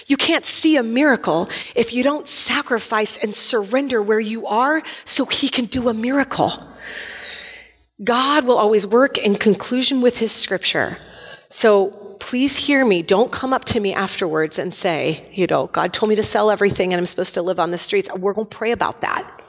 You 0.07 0.17
can't 0.17 0.45
see 0.45 0.77
a 0.77 0.83
miracle 0.83 1.49
if 1.75 1.93
you 1.93 2.03
don't 2.03 2.29
sacrifice 2.29 3.17
and 3.17 3.35
surrender 3.35 4.03
where 4.03 4.21
you 4.21 4.47
are 4.47 4.83
so 5.05 5.25
he 5.25 5.49
can 5.49 5.67
do 5.67 5.89
a 5.89 5.95
miracle. 5.95 6.53
God 8.03 8.45
will 8.45 8.59
always 8.59 8.87
work 8.87 9.19
in 9.19 9.37
conclusion 9.37 10.01
with 10.01 10.19
his 10.19 10.33
scripture. 10.33 10.99
So 11.49 12.17
please 12.19 12.57
hear 12.57 12.85
me. 12.85 13.03
Don't 13.03 13.31
come 13.31 13.53
up 13.53 13.65
to 13.67 13.81
me 13.81 13.95
afterwards 13.95 14.59
and 14.59 14.73
say, 14.73 15.31
you 15.33 15.47
know, 15.47 15.69
God 15.69 15.93
told 15.93 16.11
me 16.11 16.17
to 16.17 16.23
sell 16.23 16.51
everything 16.51 16.93
and 16.93 16.99
I'm 16.99 17.07
supposed 17.07 17.35
to 17.35 17.43
live 17.43 17.61
on 17.61 17.71
the 17.71 17.79
streets. 17.79 18.09
We're 18.13 18.33
going 18.33 18.49
to 18.49 18.57
pray 18.57 18.73
about 18.73 19.03
that. 19.03 19.41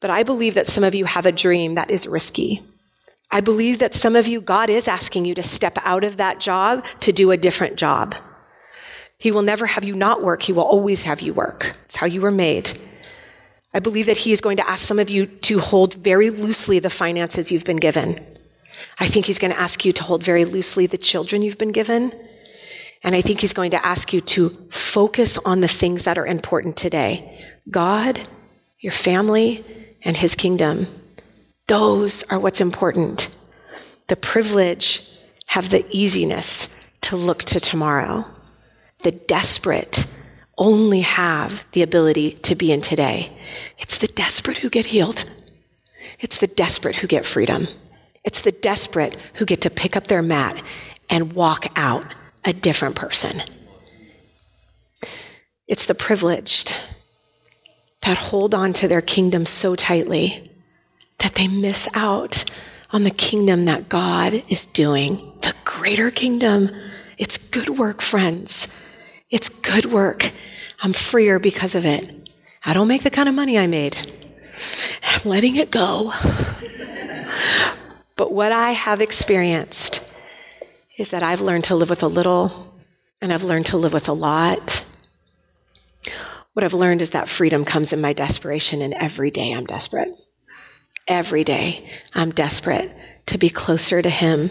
But 0.00 0.10
I 0.10 0.22
believe 0.22 0.54
that 0.54 0.66
some 0.66 0.84
of 0.84 0.94
you 0.94 1.04
have 1.04 1.26
a 1.26 1.32
dream 1.32 1.74
that 1.74 1.90
is 1.90 2.06
risky. 2.06 2.62
I 3.30 3.40
believe 3.40 3.80
that 3.80 3.94
some 3.94 4.14
of 4.14 4.26
you, 4.26 4.40
God 4.40 4.70
is 4.70 4.86
asking 4.86 5.24
you 5.24 5.34
to 5.34 5.42
step 5.42 5.78
out 5.82 6.04
of 6.04 6.16
that 6.18 6.38
job 6.38 6.84
to 7.00 7.12
do 7.12 7.30
a 7.30 7.36
different 7.36 7.76
job. 7.76 8.14
He 9.18 9.32
will 9.32 9.42
never 9.42 9.66
have 9.66 9.84
you 9.84 9.94
not 9.94 10.22
work. 10.22 10.42
He 10.42 10.52
will 10.52 10.62
always 10.62 11.02
have 11.04 11.20
you 11.20 11.32
work. 11.32 11.76
It's 11.86 11.96
how 11.96 12.06
you 12.06 12.20
were 12.20 12.30
made. 12.30 12.78
I 13.72 13.80
believe 13.80 14.06
that 14.06 14.18
he 14.18 14.32
is 14.32 14.40
going 14.40 14.56
to 14.58 14.68
ask 14.68 14.86
some 14.86 14.98
of 14.98 15.10
you 15.10 15.26
to 15.26 15.58
hold 15.58 15.94
very 15.94 16.30
loosely 16.30 16.78
the 16.78 16.90
finances 16.90 17.50
you've 17.50 17.64
been 17.64 17.76
given. 17.76 18.24
I 18.98 19.06
think 19.06 19.26
he's 19.26 19.38
going 19.38 19.52
to 19.52 19.60
ask 19.60 19.84
you 19.84 19.92
to 19.92 20.02
hold 20.02 20.22
very 20.22 20.44
loosely 20.44 20.86
the 20.86 20.98
children 20.98 21.42
you've 21.42 21.58
been 21.58 21.72
given. 21.72 22.12
And 23.02 23.14
I 23.14 23.20
think 23.20 23.40
he's 23.40 23.52
going 23.52 23.70
to 23.72 23.86
ask 23.86 24.12
you 24.12 24.20
to 24.22 24.48
focus 24.70 25.38
on 25.38 25.60
the 25.60 25.68
things 25.68 26.04
that 26.04 26.18
are 26.18 26.26
important 26.26 26.76
today 26.76 27.44
God, 27.70 28.20
your 28.80 28.92
family, 28.92 29.64
and 30.02 30.16
his 30.16 30.34
kingdom. 30.34 30.86
Those 31.66 32.22
are 32.24 32.38
what's 32.38 32.60
important. 32.60 33.28
The 34.06 34.16
privilege 34.16 35.08
have 35.48 35.70
the 35.70 35.84
easiness 35.90 36.68
to 37.02 37.16
look 37.16 37.44
to 37.44 37.60
tomorrow 37.60 38.24
the 39.00 39.12
desperate 39.12 40.06
only 40.58 41.00
have 41.00 41.64
the 41.72 41.82
ability 41.82 42.32
to 42.32 42.54
be 42.54 42.72
in 42.72 42.80
today. 42.80 43.36
It's 43.78 43.98
the 43.98 44.06
desperate 44.06 44.58
who 44.58 44.70
get 44.70 44.86
healed. 44.86 45.24
It's 46.18 46.38
the 46.38 46.46
desperate 46.46 46.96
who 46.96 47.06
get 47.06 47.24
freedom. 47.24 47.68
It's 48.24 48.40
the 48.40 48.52
desperate 48.52 49.16
who 49.34 49.44
get 49.44 49.60
to 49.62 49.70
pick 49.70 49.96
up 49.96 50.06
their 50.06 50.22
mat 50.22 50.62
and 51.10 51.34
walk 51.34 51.66
out 51.76 52.14
a 52.44 52.52
different 52.52 52.96
person. 52.96 53.42
It's 55.68 55.86
the 55.86 55.94
privileged 55.94 56.74
that 58.02 58.16
hold 58.16 58.54
on 58.54 58.72
to 58.74 58.88
their 58.88 59.00
kingdom 59.02 59.46
so 59.46 59.74
tightly 59.74 60.44
that 61.18 61.34
they 61.34 61.48
miss 61.48 61.88
out 61.94 62.44
on 62.90 63.04
the 63.04 63.10
kingdom 63.10 63.64
that 63.64 63.88
God 63.88 64.42
is 64.48 64.66
doing, 64.66 65.32
the 65.42 65.54
greater 65.64 66.10
kingdom. 66.10 66.70
It's 67.18 67.36
good 67.36 67.70
work, 67.70 68.00
friends. 68.00 68.68
Good 69.72 69.86
work. 69.86 70.30
I'm 70.80 70.92
freer 70.92 71.38
because 71.38 71.74
of 71.74 71.84
it. 71.84 72.30
I 72.64 72.72
don't 72.72 72.88
make 72.88 73.02
the 73.02 73.10
kind 73.10 73.28
of 73.28 73.34
money 73.34 73.58
I 73.58 73.66
made. 73.66 73.98
I'm 75.02 75.28
letting 75.28 75.56
it 75.56 75.70
go. 75.70 76.12
but 78.16 78.32
what 78.32 78.52
I 78.52 78.72
have 78.72 79.00
experienced 79.00 80.02
is 80.96 81.10
that 81.10 81.22
I've 81.22 81.40
learned 81.40 81.64
to 81.64 81.74
live 81.74 81.90
with 81.90 82.02
a 82.02 82.08
little 82.08 82.74
and 83.20 83.32
I've 83.32 83.42
learned 83.42 83.66
to 83.66 83.76
live 83.76 83.92
with 83.92 84.08
a 84.08 84.12
lot. 84.12 84.84
What 86.52 86.64
I've 86.64 86.74
learned 86.74 87.02
is 87.02 87.10
that 87.10 87.28
freedom 87.28 87.64
comes 87.64 87.92
in 87.92 88.00
my 88.00 88.12
desperation, 88.12 88.80
and 88.80 88.94
every 88.94 89.30
day 89.30 89.52
I'm 89.52 89.66
desperate. 89.66 90.08
Every 91.08 91.44
day 91.44 91.90
I'm 92.14 92.30
desperate 92.30 92.94
to 93.26 93.36
be 93.36 93.50
closer 93.50 94.00
to 94.00 94.08
Him. 94.08 94.50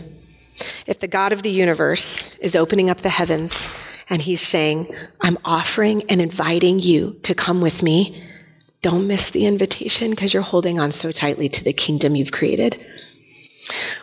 If 0.86 0.99
the 0.99 1.07
God 1.07 1.34
of 1.34 1.41
the 1.41 1.49
universe 1.49 2.36
is 2.38 2.55
opening 2.55 2.89
up 2.89 3.01
the 3.01 3.09
heavens 3.09 3.68
and 4.10 4.22
he's 4.22 4.41
saying, 4.41 4.93
I'm 5.22 5.38
offering 5.43 6.03
and 6.10 6.22
inviting 6.22 6.80
you 6.80 7.20
to 7.24 7.34
come 7.34 7.62
with 7.62 7.82
me. 7.82 8.24
Don't 8.82 9.08
miss 9.08 9.32
the 9.32 9.45
invitation 9.45 10.12
because 10.12 10.34
you're 10.34 10.43
holding 10.43 10.80
on 10.80 10.91
so 10.91 11.12
tightly 11.12 11.49
to 11.49 11.64
the 11.64 11.74
kingdom 11.74 12.16
you've 12.16 12.32
created. 12.32 12.86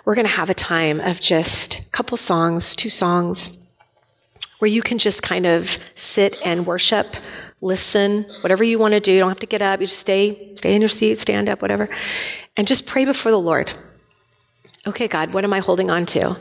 We're 0.05 0.17
going 0.17 0.27
to 0.27 0.33
have 0.33 0.51
a 0.51 0.55
time 0.55 0.99
of 1.01 1.21
just 1.21 1.79
a 1.79 1.91
couple 1.91 2.17
songs, 2.17 2.75
two 2.75 2.89
songs, 2.89 3.71
where 4.59 4.71
you 4.71 4.83
can 4.83 4.99
just 4.99 5.23
kind 5.23 5.47
of 5.47 5.79
sit 5.95 6.45
and 6.45 6.67
worship, 6.67 7.17
listen, 7.61 8.25
whatever 8.41 8.65
you 8.65 8.79
want 8.79 8.95
to 8.95 9.01
do. 9.01 9.13
You 9.13 9.21
don't 9.21 9.29
have 9.29 9.41
to 9.41 9.47
get 9.47 9.63
up. 9.63 9.81
You 9.81 9.87
just 9.87 10.01
stay, 10.01 10.55
stay 10.57 10.75
in 10.75 10.83
your 10.83 10.89
seat, 10.89 11.19
stand 11.19 11.49
up, 11.49 11.63
whatever, 11.63 11.89
and 12.57 12.67
just 12.67 12.87
pray 12.87 13.05
before 13.05 13.31
the 13.31 13.39
Lord. 13.39 13.73
Okay, 14.85 15.07
God, 15.07 15.33
what 15.33 15.45
am 15.45 15.53
I 15.53 15.61
holding 15.61 15.91
on 15.91 16.07
to? 16.07 16.37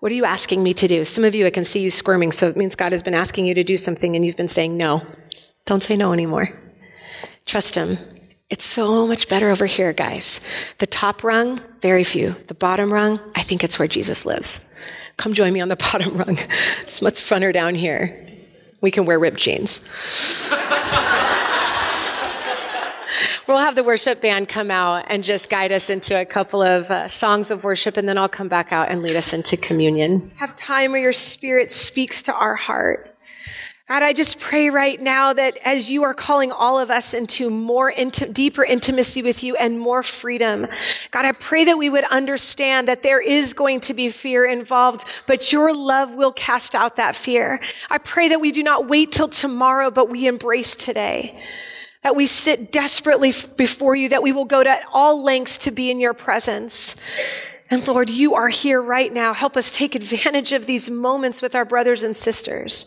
What 0.00 0.12
are 0.12 0.14
you 0.14 0.24
asking 0.24 0.62
me 0.62 0.74
to 0.74 0.86
do? 0.86 1.04
Some 1.04 1.24
of 1.24 1.34
you, 1.34 1.46
I 1.46 1.50
can 1.50 1.64
see 1.64 1.80
you 1.80 1.90
squirming, 1.90 2.30
so 2.30 2.48
it 2.48 2.56
means 2.56 2.74
God 2.74 2.92
has 2.92 3.02
been 3.02 3.14
asking 3.14 3.46
you 3.46 3.54
to 3.54 3.64
do 3.64 3.76
something 3.76 4.14
and 4.14 4.24
you've 4.24 4.36
been 4.36 4.48
saying 4.48 4.76
no. 4.76 5.02
Don't 5.64 5.82
say 5.82 5.96
no 5.96 6.12
anymore. 6.12 6.46
Trust 7.46 7.74
Him. 7.74 7.98
It's 8.50 8.64
so 8.64 9.06
much 9.06 9.28
better 9.28 9.50
over 9.50 9.66
here, 9.66 9.92
guys. 9.92 10.40
The 10.78 10.86
top 10.86 11.24
rung, 11.24 11.60
very 11.80 12.04
few. 12.04 12.36
The 12.46 12.54
bottom 12.54 12.92
rung, 12.92 13.18
I 13.34 13.42
think 13.42 13.64
it's 13.64 13.78
where 13.78 13.88
Jesus 13.88 14.26
lives. 14.26 14.64
Come 15.16 15.32
join 15.32 15.52
me 15.52 15.60
on 15.60 15.68
the 15.68 15.76
bottom 15.92 16.16
rung. 16.16 16.38
It's 16.82 17.00
much 17.00 17.14
funner 17.14 17.52
down 17.52 17.74
here. 17.74 18.22
We 18.82 18.90
can 18.90 19.06
wear 19.06 19.18
ripped 19.18 19.38
jeans. 19.38 19.80
We'll 23.46 23.58
have 23.58 23.76
the 23.76 23.84
worship 23.84 24.20
band 24.20 24.48
come 24.48 24.72
out 24.72 25.04
and 25.06 25.22
just 25.22 25.48
guide 25.48 25.70
us 25.70 25.88
into 25.88 26.20
a 26.20 26.24
couple 26.24 26.62
of 26.62 26.90
uh, 26.90 27.06
songs 27.06 27.52
of 27.52 27.62
worship, 27.62 27.96
and 27.96 28.08
then 28.08 28.18
I'll 28.18 28.28
come 28.28 28.48
back 28.48 28.72
out 28.72 28.90
and 28.90 29.02
lead 29.02 29.14
us 29.14 29.32
into 29.32 29.56
communion. 29.56 30.32
Have 30.38 30.56
time 30.56 30.90
where 30.90 31.00
your 31.00 31.12
spirit 31.12 31.70
speaks 31.70 32.22
to 32.22 32.34
our 32.34 32.56
heart. 32.56 33.16
God, 33.88 34.02
I 34.02 34.14
just 34.14 34.40
pray 34.40 34.68
right 34.68 35.00
now 35.00 35.32
that 35.32 35.58
as 35.64 35.92
you 35.92 36.02
are 36.02 36.12
calling 36.12 36.50
all 36.50 36.80
of 36.80 36.90
us 36.90 37.14
into 37.14 37.48
more 37.48 37.92
deeper 38.32 38.64
intimacy 38.64 39.22
with 39.22 39.44
you 39.44 39.54
and 39.54 39.78
more 39.78 40.02
freedom, 40.02 40.66
God, 41.12 41.24
I 41.24 41.30
pray 41.30 41.66
that 41.66 41.78
we 41.78 41.88
would 41.88 42.02
understand 42.06 42.88
that 42.88 43.04
there 43.04 43.20
is 43.20 43.52
going 43.52 43.78
to 43.82 43.94
be 43.94 44.08
fear 44.08 44.44
involved, 44.44 45.06
but 45.28 45.52
your 45.52 45.72
love 45.72 46.16
will 46.16 46.32
cast 46.32 46.74
out 46.74 46.96
that 46.96 47.14
fear. 47.14 47.60
I 47.88 47.98
pray 47.98 48.28
that 48.30 48.40
we 48.40 48.50
do 48.50 48.64
not 48.64 48.88
wait 48.88 49.12
till 49.12 49.28
tomorrow, 49.28 49.92
but 49.92 50.08
we 50.08 50.26
embrace 50.26 50.74
today 50.74 51.40
that 52.06 52.14
we 52.14 52.24
sit 52.24 52.70
desperately 52.70 53.32
before 53.56 53.96
you, 53.96 54.10
that 54.10 54.22
we 54.22 54.30
will 54.30 54.44
go 54.44 54.62
to 54.62 54.80
all 54.92 55.24
lengths 55.24 55.58
to 55.58 55.72
be 55.72 55.90
in 55.90 55.98
your 55.98 56.14
presence. 56.14 56.94
And 57.68 57.84
Lord, 57.88 58.08
you 58.08 58.36
are 58.36 58.46
here 58.48 58.80
right 58.80 59.12
now. 59.12 59.34
Help 59.34 59.56
us 59.56 59.72
take 59.72 59.96
advantage 59.96 60.52
of 60.52 60.66
these 60.66 60.88
moments 60.88 61.42
with 61.42 61.56
our 61.56 61.64
brothers 61.64 62.04
and 62.04 62.16
sisters. 62.16 62.86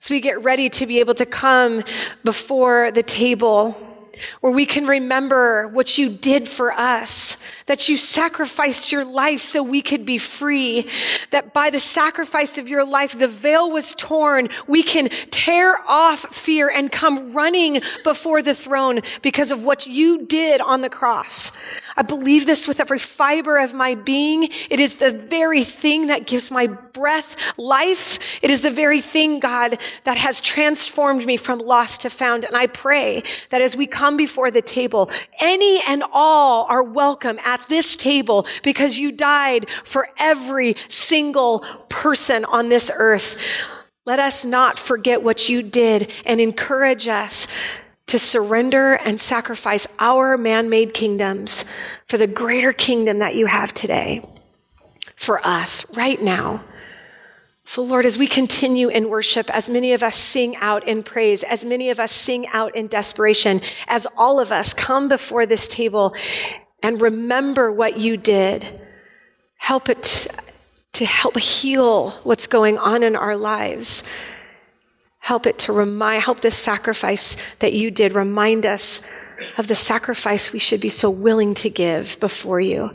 So 0.00 0.14
we 0.14 0.22
get 0.22 0.42
ready 0.42 0.70
to 0.70 0.86
be 0.86 1.00
able 1.00 1.16
to 1.16 1.26
come 1.26 1.82
before 2.24 2.90
the 2.92 3.02
table, 3.02 3.76
where 4.40 4.52
we 4.52 4.66
can 4.66 4.86
remember 4.86 5.68
what 5.68 5.98
you 5.98 6.08
did 6.08 6.48
for 6.48 6.72
us, 6.72 7.36
that 7.66 7.88
you 7.88 7.96
sacrificed 7.96 8.92
your 8.92 9.04
life 9.04 9.40
so 9.40 9.62
we 9.62 9.82
could 9.82 10.04
be 10.06 10.18
free, 10.18 10.88
that 11.30 11.52
by 11.52 11.70
the 11.70 11.80
sacrifice 11.80 12.58
of 12.58 12.68
your 12.68 12.84
life, 12.84 13.18
the 13.18 13.28
veil 13.28 13.70
was 13.70 13.94
torn. 13.94 14.48
We 14.66 14.82
can 14.82 15.08
tear 15.30 15.76
off 15.86 16.20
fear 16.34 16.70
and 16.70 16.90
come 16.90 17.32
running 17.32 17.80
before 18.04 18.42
the 18.42 18.54
throne 18.54 19.00
because 19.22 19.50
of 19.50 19.64
what 19.64 19.86
you 19.86 20.26
did 20.26 20.60
on 20.60 20.80
the 20.80 20.90
cross. 20.90 21.52
I 21.98 22.02
believe 22.02 22.46
this 22.46 22.68
with 22.68 22.78
every 22.78 23.00
fiber 23.00 23.58
of 23.58 23.74
my 23.74 23.96
being. 23.96 24.44
It 24.70 24.78
is 24.78 24.94
the 24.94 25.10
very 25.10 25.64
thing 25.64 26.06
that 26.06 26.28
gives 26.28 26.48
my 26.48 26.68
breath 26.68 27.58
life. 27.58 28.38
It 28.40 28.52
is 28.52 28.60
the 28.60 28.70
very 28.70 29.00
thing, 29.00 29.40
God, 29.40 29.80
that 30.04 30.16
has 30.16 30.40
transformed 30.40 31.26
me 31.26 31.36
from 31.36 31.58
lost 31.58 32.02
to 32.02 32.10
found. 32.10 32.44
And 32.44 32.54
I 32.56 32.68
pray 32.68 33.24
that 33.50 33.62
as 33.62 33.76
we 33.76 33.88
come 33.88 34.16
before 34.16 34.52
the 34.52 34.62
table, 34.62 35.10
any 35.40 35.80
and 35.88 36.04
all 36.12 36.66
are 36.66 36.84
welcome 36.84 37.40
at 37.44 37.68
this 37.68 37.96
table 37.96 38.46
because 38.62 39.00
you 39.00 39.10
died 39.10 39.68
for 39.82 40.06
every 40.18 40.76
single 40.86 41.64
person 41.88 42.44
on 42.44 42.68
this 42.68 42.92
earth. 42.94 43.36
Let 44.06 44.20
us 44.20 44.44
not 44.44 44.78
forget 44.78 45.24
what 45.24 45.48
you 45.48 45.64
did 45.64 46.12
and 46.24 46.40
encourage 46.40 47.08
us 47.08 47.48
to 48.08 48.18
surrender 48.18 48.94
and 48.94 49.20
sacrifice 49.20 49.86
our 49.98 50.36
man 50.36 50.68
made 50.68 50.92
kingdoms 50.94 51.64
for 52.06 52.18
the 52.18 52.26
greater 52.26 52.72
kingdom 52.72 53.18
that 53.18 53.34
you 53.34 53.46
have 53.46 53.72
today 53.72 54.24
for 55.14 55.46
us 55.46 55.86
right 55.96 56.20
now. 56.22 56.62
So, 57.64 57.82
Lord, 57.82 58.06
as 58.06 58.16
we 58.16 58.26
continue 58.26 58.88
in 58.88 59.10
worship, 59.10 59.54
as 59.54 59.68
many 59.68 59.92
of 59.92 60.02
us 60.02 60.16
sing 60.16 60.56
out 60.56 60.88
in 60.88 61.02
praise, 61.02 61.42
as 61.42 61.66
many 61.66 61.90
of 61.90 62.00
us 62.00 62.12
sing 62.12 62.46
out 62.54 62.74
in 62.74 62.86
desperation, 62.86 63.60
as 63.86 64.06
all 64.16 64.40
of 64.40 64.52
us 64.52 64.72
come 64.72 65.06
before 65.06 65.44
this 65.44 65.68
table 65.68 66.14
and 66.82 67.00
remember 67.00 67.70
what 67.70 67.98
you 67.98 68.16
did, 68.16 68.80
help 69.56 69.90
it 69.90 70.28
to 70.94 71.04
help 71.04 71.36
heal 71.38 72.10
what's 72.22 72.46
going 72.46 72.78
on 72.78 73.02
in 73.02 73.14
our 73.14 73.36
lives. 73.36 74.02
Help 75.18 75.46
it 75.46 75.58
to 75.60 75.72
remind, 75.72 76.22
help 76.22 76.40
this 76.40 76.56
sacrifice 76.56 77.36
that 77.58 77.72
you 77.72 77.90
did 77.90 78.14
remind 78.14 78.64
us 78.64 79.08
of 79.56 79.66
the 79.66 79.74
sacrifice 79.74 80.52
we 80.52 80.58
should 80.58 80.80
be 80.80 80.88
so 80.88 81.10
willing 81.10 81.54
to 81.54 81.70
give 81.70 82.18
before 82.20 82.60
you. 82.60 82.90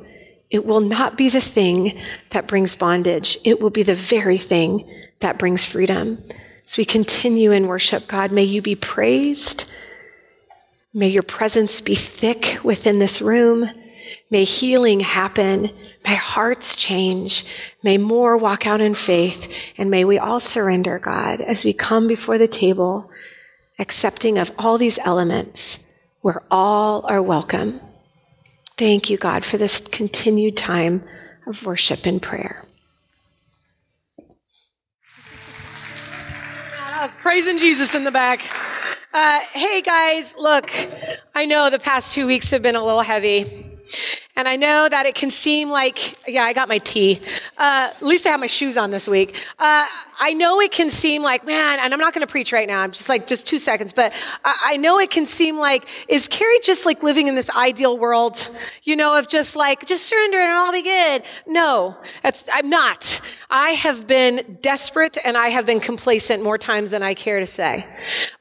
It 0.50 0.66
will 0.66 0.82
not 0.82 1.18
be 1.18 1.30
the 1.30 1.42
thing 1.42 1.98
that 2.30 2.48
brings 2.48 2.76
bondage. 2.76 3.38
It 3.44 3.60
will 3.60 3.70
be 3.70 3.84
the 3.84 3.96
very 3.96 4.38
thing 4.38 4.88
that 5.20 5.40
brings 5.40 5.66
freedom. 5.66 6.24
As 6.66 6.78
we 6.78 6.86
continue 6.86 7.52
in 7.52 7.68
worship, 7.68 8.08
God, 8.08 8.32
may 8.32 8.44
you 8.44 8.62
be 8.62 8.76
praised. 8.76 9.70
May 10.94 11.08
your 11.08 11.24
presence 11.24 11.82
be 11.82 11.96
thick 11.96 12.60
within 12.64 13.00
this 13.00 13.22
room. 13.22 13.70
May 14.34 14.46
healing 14.46 15.02
happen. 15.02 15.70
May 16.04 16.16
hearts 16.16 16.76
change. 16.76 17.46
May 17.84 18.00
more 18.00 18.36
walk 18.36 18.66
out 18.66 18.82
in 18.82 18.96
faith. 18.96 19.48
And 19.78 19.92
may 19.92 20.06
we 20.06 20.18
all 20.18 20.40
surrender, 20.40 20.98
God, 20.98 21.40
as 21.40 21.64
we 21.64 21.72
come 21.72 22.08
before 22.08 22.40
the 22.40 22.48
table, 22.48 23.12
accepting 23.78 24.40
of 24.40 24.50
all 24.58 24.80
these 24.80 24.98
elements 25.06 25.88
where 26.22 26.42
all 26.50 27.06
are 27.06 27.22
welcome. 27.22 27.80
Thank 28.76 29.08
you, 29.08 29.18
God, 29.18 29.46
for 29.46 29.60
this 29.60 29.80
continued 29.80 30.58
time 30.58 31.04
of 31.46 31.64
worship 31.64 32.08
and 32.08 32.20
prayer. 32.20 32.66
Uh, 36.80 37.08
praising 37.20 37.60
Jesus 37.60 37.94
in 37.94 38.04
the 38.04 38.10
back. 38.10 38.42
Uh, 39.14 39.42
hey, 39.52 39.84
guys, 39.84 40.34
look, 40.40 40.72
I 41.36 41.46
know 41.46 41.70
the 41.70 41.78
past 41.78 42.14
two 42.14 42.26
weeks 42.26 42.50
have 42.50 42.64
been 42.64 42.76
a 42.76 42.84
little 42.84 43.04
heavy. 43.04 43.73
And 44.36 44.48
I 44.48 44.56
know 44.56 44.90
that 44.90 45.06
it 45.06 45.14
can 45.14 45.30
seem 45.30 45.70
like, 45.70 46.18
yeah, 46.28 46.44
I 46.44 46.54
got 46.54 46.68
my 46.68 46.80
tea. 46.80 47.22
Uh, 47.56 47.92
at 47.92 48.02
least 48.02 48.26
I 48.26 48.30
have 48.30 48.40
my 48.40 48.48
shoes 48.48 48.78
on 48.78 48.90
this 48.90 49.08
week. 49.08 49.36
Uh, 49.60 49.86
I 50.20 50.34
know 50.34 50.60
it 50.60 50.72
can 50.72 50.90
seem 50.90 51.22
like, 51.22 51.46
man, 51.46 51.80
and 51.80 51.94
I'm 51.94 52.00
not 52.00 52.14
going 52.14 52.26
to 52.26 52.32
preach 52.32 52.52
right 52.52 52.68
now. 52.68 52.80
I'm 52.80 52.92
just 52.92 53.10
like, 53.10 53.28
just 53.28 53.46
two 53.46 53.60
seconds. 53.60 53.94
But 53.94 54.12
I, 54.44 54.58
I 54.72 54.78
know 54.78 54.98
it 55.00 55.12
can 55.12 55.28
seem 55.28 55.60
like, 55.60 55.88
is 56.08 56.28
Carrie 56.28 56.60
just 56.64 56.86
like 56.86 57.04
living 57.04 57.28
in 57.28 57.36
this 57.36 57.50
ideal 57.52 58.00
world, 58.00 58.50
you 58.84 58.96
know, 58.96 59.18
of 59.18 59.28
just 59.28 59.56
like, 59.56 59.86
just 59.86 60.08
surrender 60.08 60.40
and 60.40 60.50
it'll 60.50 60.62
all 60.62 60.72
be 60.72 60.82
good? 60.82 61.24
No, 61.46 61.98
that's, 62.24 62.48
I'm 62.52 62.70
not. 62.70 63.22
I 63.52 63.72
have 63.72 64.08
been 64.08 64.58
desperate 64.62 65.18
and 65.24 65.38
I 65.38 65.50
have 65.50 65.68
been 65.68 65.80
complacent 65.80 66.42
more 66.42 66.58
times 66.58 66.90
than 66.90 67.04
I 67.04 67.14
care 67.14 67.40
to 67.40 67.46
say. 67.46 67.86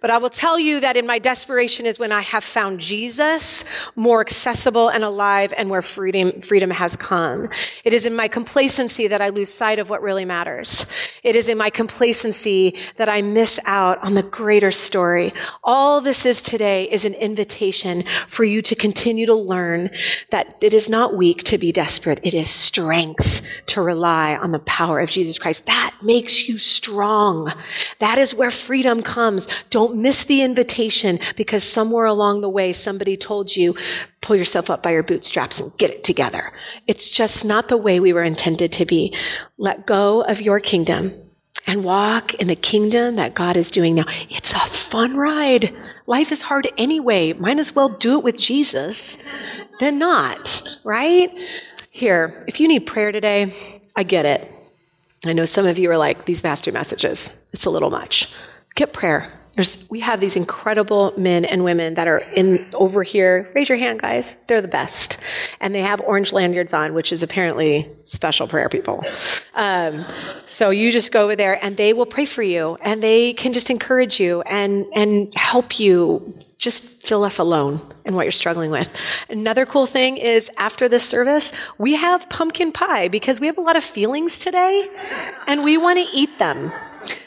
But 0.00 0.10
I 0.10 0.16
will 0.16 0.30
tell 0.30 0.58
you 0.58 0.80
that 0.80 0.96
in 0.96 1.06
my 1.06 1.18
desperation 1.18 1.84
is 1.84 1.98
when 1.98 2.12
I 2.12 2.22
have 2.22 2.44
found 2.44 2.80
Jesus 2.80 3.66
more 3.94 4.22
accessible 4.22 4.88
and 4.88 5.04
alive 5.04 5.41
and 5.56 5.70
where 5.70 5.82
freedom, 5.82 6.40
freedom 6.40 6.70
has 6.70 6.94
come. 6.94 7.48
It 7.84 7.92
is 7.92 8.04
in 8.04 8.14
my 8.14 8.28
complacency 8.28 9.08
that 9.08 9.20
I 9.20 9.30
lose 9.30 9.52
sight 9.52 9.78
of 9.78 9.90
what 9.90 10.02
really 10.02 10.24
matters. 10.24 10.86
It 11.22 11.34
is 11.34 11.48
in 11.48 11.58
my 11.58 11.70
complacency 11.70 12.76
that 12.96 13.08
I 13.08 13.22
miss 13.22 13.58
out 13.64 14.02
on 14.04 14.14
the 14.14 14.22
greater 14.22 14.70
story. 14.70 15.32
All 15.64 16.00
this 16.00 16.24
is 16.24 16.42
today 16.42 16.84
is 16.84 17.04
an 17.04 17.14
invitation 17.14 18.04
for 18.28 18.44
you 18.44 18.62
to 18.62 18.74
continue 18.74 19.26
to 19.26 19.34
learn 19.34 19.90
that 20.30 20.56
it 20.60 20.72
is 20.72 20.88
not 20.88 21.16
weak 21.16 21.42
to 21.44 21.58
be 21.58 21.72
desperate. 21.72 22.20
It 22.22 22.34
is 22.34 22.48
strength 22.48 23.64
to 23.66 23.82
rely 23.82 24.36
on 24.36 24.52
the 24.52 24.58
power 24.60 25.00
of 25.00 25.10
Jesus 25.10 25.38
Christ. 25.38 25.66
That 25.66 25.94
makes 26.02 26.48
you 26.48 26.58
strong. 26.58 27.52
That 27.98 28.18
is 28.18 28.34
where 28.34 28.50
freedom 28.50 29.02
comes. 29.02 29.48
Don't 29.70 29.96
miss 29.96 30.24
the 30.24 30.42
invitation 30.42 31.18
because 31.36 31.64
somewhere 31.64 32.06
along 32.06 32.40
the 32.40 32.48
way 32.48 32.72
somebody 32.72 33.16
told 33.16 33.56
you, 33.56 33.74
pull 34.20 34.36
yourself 34.36 34.70
up 34.70 34.82
by 34.82 34.92
your 34.92 35.02
bootstraps 35.02 35.31
and 35.36 35.76
get 35.78 35.90
it 35.90 36.04
together. 36.04 36.52
It's 36.86 37.10
just 37.10 37.44
not 37.44 37.68
the 37.68 37.76
way 37.76 38.00
we 38.00 38.12
were 38.12 38.22
intended 38.22 38.72
to 38.72 38.84
be. 38.84 39.14
Let 39.58 39.86
go 39.86 40.22
of 40.22 40.40
your 40.40 40.60
kingdom 40.60 41.14
and 41.66 41.84
walk 41.84 42.34
in 42.34 42.48
the 42.48 42.56
kingdom 42.56 43.16
that 43.16 43.34
God 43.34 43.56
is 43.56 43.70
doing 43.70 43.94
now. 43.94 44.04
It's 44.30 44.52
a 44.52 44.58
fun 44.58 45.16
ride. 45.16 45.74
Life 46.06 46.32
is 46.32 46.42
hard 46.42 46.68
anyway. 46.76 47.32
Might 47.32 47.58
as 47.58 47.74
well 47.74 47.88
do 47.88 48.18
it 48.18 48.24
with 48.24 48.38
Jesus 48.38 49.18
than 49.80 49.98
not, 49.98 50.78
right? 50.84 51.30
Here, 51.90 52.44
if 52.48 52.58
you 52.60 52.68
need 52.68 52.86
prayer 52.86 53.12
today, 53.12 53.54
I 53.94 54.02
get 54.02 54.26
it. 54.26 54.50
I 55.24 55.32
know 55.32 55.44
some 55.44 55.66
of 55.66 55.78
you 55.78 55.90
are 55.90 55.96
like, 55.96 56.24
these 56.24 56.42
master 56.42 56.72
messages, 56.72 57.32
it's 57.52 57.64
a 57.64 57.70
little 57.70 57.90
much. 57.90 58.34
Get 58.74 58.92
prayer. 58.92 59.32
There's, 59.54 59.88
we 59.90 60.00
have 60.00 60.20
these 60.20 60.34
incredible 60.34 61.12
men 61.16 61.44
and 61.44 61.62
women 61.62 61.94
that 61.94 62.08
are 62.08 62.18
in 62.18 62.66
over 62.72 63.02
here. 63.02 63.50
Raise 63.54 63.68
your 63.68 63.78
hand, 63.78 64.00
guys. 64.00 64.36
They're 64.46 64.62
the 64.62 64.68
best, 64.68 65.18
and 65.60 65.74
they 65.74 65.82
have 65.82 66.00
orange 66.00 66.32
lanyards 66.32 66.72
on, 66.72 66.94
which 66.94 67.12
is 67.12 67.22
apparently 67.22 67.90
special 68.04 68.48
prayer 68.48 68.68
people. 68.70 69.04
Um, 69.54 70.06
so 70.46 70.70
you 70.70 70.90
just 70.90 71.12
go 71.12 71.24
over 71.24 71.36
there, 71.36 71.62
and 71.62 71.76
they 71.76 71.92
will 71.92 72.06
pray 72.06 72.24
for 72.24 72.42
you, 72.42 72.78
and 72.80 73.02
they 73.02 73.34
can 73.34 73.52
just 73.52 73.68
encourage 73.68 74.18
you 74.18 74.40
and 74.42 74.86
and 74.94 75.34
help 75.36 75.78
you 75.78 76.34
just 76.58 77.02
feel 77.02 77.18
less 77.18 77.38
alone 77.38 77.80
in 78.04 78.14
what 78.14 78.22
you're 78.22 78.32
struggling 78.32 78.70
with. 78.70 78.92
Another 79.28 79.66
cool 79.66 79.86
thing 79.86 80.16
is 80.16 80.50
after 80.56 80.88
this 80.88 81.04
service, 81.04 81.52
we 81.78 81.94
have 81.94 82.28
pumpkin 82.28 82.72
pie 82.72 83.08
because 83.08 83.40
we 83.40 83.46
have 83.46 83.58
a 83.58 83.62
lot 83.62 83.76
of 83.76 83.84
feelings 83.84 84.38
today 84.38 84.88
and 85.46 85.62
we 85.64 85.76
want 85.76 85.98
to 85.98 86.06
eat 86.16 86.38
them. 86.38 86.72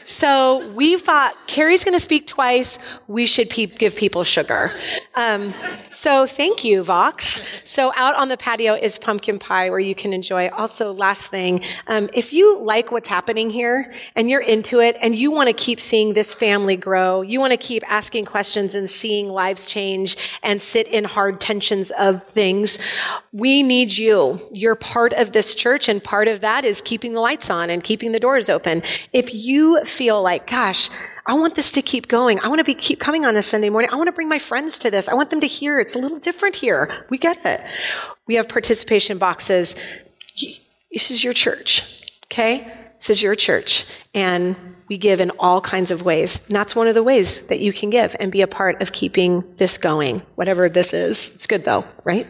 So 0.05 0.69
we 0.73 0.97
thought 0.97 1.35
Carrie's 1.47 1.83
going 1.83 1.95
to 1.95 2.03
speak 2.03 2.27
twice. 2.27 2.77
We 3.07 3.25
should 3.25 3.49
pe- 3.49 3.65
give 3.65 3.95
people 3.95 4.23
sugar. 4.23 4.71
Um, 5.15 5.53
so 5.91 6.27
thank 6.27 6.63
you, 6.63 6.83
Vox. 6.83 7.41
So 7.63 7.91
out 7.95 8.15
on 8.15 8.29
the 8.29 8.37
patio 8.37 8.75
is 8.75 8.99
pumpkin 8.99 9.39
pie 9.39 9.71
where 9.71 9.79
you 9.79 9.95
can 9.95 10.13
enjoy. 10.13 10.49
Also, 10.49 10.93
last 10.93 11.31
thing, 11.31 11.63
um, 11.87 12.09
if 12.13 12.33
you 12.33 12.59
like 12.59 12.91
what's 12.91 13.07
happening 13.07 13.49
here 13.49 13.91
and 14.15 14.29
you're 14.29 14.41
into 14.41 14.79
it 14.79 14.95
and 15.01 15.15
you 15.15 15.31
want 15.31 15.47
to 15.47 15.53
keep 15.53 15.79
seeing 15.79 16.13
this 16.13 16.35
family 16.35 16.77
grow, 16.77 17.23
you 17.23 17.39
want 17.39 17.51
to 17.51 17.57
keep 17.57 17.83
asking 17.91 18.25
questions 18.25 18.75
and 18.75 18.87
seeing 18.87 19.29
lives 19.29 19.65
change 19.65 20.17
and 20.43 20.61
sit 20.65 20.87
in 20.87 21.03
hard 21.03 21.39
tensions 21.39 21.91
of 21.91 22.23
things, 22.23 22.79
we 23.31 23.63
need 23.63 23.97
you. 23.97 24.39
You're 24.51 24.75
part 24.75 25.13
of 25.13 25.31
this 25.31 25.55
church 25.55 25.87
and 25.87 26.03
part 26.03 26.27
of 26.27 26.41
that 26.41 26.63
is 26.63 26.81
keeping 26.81 27.13
the 27.13 27.21
lights 27.21 27.49
on 27.49 27.69
and 27.69 27.83
keeping 27.83 28.11
the 28.11 28.19
doors 28.19 28.49
open. 28.49 28.83
If 29.13 29.33
you 29.33 29.83
feel 29.83 30.21
like, 30.21 30.47
gosh, 30.47 30.89
I 31.27 31.33
want 31.33 31.55
this 31.55 31.71
to 31.71 31.81
keep 31.81 32.07
going. 32.07 32.39
I 32.39 32.47
want 32.47 32.59
to 32.59 32.63
be 32.63 32.75
keep 32.75 32.99
coming 32.99 33.25
on 33.25 33.33
this 33.33 33.47
Sunday 33.47 33.69
morning. 33.69 33.89
I 33.91 33.95
want 33.95 34.07
to 34.07 34.11
bring 34.11 34.29
my 34.29 34.39
friends 34.39 34.77
to 34.79 34.91
this. 34.91 35.07
I 35.07 35.13
want 35.15 35.31
them 35.31 35.41
to 35.41 35.47
hear 35.47 35.79
it's 35.79 35.95
a 35.95 35.99
little 35.99 36.19
different 36.19 36.55
here. 36.55 37.05
We 37.09 37.17
get 37.17 37.43
it. 37.45 37.61
We 38.27 38.35
have 38.35 38.47
participation 38.47 39.17
boxes. 39.17 39.75
This 40.91 41.11
is 41.11 41.23
your 41.23 41.33
church. 41.33 42.03
Okay? 42.25 42.71
This 42.99 43.09
is 43.09 43.23
your 43.23 43.35
church. 43.35 43.85
And 44.13 44.55
we 44.87 44.97
give 44.97 45.19
in 45.19 45.31
all 45.39 45.61
kinds 45.61 45.91
of 45.91 46.03
ways. 46.03 46.41
And 46.47 46.55
that's 46.55 46.75
one 46.75 46.87
of 46.87 46.93
the 46.93 47.03
ways 47.03 47.47
that 47.47 47.59
you 47.59 47.73
can 47.73 47.89
give 47.89 48.15
and 48.19 48.31
be 48.31 48.41
a 48.41 48.47
part 48.47 48.81
of 48.81 48.91
keeping 48.91 49.43
this 49.57 49.77
going, 49.77 50.21
whatever 50.35 50.69
this 50.69 50.93
is. 50.93 51.33
It's 51.33 51.47
good 51.47 51.63
though, 51.63 51.85
right? 52.03 52.27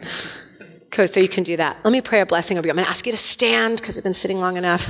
so 1.04 1.20
you 1.20 1.28
can 1.28 1.44
do 1.44 1.58
that. 1.58 1.76
Let 1.84 1.90
me 1.90 2.00
pray 2.00 2.20
a 2.20 2.26
blessing 2.26 2.56
over 2.56 2.66
you. 2.66 2.70
I'm 2.70 2.76
going 2.76 2.86
to 2.86 2.90
ask 2.90 3.04
you 3.04 3.12
to 3.12 3.18
stand 3.18 3.78
because 3.78 3.96
we've 3.96 4.04
been 4.04 4.14
sitting 4.14 4.40
long 4.40 4.56
enough. 4.56 4.82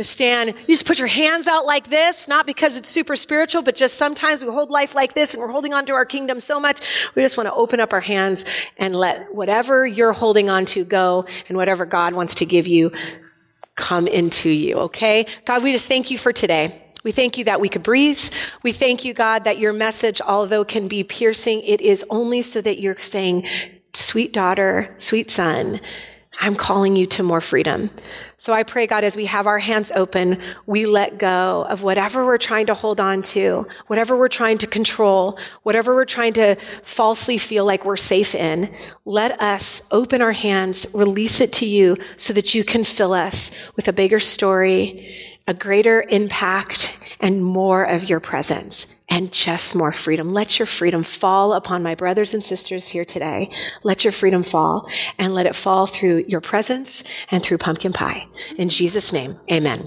stand. 0.00 0.50
You 0.50 0.74
just 0.74 0.86
put 0.86 1.00
your 1.00 1.08
hands 1.08 1.48
out 1.48 1.66
like 1.66 1.90
this, 1.90 2.28
not 2.28 2.46
because 2.46 2.76
it's 2.76 2.88
super 2.88 3.16
spiritual, 3.16 3.62
but 3.62 3.74
just 3.74 3.96
sometimes 3.96 4.44
we 4.44 4.52
hold 4.52 4.70
life 4.70 4.94
like 4.94 5.14
this 5.14 5.34
and 5.34 5.42
we're 5.42 5.50
holding 5.50 5.74
on 5.74 5.84
to 5.86 5.94
our 5.94 6.04
kingdom 6.04 6.38
so 6.38 6.60
much. 6.60 6.80
We 7.16 7.22
just 7.22 7.36
want 7.36 7.48
to 7.48 7.54
open 7.54 7.80
up 7.80 7.92
our 7.92 8.00
hands 8.00 8.44
and 8.76 8.94
let 8.94 9.34
whatever 9.34 9.84
you're 9.84 10.12
holding 10.12 10.48
on 10.48 10.64
to 10.66 10.84
go 10.84 11.26
and 11.48 11.56
whatever 11.56 11.86
God 11.86 12.12
wants 12.12 12.36
to 12.36 12.46
give 12.46 12.68
you 12.68 12.92
come 13.74 14.06
into 14.06 14.48
you. 14.48 14.76
Okay. 14.76 15.26
God, 15.44 15.62
we 15.62 15.72
just 15.72 15.88
thank 15.88 16.10
you 16.10 16.18
for 16.18 16.32
today. 16.32 16.91
We 17.04 17.12
thank 17.12 17.38
you 17.38 17.44
that 17.44 17.60
we 17.60 17.68
could 17.68 17.82
breathe. 17.82 18.20
We 18.62 18.72
thank 18.72 19.04
you, 19.04 19.12
God, 19.14 19.44
that 19.44 19.58
your 19.58 19.72
message, 19.72 20.20
although 20.20 20.64
can 20.64 20.88
be 20.88 21.02
piercing, 21.02 21.62
it 21.62 21.80
is 21.80 22.04
only 22.10 22.42
so 22.42 22.60
that 22.60 22.80
you're 22.80 22.98
saying, 22.98 23.46
sweet 23.92 24.32
daughter, 24.32 24.94
sweet 24.98 25.30
son, 25.30 25.80
I'm 26.40 26.54
calling 26.54 26.96
you 26.96 27.06
to 27.06 27.22
more 27.22 27.40
freedom. 27.40 27.90
So 28.36 28.52
I 28.52 28.64
pray, 28.64 28.88
God, 28.88 29.04
as 29.04 29.14
we 29.14 29.26
have 29.26 29.46
our 29.46 29.60
hands 29.60 29.92
open, 29.94 30.42
we 30.66 30.86
let 30.86 31.18
go 31.18 31.64
of 31.68 31.84
whatever 31.84 32.26
we're 32.26 32.38
trying 32.38 32.66
to 32.66 32.74
hold 32.74 32.98
on 32.98 33.22
to, 33.22 33.68
whatever 33.86 34.18
we're 34.18 34.26
trying 34.26 34.58
to 34.58 34.66
control, 34.66 35.38
whatever 35.62 35.94
we're 35.94 36.04
trying 36.04 36.32
to 36.32 36.56
falsely 36.82 37.38
feel 37.38 37.64
like 37.64 37.84
we're 37.84 37.96
safe 37.96 38.34
in. 38.34 38.74
Let 39.04 39.40
us 39.40 39.82
open 39.92 40.20
our 40.20 40.32
hands, 40.32 40.86
release 40.92 41.40
it 41.40 41.52
to 41.54 41.66
you 41.66 41.96
so 42.16 42.32
that 42.32 42.52
you 42.54 42.64
can 42.64 42.82
fill 42.82 43.12
us 43.12 43.52
with 43.76 43.86
a 43.86 43.92
bigger 43.92 44.18
story, 44.18 45.31
a 45.46 45.54
greater 45.54 46.04
impact, 46.08 46.96
and 47.20 47.44
more 47.44 47.84
of 47.84 48.08
your 48.08 48.20
presence 48.20 48.86
and 49.08 49.30
just 49.30 49.74
more 49.74 49.92
freedom. 49.92 50.30
Let 50.30 50.58
your 50.58 50.66
freedom 50.66 51.02
fall 51.02 51.52
upon 51.52 51.82
my 51.82 51.94
brothers 51.94 52.32
and 52.34 52.42
sisters 52.42 52.88
here 52.88 53.04
today. 53.04 53.50
Let 53.82 54.04
your 54.04 54.12
freedom 54.12 54.42
fall 54.42 54.88
and 55.18 55.34
let 55.34 55.46
it 55.46 55.54
fall 55.54 55.86
through 55.86 56.24
your 56.28 56.40
presence 56.40 57.04
and 57.30 57.42
through 57.42 57.58
pumpkin 57.58 57.92
pie. 57.92 58.26
In 58.56 58.70
Jesus' 58.70 59.12
name, 59.12 59.38
amen. 59.50 59.86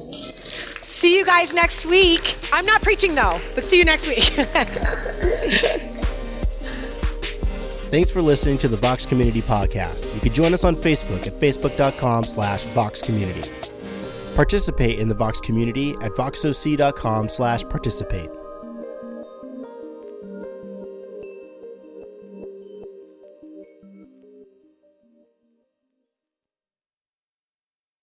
See 0.81 1.17
you 1.17 1.25
guys 1.25 1.53
next 1.53 1.85
week. 1.85 2.37
I'm 2.53 2.65
not 2.65 2.81
preaching 2.81 3.15
though, 3.15 3.41
but 3.53 3.65
see 3.65 3.79
you 3.79 3.85
next 3.85 4.07
week. 4.07 4.23
Thanks 7.91 8.11
for 8.11 8.21
listening 8.21 8.57
to 8.59 8.67
the 8.67 8.77
Vox 8.77 9.05
Community 9.05 9.41
Podcast. 9.41 10.13
You 10.13 10.21
can 10.21 10.33
join 10.33 10.53
us 10.53 10.63
on 10.63 10.75
Facebook 10.75 11.25
at 11.27 11.33
facebook.com 11.33 12.23
slash 12.23 12.63
Vox 12.65 13.01
Community. 13.01 13.49
Participate 14.35 14.99
in 14.99 15.07
the 15.07 15.15
Vox 15.15 15.39
community 15.39 15.93
at 16.01 16.11
voxoc.com 16.11 17.29
slash 17.29 17.63
participate. 17.69 18.29